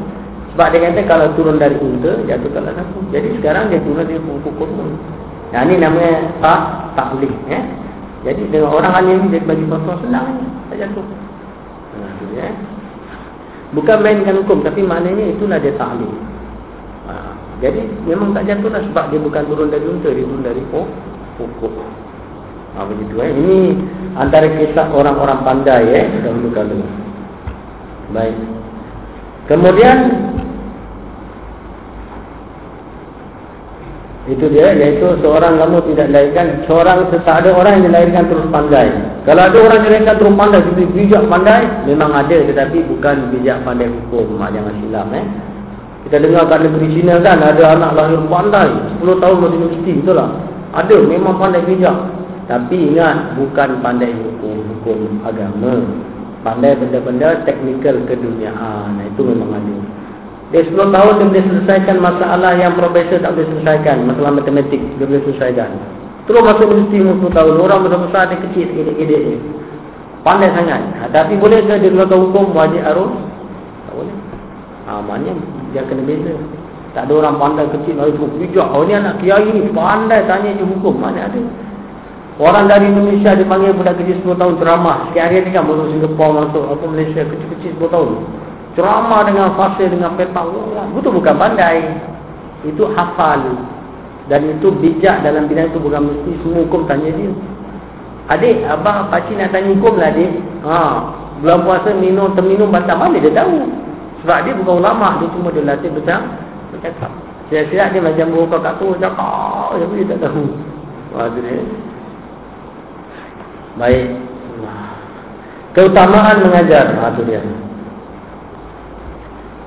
Sebab 0.54 0.70
dia 0.70 0.88
kata 0.88 1.02
kalau 1.10 1.28
turun 1.34 1.58
dari 1.60 1.76
unta, 1.82 2.16
jatuh 2.30 2.48
kalau 2.54 2.72
satu. 2.78 3.00
Jadi 3.10 3.28
sekarang 3.42 3.74
dia 3.74 3.82
turun 3.82 4.06
dari 4.06 4.22
buku 4.22 4.50
kurma. 4.54 4.86
Yang 5.54 5.64
ni 5.70 5.76
namanya 5.82 6.14
tak 6.42 6.60
tak 6.98 7.08
boleh. 7.14 7.34
Eh? 7.52 7.64
Jadi 8.26 8.42
dengan 8.50 8.74
orang 8.74 8.94
alim 8.98 9.30
dia 9.30 9.44
bagi 9.46 9.66
fatwa 9.70 9.94
senang 10.02 10.42
ni. 10.42 10.46
Tak 10.74 10.78
jatuh. 10.82 11.06
Nah, 12.00 12.12
tu. 12.18 12.26
Eh? 12.34 12.54
Bukan 13.78 13.98
main 14.02 14.22
dengan 14.24 14.42
hukum. 14.42 14.66
Tapi 14.66 14.82
maknanya 14.82 15.36
itulah 15.36 15.62
dia 15.62 15.76
ta'lim. 15.78 16.14
Ha. 17.06 17.14
Jadi 17.62 17.86
memang 18.10 18.34
tak 18.34 18.50
jatuh 18.50 18.70
lah 18.74 18.82
sebab 18.82 19.14
dia 19.14 19.20
bukan 19.22 19.44
turun 19.46 19.70
dari 19.70 19.86
unta. 19.86 20.10
Dia 20.10 20.26
turun 20.26 20.42
dari 20.42 20.62
pokok. 20.74 21.74
Ha, 22.76 22.84
begitu 22.84 23.14
eh. 23.24 23.32
Ini 23.32 23.60
antara 24.20 24.52
kisah 24.52 24.92
orang-orang 24.92 25.40
pandai 25.46 25.86
eh 25.96 26.06
dahulu 26.26 26.50
kala. 26.52 26.76
Baik. 28.12 28.38
Kemudian 29.46 29.98
itu 34.26 34.46
dia 34.50 34.74
iaitu 34.74 35.22
seorang 35.22 35.62
kamu 35.62 35.86
tidak 35.94 36.10
dilahirkan 36.10 36.48
seorang 36.66 37.06
tak 37.14 37.46
ada 37.46 37.54
orang 37.54 37.78
yang 37.78 37.84
dilahirkan 37.94 38.26
terus 38.26 38.48
pandai. 38.50 38.90
Kalau 39.22 39.42
ada 39.46 39.58
orang 39.62 39.78
yang 39.78 39.86
dilahirkan 39.86 40.16
terus 40.18 40.34
pandai 40.34 40.60
seperti 40.66 40.86
bijak 40.98 41.24
pandai 41.30 41.62
memang 41.86 42.10
ada 42.10 42.38
tetapi 42.42 42.78
bukan 42.90 43.16
bijak 43.30 43.58
pandai 43.62 43.86
hukum 43.86 44.42
mak 44.42 44.50
jangan 44.58 44.74
silap 44.82 45.14
eh. 45.14 45.26
Kita 46.10 46.18
dengar 46.22 46.44
kat 46.50 46.60
negeri 46.66 46.88
China 46.90 47.14
kan 47.22 47.38
ada 47.42 47.64
anak 47.78 47.92
lahir 47.94 48.22
pandai 48.26 48.70
10 48.98 49.22
tahun 49.22 49.38
di 49.38 49.58
universiti 49.62 49.92
betul 50.02 50.16
lah. 50.18 50.30
Ada 50.74 50.96
memang 51.06 51.36
pandai 51.38 51.62
bijak 51.62 51.98
tapi 52.50 52.76
ingat 52.78 53.38
bukan 53.38 53.70
pandai 53.86 54.10
hukum 54.10 54.58
hukum 54.74 55.22
agama. 55.22 55.86
Pandai 56.42 56.78
benda-benda 56.78 57.46
teknikal 57.46 57.98
keduniaan. 58.10 59.02
Itu 59.02 59.22
memang 59.22 59.54
ada. 59.54 60.05
Dia 60.56 60.64
10 60.64 60.72
tahun 60.72 61.14
dia 61.20 61.28
boleh 61.28 61.44
selesaikan 61.52 62.00
masalah 62.00 62.56
yang 62.56 62.80
profesor 62.80 63.20
tak 63.20 63.36
boleh 63.36 63.44
selesaikan. 63.52 64.08
Masalah 64.08 64.40
matematik 64.40 64.80
dia 64.96 65.04
boleh 65.04 65.20
selesaikan. 65.28 65.68
Terus 66.32 66.42
masuk 66.48 66.72
universiti 66.72 67.04
umur 67.04 67.28
10 67.28 67.36
tahun. 67.36 67.54
Orang 67.60 67.80
besar-besar 67.84 68.22
ada 68.32 68.36
kecil 68.40 68.72
edek-edek 68.72 69.22
ni. 69.36 69.38
Pandai 70.24 70.56
sangat. 70.56 70.80
Ha, 70.96 71.12
tapi 71.12 71.36
boleh 71.36 71.60
ke 71.60 71.76
dia 71.76 71.92
keluarkan 71.92 72.32
hukum 72.32 72.56
wajib 72.56 72.88
arus? 72.88 73.12
Tak 73.84 73.94
boleh. 74.00 74.16
Ha, 74.88 74.92
maknanya 75.04 75.34
dia 75.76 75.84
kena 75.92 76.08
beza. 76.08 76.34
Tak 76.96 77.04
ada 77.12 77.14
orang 77.20 77.36
pandai 77.36 77.68
kecil 77.76 78.00
lalu 78.00 78.16
cukup 78.16 78.32
bijak. 78.40 78.68
Oh 78.72 78.88
ni 78.88 78.96
anak 78.96 79.20
kiai 79.20 79.52
ni 79.52 79.68
pandai 79.76 80.24
tanya 80.24 80.56
je 80.56 80.64
hukum. 80.64 80.96
Mana 80.96 81.28
ada? 81.28 81.42
Orang 82.40 82.72
dari 82.72 82.96
Indonesia 82.96 83.36
dipanggil 83.36 83.76
budak 83.76 84.00
kecil 84.00 84.24
10 84.24 84.40
tahun 84.40 84.56
ceramah. 84.64 85.12
Hari 85.12 85.44
ni 85.44 85.52
kan 85.52 85.68
masuk 85.68 85.92
Singapura, 85.92 86.48
masuk 86.48 86.64
apa 86.64 86.84
Malaysia 86.88 87.28
kecil-kecil 87.28 87.76
10 87.76 87.92
tahun. 87.92 88.12
Ceramah 88.76 89.24
dengan 89.24 89.56
fasih, 89.56 89.88
dengan 89.88 90.20
petang. 90.20 90.52
Itu 91.00 91.10
bukan 91.10 91.36
pandai. 91.40 91.80
Itu 92.68 92.92
hafal. 92.92 93.40
Dan 94.28 94.58
itu 94.58 94.68
bijak 94.84 95.24
dalam 95.24 95.48
bidang 95.48 95.72
itu 95.72 95.80
bukan 95.80 96.12
mesti 96.12 96.32
semua 96.44 96.66
hukum 96.68 96.84
tanya 96.90 97.14
dia. 97.14 97.32
Adik, 98.26 98.66
abang, 98.66 99.08
pakcik 99.14 99.38
nak 99.38 99.54
tanya 99.54 99.70
hukum 99.70 100.02
lah 100.02 100.10
adik. 100.10 100.34
Ha, 100.66 100.78
bulan 101.46 101.62
puasa 101.62 101.94
minum, 101.94 102.34
terminum 102.34 102.74
bantah 102.74 102.98
mana 102.98 103.22
dia 103.22 103.30
tahu. 103.32 103.70
Sebab 104.26 104.38
dia 104.44 104.58
bukan 104.58 104.82
ulama, 104.82 105.22
dia 105.22 105.30
cuma 105.30 105.54
dia 105.54 105.62
latih 105.62 105.94
betul. 105.94 106.22
Bercakap. 106.74 107.12
Siap-siap 107.54 107.88
dia 107.94 108.02
macam 108.02 108.34
buka 108.34 108.58
kat 108.66 108.74
tu, 108.82 108.98
cakap. 108.98 109.78
Tapi 109.78 109.94
dia 110.02 110.18
tak 110.18 110.20
tahu. 110.26 110.44
Baik. 113.78 114.08
Keutamaan 115.78 116.42
mengajar. 116.42 116.98
Ha, 116.98 117.14
tu 117.14 117.22
dia. 117.30 117.46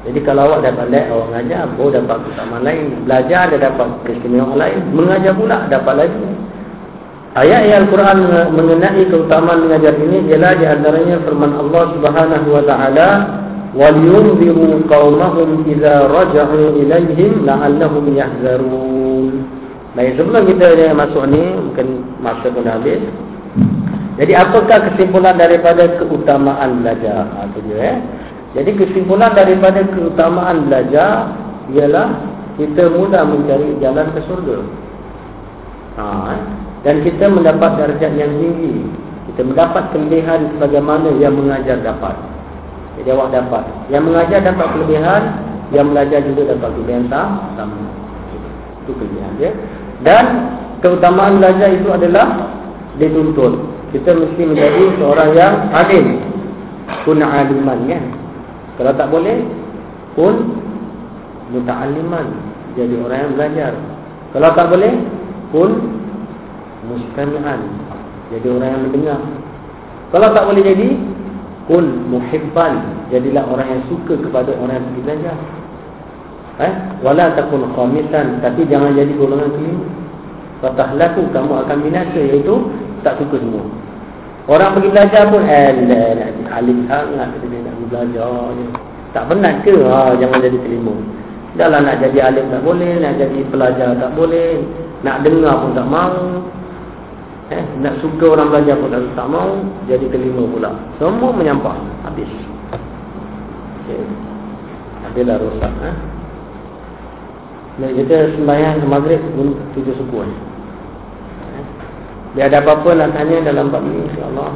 Jadi 0.07 0.19
kalau 0.27 0.51
awak 0.51 0.67
dah 0.67 0.73
pandai, 0.75 1.07
awak 1.07 1.31
mengajar, 1.31 1.63
baru 1.79 1.89
dapat 1.95 2.17
keutamaan 2.27 2.63
lain. 2.67 2.85
Belajar, 3.07 3.41
dia 3.47 3.59
dapat 3.59 3.87
keistimewaan 4.03 4.57
lain. 4.59 4.79
Mengajar 4.91 5.33
pula, 5.35 5.57
dapat 5.71 5.93
lagi. 5.95 6.25
Ayat-ayat 7.33 7.87
Al-Quran 7.87 8.17
mengenai 8.53 9.03
keutamaan 9.09 9.65
mengajar 9.65 9.95
ini 9.97 10.27
ialah 10.29 10.53
di 10.53 10.65
antaranya 10.69 11.17
firman 11.23 11.51
Allah 11.57 11.83
Subhanahu 11.97 12.47
wa 12.51 12.63
taala 12.67 13.09
وَلْيُنْذِرُوا 13.73 14.85
قَوْمَهُمْ 14.85 15.49
إِذَا 15.65 15.95
رَجَعُوا 16.17 16.67
إِلَيْهِمْ 16.81 17.31
لَعَلَّهُمْ 17.49 18.05
يَحْذَرُونَ 18.13 19.33
Baik, 19.93 20.17
sebelum 20.17 20.49
kita 20.49 20.89
masuk 20.97 21.29
ni, 21.29 21.41
mungkin 21.53 22.01
masa 22.17 22.49
pun 22.49 22.65
dah 22.65 22.81
habis. 22.81 22.97
Jadi, 24.17 24.33
apakah 24.33 24.89
kesimpulan 24.89 25.37
daripada 25.37 25.85
keutamaan 26.01 26.81
belajar? 26.81 27.29
Ha, 27.29 27.45
itu 27.53 27.59
dia, 27.69 27.77
eh? 27.93 27.97
Jadi, 28.56 28.70
kesimpulan 28.76 29.36
daripada 29.36 29.84
keutamaan 29.92 30.68
belajar 30.68 31.36
ialah 31.72 32.08
kita 32.56 32.90
mudah 32.90 33.22
mencari 33.28 33.76
jalan 33.78 34.06
ke 34.16 34.20
surga. 34.24 34.58
Ha, 35.98 36.04
eh? 36.34 36.40
dan 36.86 37.02
kita 37.02 37.26
mendapat 37.30 37.70
darjat 37.78 38.12
yang 38.14 38.30
tinggi. 38.38 38.86
Kita 39.30 39.44
mendapat 39.44 39.92
kelebihan 39.92 40.56
sebagaimana 40.56 41.12
yang 41.20 41.36
mengajar 41.36 41.78
dapat. 41.84 42.16
Jadi 42.98 43.08
awak 43.14 43.30
dapat. 43.30 43.62
Yang 43.92 44.02
mengajar 44.10 44.38
dapat 44.42 44.66
kelebihan 44.74 45.22
yang 45.70 45.92
belajar 45.92 46.24
juga 46.24 46.56
dapat 46.56 46.68
kelebihan 46.74 47.04
sama 47.12 47.76
itu 48.88 48.92
kelebihan 48.96 49.32
dia. 49.36 49.52
Dan 50.00 50.24
keutamaan 50.80 51.38
belajar 51.38 51.68
itu 51.76 51.88
adalah 51.92 52.56
dituntut. 52.96 53.68
Kita 53.92 54.16
mesti 54.16 54.42
menjadi 54.48 54.82
seorang 54.96 55.30
yang 55.36 55.54
alim. 55.76 56.06
Pun 57.04 57.20
aliman 57.20 57.78
kan 57.84 58.04
kalau 58.78 58.92
tak 58.94 59.10
boleh 59.10 59.42
pun 60.14 60.34
muta'aliman 61.50 62.26
jadi 62.78 62.94
orang 63.02 63.18
yang 63.18 63.32
belajar. 63.34 63.72
Kalau 64.30 64.48
tak 64.54 64.66
boleh 64.70 64.92
pun 65.50 65.70
mustami'an. 66.86 67.60
Jadi 68.30 68.46
orang 68.46 68.68
yang 68.70 68.82
mendengar. 68.86 69.20
Kalau 70.14 70.28
tak 70.30 70.44
boleh 70.46 70.62
jadi 70.62 70.88
kun 71.66 71.84
muhibban 72.08 73.04
jadilah 73.10 73.44
orang 73.50 73.68
yang 73.68 73.82
suka 73.90 74.14
kepada 74.14 74.54
orang 74.56 74.78
yang 74.78 75.02
belajar. 75.02 75.36
Eh? 76.62 76.72
Wala 77.02 77.34
takun 77.34 77.66
khamisan. 77.74 78.38
Tapi 78.38 78.62
jangan 78.70 78.94
jadi 78.94 79.10
golongan 79.18 79.50
kelima 79.58 79.98
fatahlaku 80.58 81.22
kamu 81.30 81.52
akan 81.66 81.78
binasa 81.86 82.18
iaitu 82.18 82.54
tak 83.06 83.14
suka 83.22 83.38
semua 83.38 83.64
orang 84.48 84.74
pergi 84.74 84.88
belajar 84.90 85.22
pun 85.28 85.44
eh 85.44 85.76
alim 86.48 86.78
sangat 86.90 87.28
dia 87.44 87.58
nak 87.62 87.74
belajar 87.86 88.32
je 88.58 88.66
tak 89.16 89.24
penat 89.24 89.64
ke? 89.64 89.72
Ha, 89.88 90.20
jangan 90.20 90.44
jadi 90.44 90.58
kelima 90.60 90.92
Dahlah 91.56 91.80
nak 91.80 91.98
jadi 91.98 92.28
alim 92.28 92.46
tak 92.52 92.62
boleh, 92.62 93.02
nak 93.02 93.18
jadi 93.18 93.40
pelajar 93.48 93.90
tak 93.98 94.10
boleh, 94.14 94.62
nak 95.02 95.26
dengar 95.26 95.58
pun 95.64 95.72
tak 95.74 95.88
mahu, 95.90 96.44
eh, 97.50 97.64
nak 97.82 97.98
suka 97.98 98.36
orang 98.36 98.52
belajar 98.52 98.76
pun 98.78 98.92
tak, 98.92 99.02
tak 99.16 99.26
mau 99.26 99.58
jadi 99.90 100.06
kelima 100.06 100.44
pula. 100.46 100.70
Semua 101.00 101.34
menyampah 101.34 101.74
habis. 102.06 102.30
Okay. 103.88 104.04
adalah 105.08 105.40
rosak 105.40 105.72
eh. 105.82 105.96
Dan 107.80 107.90
kita 107.96 108.16
sembahyang 108.36 108.84
maghrib 108.84 109.22
pun 109.32 109.56
tujuh 109.72 109.96
suku 109.96 110.18
eh. 110.28 110.47
Dia 112.36 112.50
ada 112.50 112.60
apa-apa 112.60 112.90
nak 112.92 113.16
tanya 113.16 113.40
dalam 113.48 113.72
bab 113.72 113.84
ini 113.84 114.04
insyaAllah. 114.08 114.52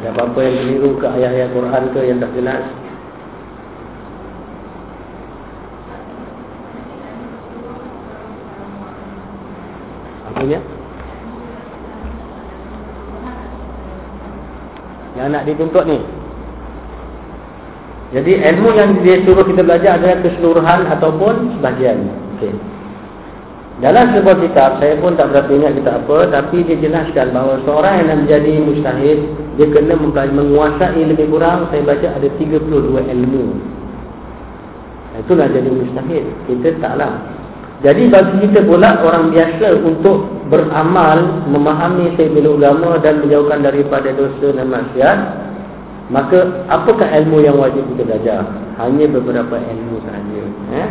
Ada 0.00 0.08
apa-apa 0.16 0.38
yang 0.44 0.56
keliru 0.64 0.90
ke 0.96 1.06
ayat-ayat 1.08 1.48
Quran 1.52 1.84
ke 1.92 2.00
yang 2.04 2.18
tak 2.20 2.32
jelas? 2.36 2.64
Punya 10.40 10.56
yang 15.20 15.36
nak 15.36 15.44
dituntut 15.44 15.84
ni 15.84 16.00
jadi 18.10 18.32
ilmu 18.54 18.74
yang 18.74 18.90
dia 19.06 19.22
suruh 19.22 19.46
kita 19.46 19.62
belajar 19.62 20.02
adalah 20.02 20.18
keseluruhan 20.26 20.80
ataupun 20.90 21.34
sebahagian. 21.58 22.10
Okay. 22.36 22.50
dalam 23.84 24.16
sebuah 24.16 24.36
kitab 24.44 24.70
saya 24.80 24.96
pun 24.96 25.12
tak 25.16 25.28
berapa 25.32 25.48
ingat 25.52 25.72
kita 25.76 25.90
apa 26.04 26.16
tapi 26.32 26.64
dia 26.64 26.76
jelaskan 26.80 27.32
bahawa 27.36 27.60
seorang 27.64 27.94
yang 28.00 28.24
menjadi 28.24 28.52
mustahid 28.60 29.18
dia 29.56 29.66
kena 29.72 29.94
menguasai 30.36 31.00
lebih 31.04 31.28
kurang 31.30 31.68
saya 31.70 31.84
baca 31.86 32.08
ada 32.16 32.28
32 32.36 32.66
ilmu. 32.98 33.44
Itu 35.20 35.32
nak 35.36 35.52
jadi 35.52 35.70
mustahid 35.70 36.24
kita 36.50 36.68
taklah. 36.82 37.14
Jadi 37.80 38.12
bagi 38.12 38.44
kita 38.44 38.60
pula 38.68 39.00
orang 39.00 39.32
biasa 39.32 39.72
untuk 39.80 40.28
beramal, 40.52 41.48
memahami 41.48 42.12
sebilu 42.18 42.60
ulama 42.60 43.00
dan 43.00 43.24
menjauhkan 43.24 43.64
daripada 43.64 44.12
dosa 44.12 44.52
dan 44.52 44.68
maksiat, 44.68 45.18
maka 46.10 46.66
apakah 46.66 47.06
ilmu 47.22 47.38
yang 47.38 47.54
wajib 47.54 47.86
kita 47.94 48.02
belajar? 48.02 48.42
Hanya 48.82 49.06
beberapa 49.06 49.54
ilmu 49.54 50.02
sahaja. 50.02 50.42
Eh? 50.74 50.88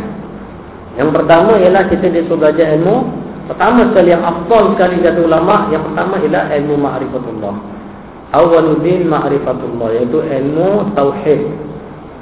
Yang 0.96 1.10
pertama 1.12 1.60
ialah 1.60 1.84
kita 1.92 2.08
disuruh 2.08 2.40
belajar 2.40 2.72
ilmu. 2.80 3.04
Pertama 3.52 3.92
sekali 3.92 4.14
yang 4.14 4.24
afdal 4.24 4.72
sekali 4.72 5.02
kata 5.04 5.20
ulama, 5.20 5.68
yang 5.68 5.82
pertama 5.84 6.14
ialah 6.24 6.44
ilmu 6.56 6.74
ma'rifatullah. 6.80 7.54
Awaluddin 8.32 9.10
ma'rifatullah, 9.10 9.88
iaitu 10.00 10.18
ilmu 10.24 10.94
tauhid. 10.96 11.40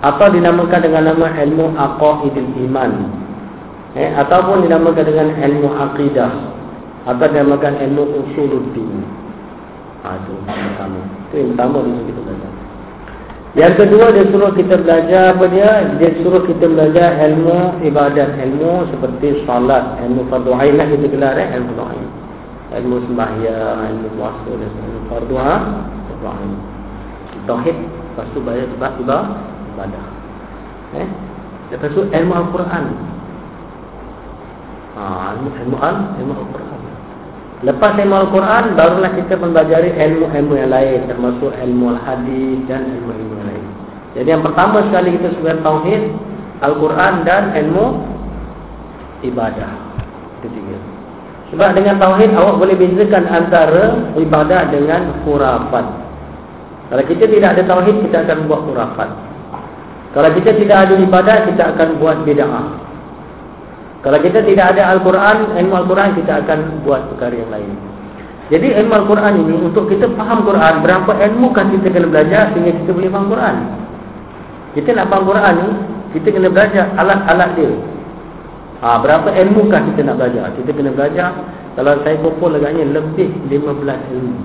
Atau 0.03 0.27
dinamakan 0.35 0.79
dengan 0.83 1.11
nama 1.15 1.27
ilmu 1.43 1.75
aqaidil 1.75 2.51
iman 2.71 2.93
eh, 3.99 4.15
ataupun 4.15 4.63
dinamakan 4.63 5.05
dengan 5.07 5.29
ilmu 5.43 5.75
aqidah 5.75 6.33
atau 7.03 7.27
dinamakan 7.27 7.83
ilmu 7.83 8.03
usuluddin. 8.23 9.03
Ha, 10.07 10.15
itu 10.23 10.33
yang 10.47 10.63
pertama. 10.71 10.99
Itu 11.03 11.35
yang 11.35 11.51
pertama 11.59 11.77
kita 11.83 12.21
belajar. 12.23 12.48
Yang 13.59 13.75
kedua 13.75 14.15
dia 14.15 14.23
suruh 14.31 14.55
kita 14.55 14.79
belajar 14.79 15.35
apa 15.35 15.45
dia? 15.51 15.83
Dia 15.99 16.15
suruh 16.23 16.47
kita 16.47 16.71
belajar 16.71 17.19
ilmu 17.27 17.83
ibadat, 17.83 18.39
ilmu 18.39 18.87
seperti 18.95 19.43
salat, 19.51 19.99
ilmu 20.07 20.31
fardu 20.31 20.55
ain 20.55 20.79
lah 20.79 20.87
kita 20.87 21.11
gelar 21.11 21.35
eh, 21.35 21.59
ilmu 21.59 21.75
ain. 21.83 22.07
Ilmu 22.79 22.97
sembahyang, 23.11 23.79
ilmu 23.83 24.09
puasa 24.15 24.51
dan 24.55 24.71
ilmu 24.71 24.99
ha? 25.43 25.57
fardu 26.07 26.27
ain. 26.31 26.53
Tauhid, 27.51 27.75
lepas 27.75 28.27
tu 28.31 28.39
bayar 28.47 28.67
sebab 28.79 28.93
ibadah. 29.03 30.05
Eh? 31.03 31.09
Lepas 31.75 31.91
tu 31.99 32.07
ilmu 32.07 32.35
Al-Quran 32.39 32.85
Ha, 34.99 35.31
ilmu 35.39 35.51
ilmu 35.63 35.77
al 35.79 35.97
ilmu 36.19 36.35
Al-Quran. 36.35 36.79
Lepas 37.63 37.95
ilmu 38.03 38.15
Al-Quran 38.19 38.65
barulah 38.75 39.11
kita 39.15 39.39
mempelajari 39.39 39.95
ilmu-ilmu 39.95 40.55
yang 40.59 40.71
lain 40.75 41.07
termasuk 41.07 41.55
ilmu 41.55 41.95
al-hadis 41.95 42.59
dan 42.67 42.83
ilmu-ilmu. 42.87 43.38
Jadi 44.17 44.29
yang 44.29 44.45
pertama 44.45 44.85
sekali 44.89 45.19
kita 45.21 45.37
sebagai 45.37 45.61
tauhid, 45.61 46.03
Al-Quran 46.65 47.15
dan 47.29 47.43
ilmu 47.53 47.87
ibadah. 49.27 49.73
Ketiga. 50.41 50.79
Sebab 51.53 51.71
dengan 51.77 51.97
tauhid 51.97 52.31
awak 52.37 52.61
boleh 52.61 52.77
bezakan 52.77 53.25
antara 53.29 53.85
ibadah 54.21 54.69
dengan 54.69 55.25
khurafat. 55.25 55.87
Kalau 56.89 57.05
kita 57.05 57.25
tidak 57.29 57.49
ada 57.57 57.63
tauhid 57.69 57.97
kita 58.05 58.25
akan 58.25 58.49
buat 58.49 58.61
khurafat. 58.65 59.11
Kalau 60.17 60.31
kita 60.33 60.57
tidak 60.57 60.89
ada 60.89 60.95
ibadah, 60.97 61.37
kita 61.45 61.63
akan 61.77 61.89
buat 62.01 62.25
bid'ah. 62.25 62.67
Kalau 64.01 64.19
kita 64.25 64.41
tidak 64.41 64.73
ada 64.73 64.97
Al-Quran, 64.97 65.53
ilmu 65.59 65.75
Al-Quran, 65.85 66.17
kita 66.17 66.43
akan 66.47 66.81
buat 66.87 67.13
perkara 67.13 67.35
yang 67.37 67.51
lain. 67.53 67.71
Jadi 68.49 68.73
ilmu 68.73 68.95
Al-Quran 69.05 69.33
ini, 69.45 69.55
untuk 69.69 69.85
kita 69.93 70.09
faham 70.17 70.49
Quran, 70.49 70.81
berapa 70.81 71.13
ilmu 71.13 71.53
kan 71.53 71.69
kita 71.77 71.93
kena 71.93 72.09
belajar 72.09 72.57
sehingga 72.57 72.73
kita 72.81 72.91
boleh 72.97 73.11
faham 73.13 73.29
Quran. 73.29 73.57
Kita 74.77 74.93
nak 74.93 75.09
faham 75.09 75.25
Quran 75.25 75.55
ni, 75.57 75.71
kita 76.17 76.29
kena 76.33 76.49
belajar 76.53 76.85
alat-alat 77.01 77.51
dia. 77.57 77.73
Ha, 78.79 79.01
berapa 79.03 79.29
ilmu 79.33 79.73
kan 79.73 79.91
kita 79.93 80.01
nak 80.07 80.17
belajar? 80.21 80.53
Kita 80.55 80.71
kena 80.71 80.91
belajar, 80.93 81.29
kalau 81.75 81.95
saya 82.03 82.17
kumpul 82.21 82.53
agaknya 82.55 82.85
lebih 82.91 83.31
15 83.49 84.15
ilmu. 84.15 84.37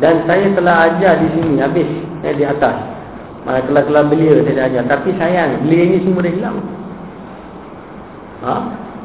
Dan 0.00 0.24
saya 0.24 0.46
telah 0.56 0.76
ajar 0.88 1.20
di 1.20 1.28
sini, 1.36 1.60
habis 1.60 1.88
eh, 2.24 2.34
di 2.34 2.44
atas. 2.48 2.76
Mana 3.42 3.58
kelas-kelas 3.66 4.04
belia 4.06 4.38
saya 4.46 4.54
dah 4.54 4.64
ajar. 4.70 4.82
Tapi 4.86 5.08
sayang, 5.18 5.66
belia 5.66 5.82
ini 5.82 5.98
semua 6.06 6.22
dah 6.22 6.32
hilang. 6.32 6.58
Ha? 8.42 8.54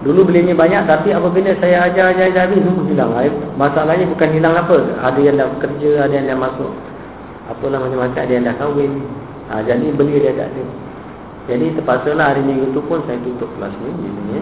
Dulu 0.06 0.30
belinya 0.30 0.54
banyak 0.54 0.86
tapi 0.86 1.10
apabila 1.10 1.58
saya 1.58 1.90
ajar 1.90 2.14
ajar 2.14 2.26
ajar 2.30 2.42
habis 2.46 2.62
semua 2.62 2.86
hilang. 2.86 3.12
Masalahnya 3.58 4.06
bukan 4.06 4.30
hilang 4.30 4.54
apa. 4.54 4.78
Ada 5.02 5.20
yang 5.20 5.36
dah 5.42 5.50
kerja, 5.58 5.92
ada 6.06 6.14
yang 6.14 6.26
dah 6.30 6.38
masuk. 6.38 6.72
Apalah 7.50 7.80
macam-macam 7.82 8.22
ada 8.22 8.34
yang 8.34 8.46
dah 8.46 8.56
kahwin. 8.62 8.94
Ha, 9.48 9.64
jadi 9.64 9.86
belia 9.96 10.20
dia 10.20 10.34
tak 10.36 10.48
ada. 10.52 10.64
Jadi 11.48 11.66
terpaksalah 11.80 12.36
hari 12.36 12.44
minggu 12.44 12.76
tu 12.76 12.84
pun 12.84 13.00
saya 13.08 13.16
tutup 13.24 13.48
kelas 13.56 13.72
ni. 13.80 13.92
Jadi, 13.96 14.40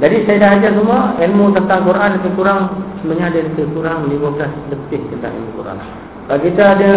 jadi 0.00 0.16
saya 0.24 0.36
dah 0.40 0.50
ajar 0.56 0.72
semua 0.72 0.98
ilmu 1.20 1.44
tentang 1.52 1.80
Quran 1.84 2.10
lebih 2.20 2.32
kurang 2.36 2.60
sebenarnya 3.00 3.26
ada 3.32 3.38
lebih 3.44 3.66
kurang 3.76 3.98
15 4.08 4.72
lebih 4.72 5.00
tentang 5.12 5.32
ilmu 5.36 5.50
Quran. 5.60 5.76
Kalau 6.26 6.40
kita 6.42 6.62
ada 6.76 6.90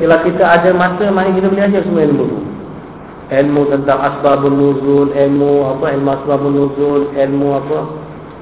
kalau 0.00 0.18
kita 0.24 0.44
ada 0.44 0.70
masa 0.72 1.04
mari 1.12 1.30
kita 1.36 1.52
boleh 1.52 1.64
ajar 1.68 1.82
semua 1.84 2.02
ilmu 2.08 2.24
tu 2.24 2.38
ilmu 3.26 3.62
tentang 3.74 3.98
asbabun 3.98 4.54
nuzul, 4.54 5.10
ilmu 5.10 5.52
apa 5.66 5.86
ilmu 5.98 6.08
asbabun 6.14 6.52
nuzul, 6.54 7.00
ilmu 7.10 7.48
apa? 7.58 7.78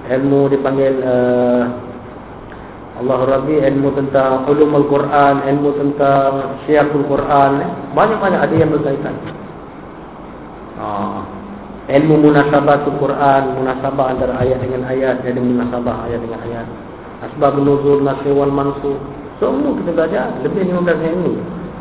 Ilmu 0.05 0.41
dipanggil 0.53 1.01
uh, 1.01 1.63
Allah 2.95 3.19
Rabbi, 3.27 3.59
ilmu 3.59 3.91
tentang 3.99 4.47
ulumul 4.47 4.87
Quran, 4.87 5.43
ilmu 5.43 5.71
tentang 5.75 6.63
syiarul 6.63 7.03
Quran, 7.11 7.53
banyak-banyak 7.91 8.39
ada 8.39 8.55
yang 8.55 8.71
berkaitan. 8.71 9.15
Ah. 10.79 11.27
Ilmu 11.85 12.17
munasabatul 12.17 12.97
Quran, 12.97 13.61
munasabah 13.61 14.15
antara 14.15 14.41
ayat 14.41 14.63
dengan 14.63 14.89
ayat, 14.89 15.21
ada 15.21 15.41
munasabah 15.43 16.07
ayat 16.07 16.23
dengan 16.23 16.41
ayat. 16.47 16.67
Asbabun 17.29 17.67
nuzul, 17.67 18.01
nasr 18.07 18.31
wal 18.31 18.49
mansukh. 18.49 18.97
Semua 19.43 19.75
kita 19.83 19.91
belajar 19.93 20.25
lebih 20.47 20.71
15 20.71 21.11
ilmu. 21.13 21.33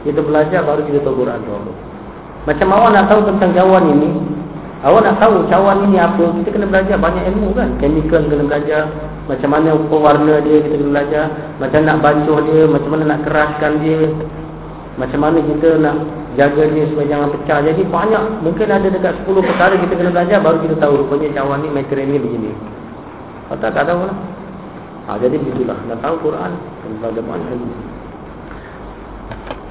Kita 0.03 0.19
belajar 0.19 0.60
baru 0.65 0.81
kita 0.84 0.99
tahu 1.06 1.23
Quran 1.23 1.40
tu. 1.45 1.73
Macam 2.44 2.68
awak 2.76 2.90
nak 2.91 3.07
tahu 3.07 3.22
tentang 3.23 3.56
cawan 3.56 3.88
ini 3.88 4.19
Awak 4.84 5.02
nak 5.07 5.15
tahu 5.23 5.48
cawan 5.48 5.88
ini 5.88 5.95
apa 5.95 6.23
Kita 6.44 6.49
kena 6.52 6.68
belajar 6.68 6.99
banyak 6.99 7.23
ilmu 7.31 7.56
kan 7.56 7.72
Chemical 7.80 8.27
kena 8.27 8.44
belajar 8.44 8.81
Macam 9.24 9.50
mana 9.56 9.72
warna 9.88 10.44
dia 10.44 10.60
kita 10.68 10.76
kena 10.76 10.91
belajar 10.91 11.26
Macam 11.64 11.80
nak 11.88 11.98
bancuh 12.04 12.40
dia 12.44 12.62
Macam 12.68 12.90
mana 12.91 13.04
nak 13.16 13.20
keraskan 13.24 13.72
dia 13.80 14.00
Macam 15.00 15.20
mana 15.24 15.40
kita 15.40 15.70
nak 15.80 15.95
jaga 16.34 16.66
dia 16.66 16.84
supaya 16.90 17.08
jangan 17.08 17.30
pecah. 17.32 17.60
Jadi 17.64 17.82
banyak 17.88 18.24
Mungkin 18.44 18.68
ada 18.68 18.88
dekat 18.90 19.14
10 19.24 19.48
perkara 19.48 19.74
kita 19.80 19.94
kena 19.95 20.12
belajar 20.12 20.38
Baru 20.44 20.58
kita 20.60 20.76
tahu 20.76 20.94
rupanya 21.08 21.30
cawan 21.40 21.64
ni 21.64 21.70
material 21.72 22.08
ni 22.12 22.20
begini. 22.20 22.52
Kalau 23.48 23.60
tak, 23.64 23.72
tak 23.80 23.84
tahu 23.88 24.02
lah 24.04 24.18
ha, 25.08 25.16
Jadi 25.16 25.36
begitulah. 25.40 25.78
Nak 25.88 25.98
tahu 26.04 26.16
Quran 26.28 26.52
belajar 27.00 27.24
banyak 27.24 27.50
ilmu 27.52 27.76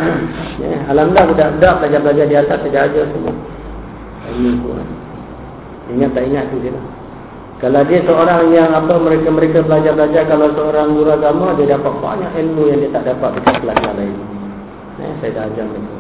ya, 0.65 0.75
Alhamdulillah 0.91 1.27
budak-budak 1.29 1.75
belajar-belajar 1.79 2.27
di 2.27 2.37
atas 2.37 2.59
saja 2.65 2.79
aja 2.89 3.01
semua. 3.13 3.35
Ilmu 4.33 4.73
Ingat 5.93 6.11
tak 6.17 6.25
ingat 6.25 6.45
tu 6.49 6.57
dia. 6.65 6.73
Kalau 7.63 7.81
dia 7.87 8.03
seorang 8.03 8.51
yang 8.51 8.75
apa 8.75 8.99
mereka-mereka 8.99 9.63
belajar-belajar 9.63 10.27
kalau 10.27 10.51
seorang 10.59 10.99
guru 10.99 11.15
agama 11.15 11.55
dia 11.55 11.79
dapat 11.79 11.95
banyak 12.03 12.31
ilmu 12.43 12.63
yang 12.67 12.79
dia 12.83 12.91
tak 12.91 13.05
dapat 13.15 13.39
dekat 13.39 13.55
kelas 13.63 13.79
lain. 13.87 14.17
Ya, 14.99 15.09
saya 15.23 15.31
dah 15.31 15.43
ajar 15.47 15.65
mereka. 15.71 15.97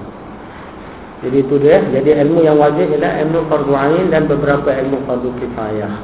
Jadi 1.22 1.36
itu 1.39 1.55
dia. 1.62 1.78
Jadi 1.94 2.10
ilmu 2.18 2.39
yang 2.43 2.59
wajib 2.59 2.90
ialah 2.90 3.12
ilmu 3.22 3.47
fardu 3.47 3.72
ain 3.78 4.05
dan 4.10 4.26
beberapa 4.26 4.74
ilmu 4.74 5.06
fardu 5.06 5.30
kifayah. 5.39 5.94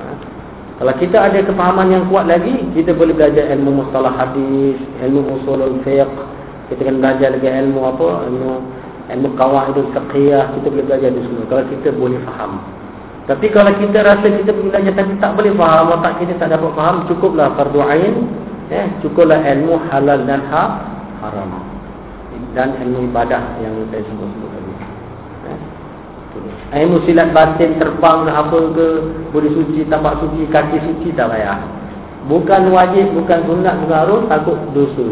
Ha? 0.00 0.06
Kalau 0.80 0.94
kita 0.96 1.28
ada 1.28 1.38
kefahaman 1.44 1.92
yang 1.92 2.08
kuat 2.08 2.24
lagi, 2.24 2.56
kita 2.72 2.96
boleh 2.96 3.12
belajar 3.12 3.52
ilmu 3.52 3.84
mustalah 3.84 4.16
hadis, 4.16 4.80
ilmu 5.04 5.44
usulul 5.44 5.76
fiqh, 5.84 6.08
kita 6.70 6.86
kena 6.86 7.02
belajar 7.02 7.34
lagi 7.34 7.50
ilmu 7.50 7.80
apa 7.82 8.08
ilmu 8.30 8.52
ilmu 9.10 9.28
kawan 9.34 9.74
itu 9.74 9.82
fiqhiyah 9.90 10.54
kita 10.54 10.66
boleh 10.70 10.84
belajar 10.86 11.10
di 11.10 11.20
semua 11.26 11.44
kalau 11.50 11.64
kita 11.66 11.88
boleh 11.98 12.18
faham 12.22 12.62
tapi 13.30 13.46
kalau 13.54 13.70
kita 13.78 14.02
rasa 14.02 14.26
kita 14.26 14.50
belajar 14.50 14.90
tapi 14.90 15.14
tak 15.22 15.38
boleh 15.38 15.54
faham 15.54 15.94
otak 15.94 16.18
kita 16.18 16.34
tak 16.42 16.50
dapat 16.50 16.74
faham 16.74 17.06
cukuplah 17.06 17.54
fardu 17.54 17.78
ain 17.86 18.26
eh 18.74 18.90
cukuplah 19.06 19.38
ilmu 19.38 19.78
halal 19.86 20.18
dan 20.26 20.42
ha 20.50 20.64
haram. 21.22 21.62
Dan 22.50 22.74
ilmu 22.82 23.06
ibadah 23.14 23.62
yang 23.62 23.86
saya 23.94 24.02
sebut-sebut 24.02 24.50
tadi. 24.50 24.72
Eh 26.74 26.82
ilmu 26.82 27.06
silat 27.06 27.30
batin 27.30 27.78
terbang 27.78 28.26
ke 28.26 28.32
apa 28.34 28.58
ke 28.74 28.86
boleh 29.30 29.50
suci 29.54 29.86
tambah 29.86 30.18
suci 30.18 30.50
kaki 30.50 30.82
suci 30.82 31.14
tak 31.14 31.30
payah. 31.30 31.62
Bukan 32.26 32.74
wajib 32.74 33.14
bukan 33.14 33.46
sunat 33.46 33.78
bukan 33.86 33.98
harus 34.10 34.22
takut 34.26 34.58
dosa 34.74 35.06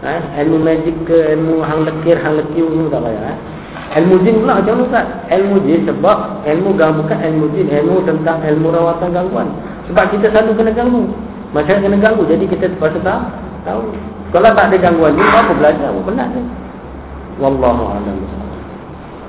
eh, 0.00 0.20
ilmu 0.44 0.64
magic 0.64 0.96
ke 1.04 1.36
ilmu 1.36 1.60
hang 1.60 1.84
lekir 1.84 2.16
hang 2.24 2.40
lekir 2.40 2.64
ni 2.64 2.88
tak 2.88 3.04
payah 3.04 3.36
eh. 3.36 3.38
Ilmu 3.96 4.20
jin 4.20 4.44
pula 4.44 4.60
macam 4.60 4.72
mana 4.76 4.84
Ustaz? 4.84 5.06
Ilmu 5.32 5.56
jin 5.64 5.80
sebab 5.88 6.18
ilmu 6.44 6.70
gangguan 6.76 7.00
bukan 7.00 7.18
ilmu 7.24 7.46
jin 7.56 7.66
ilmu 7.72 7.96
tentang 8.04 8.38
ilmu 8.44 8.68
rawatan 8.68 9.08
gangguan. 9.16 9.48
Sebab 9.88 10.04
kita 10.12 10.26
selalu 10.34 10.52
kena 10.60 10.72
ganggu. 10.76 11.02
Masyarakat 11.56 11.80
kena 11.80 11.96
ganggu 11.96 12.22
jadi 12.28 12.44
kita 12.44 12.64
terpaksa 12.68 13.00
tak 13.00 13.20
tahu. 13.64 13.88
Kalau 14.28 14.50
tak 14.52 14.68
ada 14.68 14.76
gangguan 14.76 15.16
ni 15.16 15.24
apa 15.24 15.52
belajar? 15.56 15.88
Apa 15.88 16.00
benar 16.04 16.28
ni? 16.36 16.42
Wallahu 17.40 17.82
a'lam. 17.96 18.18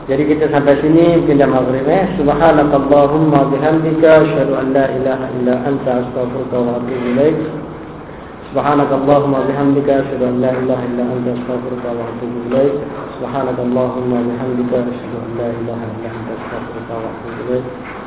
Jadi 0.09 0.25
kita 0.25 0.49
sampai 0.49 0.73
sini 0.81 1.21
mungkin 1.21 1.37
dah 1.37 1.45
maghrib 1.45 1.85
eh? 1.85 2.09
Subhanakallahumma 2.17 3.45
bihamdika 3.53 4.25
asyhadu 4.25 4.57
an 4.57 4.73
la 4.73 4.89
ilaha 4.89 5.25
illa 5.37 5.53
anta 5.69 6.01
astaghfiruka 6.01 6.57
wa 6.57 6.81
atubu 6.81 7.05
ilaik 7.13 7.37
سبحانك 8.49 8.91
اللهم 8.99 9.33
وبحمدك 9.33 9.89
أشهد 9.89 10.21
أن 10.31 10.35
لا 10.41 10.51
إله 10.61 10.79
إلا 10.89 11.03
أنت 11.13 11.27
أستغفرك 11.37 11.85
وأتوب 11.97 12.33
إليك. 12.49 12.75
سبحانك 13.21 13.57
اللهم 13.67 14.09
وبحمدك 14.19 14.71
أشهد 14.73 15.13
أن 15.25 15.31
لا 15.39 15.49
إله 15.59 15.79
إلا 15.93 16.09
أنت 16.17 16.29
أستغفرك 16.39 16.89
وأتوب 17.01 17.35
إليك. 17.45 17.65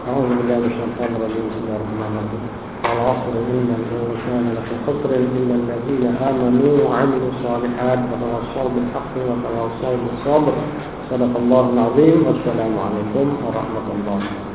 أعوذ 0.08 0.28
بالله 0.38 0.56
من 0.62 0.68
الشيطان 0.72 1.10
الرجيم. 1.16 1.44
بسم 1.50 1.60
الله 1.62 1.78
الرحمن 1.78 2.10
الرحيم. 2.10 2.42
والعصر 2.84 3.34
إن 3.54 3.68
الإنسان 3.78 4.44
لفي 4.56 4.74
خسر 4.86 5.10
إلا 5.38 5.54
الذين 5.62 6.04
آمنوا 6.30 6.74
وعملوا 6.86 7.30
الصالحات 7.34 8.00
وتواصوا 8.10 8.68
بالحق 8.74 9.14
وتواصوا 9.28 9.96
بالصبر. 10.02 10.54
صدق 11.10 11.32
الله 11.42 11.64
العظيم. 11.74 12.18
والسلام 12.26 12.74
عليكم 12.86 13.26
ورحمة 13.46 13.86
الله. 13.96 14.51